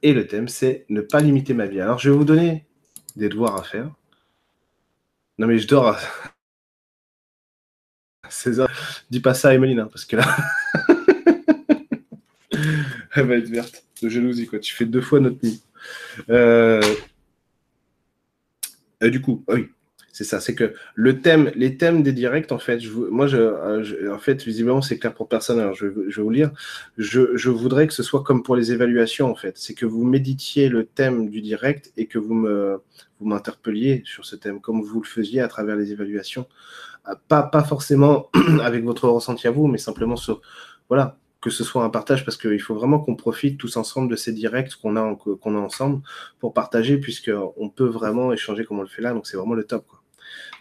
[0.02, 1.80] Et le thème, c'est ne pas limiter ma vie.
[1.80, 2.64] Alors je vais vous donner
[3.16, 3.90] des devoirs à faire.
[5.38, 5.98] Non mais je dors à
[8.28, 8.68] 16h.
[9.10, 10.36] Dis pas ça à Emeline, hein, parce que là,
[13.14, 14.46] elle va être verte de jalousie.
[14.46, 14.58] Quoi.
[14.60, 15.62] Tu fais deux fois notre nuit.
[16.28, 16.80] Euh,
[19.02, 19.68] du coup, ah oui,
[20.12, 23.82] c'est ça, c'est que le thème, les thèmes des directs, en fait, je, moi, euh,
[23.82, 25.60] je, en fait, visiblement, c'est clair pour personne.
[25.60, 26.50] Alors, je, je vais vous lire.
[26.98, 29.56] Je, je, voudrais que ce soit comme pour les évaluations, en fait.
[29.56, 32.80] C'est que vous méditiez le thème du direct et que vous me,
[33.20, 36.46] vous m'interpelliez sur ce thème, comme vous le faisiez à travers les évaluations.
[37.04, 38.30] Ah, pas, pas forcément
[38.62, 40.40] avec votre ressenti à vous, mais simplement sur,
[40.88, 44.16] voilà, que ce soit un partage, parce qu'il faut vraiment qu'on profite tous ensemble de
[44.16, 46.02] ces directs qu'on a, qu'on a ensemble
[46.40, 49.12] pour partager, puisqu'on peut vraiment échanger comme on le fait là.
[49.14, 49.86] Donc, c'est vraiment le top.
[49.86, 49.99] Quoi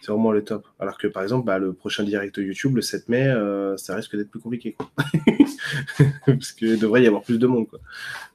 [0.00, 0.66] c'est vraiment le top.
[0.78, 4.16] Alors que par exemple, bah, le prochain direct YouTube, le 7 mai, euh, ça risque
[4.16, 4.76] d'être plus compliqué.
[6.26, 7.66] Parce qu'il devrait y avoir plus de monde.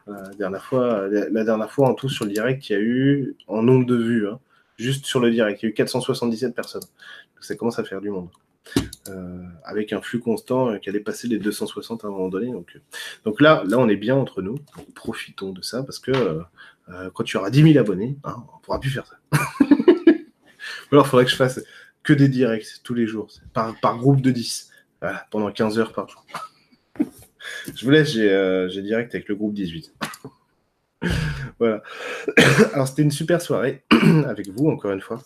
[0.07, 0.63] La, dernière
[1.71, 4.39] fois, en tout, sur le direct, il y a eu, en nombre de vues, hein,
[4.77, 6.81] juste sur le direct, il y a eu 477 personnes.
[6.81, 8.29] Donc ça commence à faire du monde.
[9.09, 12.51] Euh, avec un flux constant euh, qui allait passer les 260 à un moment donné.
[13.23, 14.55] Donc, là, on est bien entre nous.
[14.95, 16.41] profitons de ça parce que
[17.15, 19.17] quand tu auras 10 000 abonnés, hein, on pourra plus faire ça.
[20.91, 21.63] alors, il faudrait que je fasse
[22.03, 24.71] que des directs tous les jours, par, par groupe de 10,
[25.31, 26.25] pendant 15 heures par jour.
[27.75, 29.93] je vous laisse, euh, j'ai direct avec le groupe 18.
[31.59, 31.83] voilà.
[32.73, 33.83] Alors, c'était une super soirée
[34.25, 35.21] avec vous, encore une fois.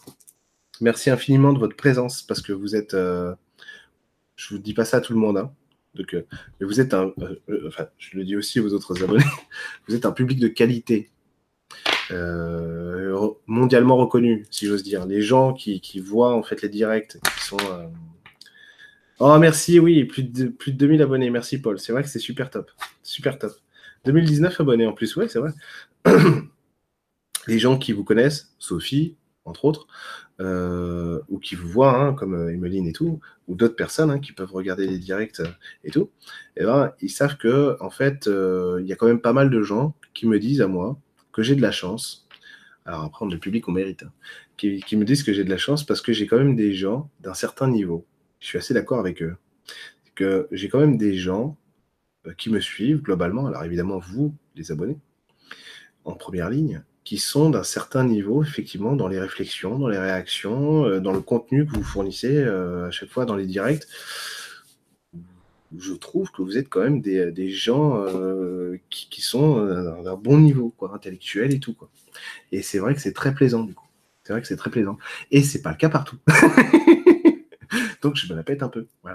[0.81, 2.93] Merci infiniment de votre présence parce que vous êtes.
[2.93, 3.35] Euh,
[4.35, 5.51] je vous dis pas ça à tout le monde, hein.
[5.95, 6.25] Donc, euh,
[6.59, 7.13] mais vous êtes un.
[7.67, 9.25] enfin, je le dis aussi aux autres abonnés.
[9.87, 11.09] vous êtes un public de qualité.
[12.11, 15.05] Euh, mondialement reconnu, si j'ose dire.
[15.05, 17.57] Les gens qui, voient en fait les directs, qui sont.
[17.71, 17.87] Euh,
[19.19, 21.29] oh, merci, oui, plus de, plus de 2000 abonnés.
[21.29, 21.79] Merci, Paul.
[21.79, 22.71] C'est vrai que c'est super top.
[23.03, 23.53] Super top.
[24.05, 25.51] 2019 abonnés en plus, ouais, c'est vrai.
[27.47, 29.87] les gens qui vous connaissent, Sophie, entre autres,
[30.39, 34.31] euh, ou qui vous voient, hein, comme Emeline et tout, ou d'autres personnes hein, qui
[34.31, 35.41] peuvent regarder les directs
[35.83, 36.11] et tout,
[36.55, 39.49] et eh ben, ils savent que en fait, il y a quand même pas mal
[39.49, 40.97] de gens qui me disent à moi,
[41.31, 42.27] que j'ai de la chance.
[42.85, 44.03] Alors après, on le public, on mérite.
[44.03, 44.11] Hein,
[44.57, 47.09] qui, me disent que j'ai de la chance parce que j'ai quand même des gens
[47.21, 48.05] d'un certain niveau.
[48.39, 49.35] Je suis assez d'accord avec eux.
[50.15, 51.55] Que j'ai quand même des gens
[52.27, 53.47] euh, qui me suivent globalement.
[53.47, 54.97] Alors évidemment, vous, les abonnés,
[56.03, 60.85] en première ligne, qui sont d'un certain niveau, effectivement, dans les réflexions, dans les réactions,
[60.85, 63.87] euh, dans le contenu que vous fournissez euh, à chaque fois dans les directs
[65.77, 70.39] je trouve que vous êtes quand même des, gens euh, qui, sont euh, d'un bon
[70.39, 71.75] niveau, intellectuel et tout.
[72.51, 73.87] Et c'est vrai que c'est très plaisant, du coup.
[74.23, 74.97] C'est vrai que c'est très plaisant.
[75.31, 76.17] Et c'est pas le cas partout.
[78.01, 78.87] Donc je me la pète un peu.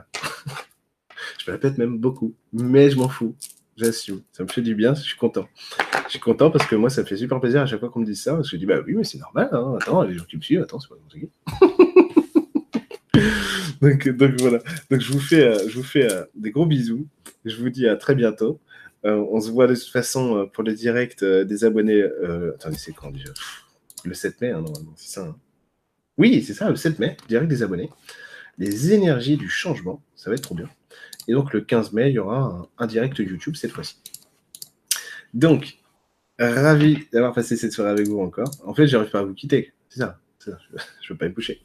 [1.39, 2.35] Je me la pète même beaucoup.
[2.53, 3.35] Mais je m'en fous.
[3.77, 4.23] J'assume.
[4.33, 5.49] Ça me fait du bien, je suis content.
[6.07, 8.01] Je suis content parce que moi, ça me fait super plaisir à chaque fois qu'on
[8.01, 8.35] me dit ça.
[8.35, 9.49] Parce que je dis, bah oui, mais c'est normal.
[9.53, 9.77] Hein.
[9.81, 11.67] Attends, les gens qui me suivent, attends, c'est pas
[14.13, 14.59] donc, voilà.
[14.91, 17.07] Donc je vous fais, euh, je vous fais euh, des gros bisous.
[17.45, 18.61] Je vous dis à très bientôt.
[19.05, 22.03] Euh, on se voit de toute façon pour le direct des abonnés.
[22.55, 23.33] attendez, c'est quand déjà?
[24.05, 25.23] Le 7 mai, hein, normalement, c'est ça.
[25.23, 25.37] Hein.
[26.19, 27.91] oui, c'est ça, le 7 mai, direct des abonnés.
[28.59, 30.69] Les énergies du changement, ça va être trop bien.
[31.27, 33.97] Et donc le 15 mai, il y aura un, direct YouTube cette fois-ci.
[35.33, 35.79] Donc,
[36.39, 38.51] ravi d'avoir passé cette soirée avec vous encore.
[38.65, 39.73] En fait, j'arrive pas à vous quitter.
[39.89, 40.21] C'est ça.
[40.39, 40.59] ça.
[41.01, 41.61] Je ne veux pas être boucher.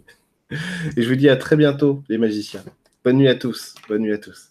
[0.51, 2.63] Et je vous dis à très bientôt, les magiciens.
[3.03, 3.75] Bonne nuit à tous.
[3.87, 4.49] Bonne nuit à tous.